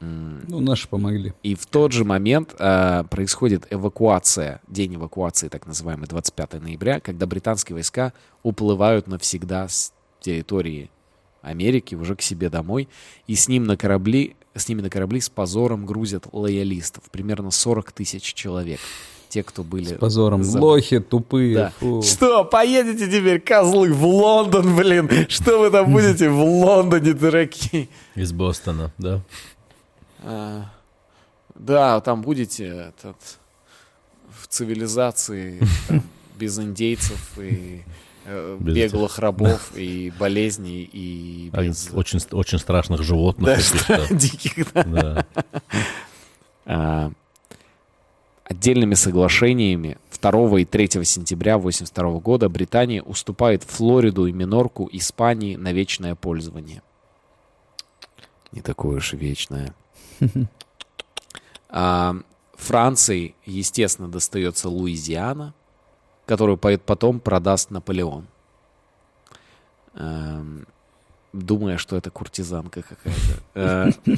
Ну, 0.00 0.60
наши 0.60 0.88
помогли. 0.88 1.32
И 1.42 1.54
в 1.54 1.66
тот 1.66 1.92
же 1.92 2.04
момент 2.04 2.54
э, 2.58 3.04
происходит 3.10 3.66
эвакуация, 3.70 4.60
день 4.68 4.96
эвакуации, 4.96 5.48
так 5.48 5.66
называемый 5.66 6.06
25 6.08 6.60
ноября, 6.60 7.00
когда 7.00 7.26
британские 7.26 7.74
войска 7.74 8.12
уплывают 8.42 9.06
навсегда 9.06 9.66
с 9.68 9.92
территории 10.20 10.90
Америки 11.40 11.94
уже 11.94 12.16
к 12.16 12.22
себе 12.22 12.50
домой, 12.50 12.88
и 13.26 13.34
с 13.34 13.48
ним 13.48 13.64
на 13.64 13.76
корабли, 13.76 14.36
с 14.54 14.68
ними 14.68 14.82
на 14.82 14.90
корабли 14.90 15.20
с 15.20 15.28
позором 15.28 15.86
грузят 15.86 16.26
лоялистов, 16.32 17.04
примерно 17.10 17.50
40 17.50 17.92
тысяч 17.92 18.34
человек. 18.34 18.80
Те, 19.34 19.42
кто 19.42 19.64
были... 19.64 19.86
С 19.86 19.98
позором. 19.98 20.44
за- 20.44 20.60
Лохи 20.60 21.00
тупые. 21.00 21.54
Да. 21.56 21.72
фу. 21.80 22.02
Что, 22.02 22.44
поедете 22.44 23.06
теперь, 23.08 23.40
козлы, 23.40 23.92
в 23.92 24.06
Лондон, 24.06 24.76
блин? 24.76 25.10
Что 25.28 25.58
вы 25.58 25.70
там 25.72 25.90
будете 25.92 26.28
в 26.28 26.40
Лондоне, 26.40 27.14
дураки? 27.14 27.88
Из 28.14 28.32
Бостона, 28.32 28.92
да? 28.96 29.22
А, 30.22 30.66
да, 31.56 32.00
там 32.00 32.22
будете 32.22 32.64
этот, 32.94 33.16
в 34.40 34.46
цивилизации 34.46 35.60
там, 35.88 36.04
без 36.38 36.56
индейцев 36.60 37.36
и 37.36 37.82
э, 38.26 38.56
Без 38.60 38.74
беглых 38.76 39.18
рабов 39.18 39.72
и 39.74 40.12
болезней 40.16 40.88
и 40.92 41.50
А, 41.52 41.60
без 41.64 41.90
Очень, 41.92 42.20
очень 42.30 42.60
страшных 42.60 43.02
животных. 43.02 43.46
да, 43.48 43.56
каких-то. 43.56 44.14
диких. 44.14 44.72
да. 44.74 44.84
Да. 44.84 45.26
А, 46.66 47.10
Отдельными 48.44 48.94
соглашениями 48.94 49.96
2 50.20 50.60
и 50.60 50.64
3 50.64 50.86
сентября 51.04 51.54
1982 51.54 52.20
года 52.20 52.48
Британия 52.48 53.02
уступает 53.02 53.62
Флориду 53.64 54.26
и 54.26 54.32
Минорку 54.32 54.88
Испании 54.92 55.56
на 55.56 55.72
вечное 55.72 56.14
пользование. 56.14 56.82
Не 58.52 58.60
такое 58.60 58.98
уж 58.98 59.14
и 59.14 59.16
вечное. 59.16 59.74
А, 61.76 62.14
Франции, 62.54 63.34
естественно, 63.44 64.08
достается 64.08 64.68
Луизиана, 64.68 65.54
которую 66.24 66.56
по- 66.56 66.78
потом 66.78 67.18
продаст 67.18 67.72
Наполеон. 67.72 68.28
Эм, 69.94 70.68
Думая, 71.32 71.78
что 71.78 71.96
это 71.96 72.12
куртизанка 72.12 72.82
какая-то. 72.82 73.42
Э, 73.54 73.90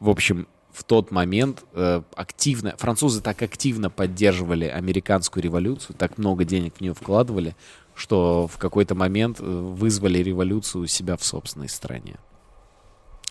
В 0.00 0.10
общем, 0.10 0.46
в 0.76 0.84
тот 0.84 1.10
момент 1.10 1.64
э, 1.72 2.02
активно, 2.14 2.76
французы 2.76 3.22
так 3.22 3.40
активно 3.40 3.88
поддерживали 3.88 4.66
американскую 4.66 5.42
революцию, 5.42 5.96
так 5.96 6.18
много 6.18 6.44
денег 6.44 6.74
в 6.76 6.80
нее 6.82 6.92
вкладывали, 6.92 7.56
что 7.94 8.46
в 8.46 8.58
какой-то 8.58 8.94
момент 8.94 9.40
э, 9.40 9.42
вызвали 9.42 10.18
революцию 10.18 10.82
у 10.82 10.86
себя 10.86 11.16
в 11.16 11.24
собственной 11.24 11.70
стране. 11.70 12.16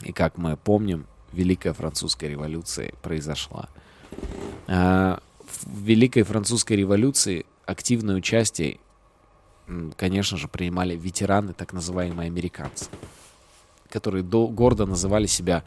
И 0.01 0.11
как 0.11 0.39
мы 0.39 0.57
помним, 0.57 1.05
Великая 1.33 1.73
Французская 1.73 2.29
революция 2.29 2.93
произошла. 3.03 3.69
А, 4.67 5.19
В 5.47 5.81
Великой 5.83 6.23
Французской 6.23 6.73
революции 6.73 7.45
активное 7.67 8.15
участие, 8.15 8.79
конечно 9.97 10.35
же, 10.35 10.47
принимали 10.47 10.95
ветераны, 10.95 11.53
так 11.53 11.73
называемые 11.73 12.25
американцы, 12.25 12.85
которые 13.91 14.23
до- 14.23 14.47
гордо 14.47 14.87
называли 14.87 15.27
себя 15.27 15.63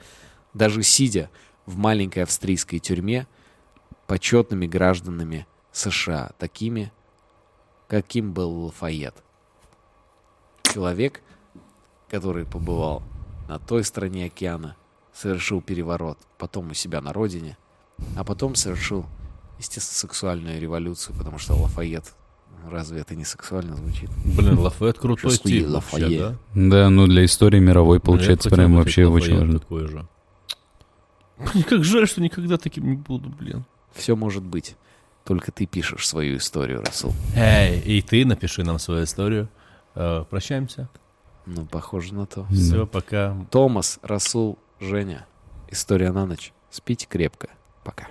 даже 0.55 0.83
сидя 0.83 1.31
в 1.69 1.77
маленькой 1.77 2.23
австрийской 2.23 2.79
тюрьме, 2.79 3.27
почетными 4.07 4.67
гражданами 4.67 5.47
США, 5.71 6.31
такими, 6.39 6.91
каким 7.89 8.33
был 8.33 8.65
Лафайет. 8.65 9.15
Человек, 10.63 11.21
который 12.11 12.47
побывал 12.47 13.03
на 13.49 13.59
той 13.59 13.85
стороне 13.85 14.27
океана, 14.27 14.77
совершил 15.13 15.61
переворот, 15.61 16.19
потом 16.39 16.71
у 16.71 16.75
себя 16.75 17.03
на 17.03 17.13
родине, 17.13 17.59
а 18.17 18.25
потом 18.25 18.55
совершил, 18.55 19.05
естественно, 19.59 19.99
сексуальную 19.99 20.59
революцию, 20.59 21.17
потому 21.19 21.39
что 21.39 21.53
Лафайет, 21.55 22.15
ну, 22.65 22.71
разве 22.71 23.01
это 23.03 23.15
не 23.15 23.27
сексуально 23.27 23.77
звучит? 23.77 24.09
Блин, 24.25 24.59
Лафет 24.59 24.99
крутой 24.99 25.33
тип 25.33 25.67
вообще, 25.67 25.67
Лафайет. 25.67 26.21
да? 26.21 26.37
Да, 26.55 26.89
ну 26.89 27.07
для 27.07 27.27
истории 27.27 27.61
мировой 27.61 27.99
Ну, 27.99 28.05
получается 28.05 28.49
хотел 28.49 28.57
прям 28.65 28.77
вообще 28.77 29.05
очень 29.07 29.35
Лафайет 29.35 29.41
важно. 29.41 29.59
такой 29.59 29.87
же. 29.89 30.09
Как 31.69 31.85
жаль, 31.85 32.07
что 32.09 32.21
никогда 32.21 32.57
таким 32.57 32.89
не 32.91 32.97
буду, 32.97 33.29
блин. 33.29 33.65
Все 33.93 34.17
может 34.17 34.43
быть. 34.43 34.77
Только 35.25 35.53
ты 35.53 35.67
пишешь 35.67 36.07
свою 36.07 36.39
историю, 36.39 36.83
Расул. 36.83 37.13
Эй, 37.37 37.81
и 37.81 38.01
ты 38.03 38.25
напиши 38.25 38.65
нам 38.65 38.79
свою 38.79 39.05
историю. 39.05 39.49
Э, 39.95 40.25
Прощаемся. 40.29 40.89
Ну, 41.45 41.67
похоже 41.67 42.15
на 42.15 42.27
то. 42.27 42.47
Все, 42.51 42.87
пока. 42.87 43.37
Томас, 43.51 43.99
Расул, 44.03 44.59
Женя. 44.81 45.27
История 45.71 46.13
на 46.13 46.27
ночь. 46.27 46.53
Спите 46.71 47.07
крепко. 47.07 47.49
Пока. 47.85 48.07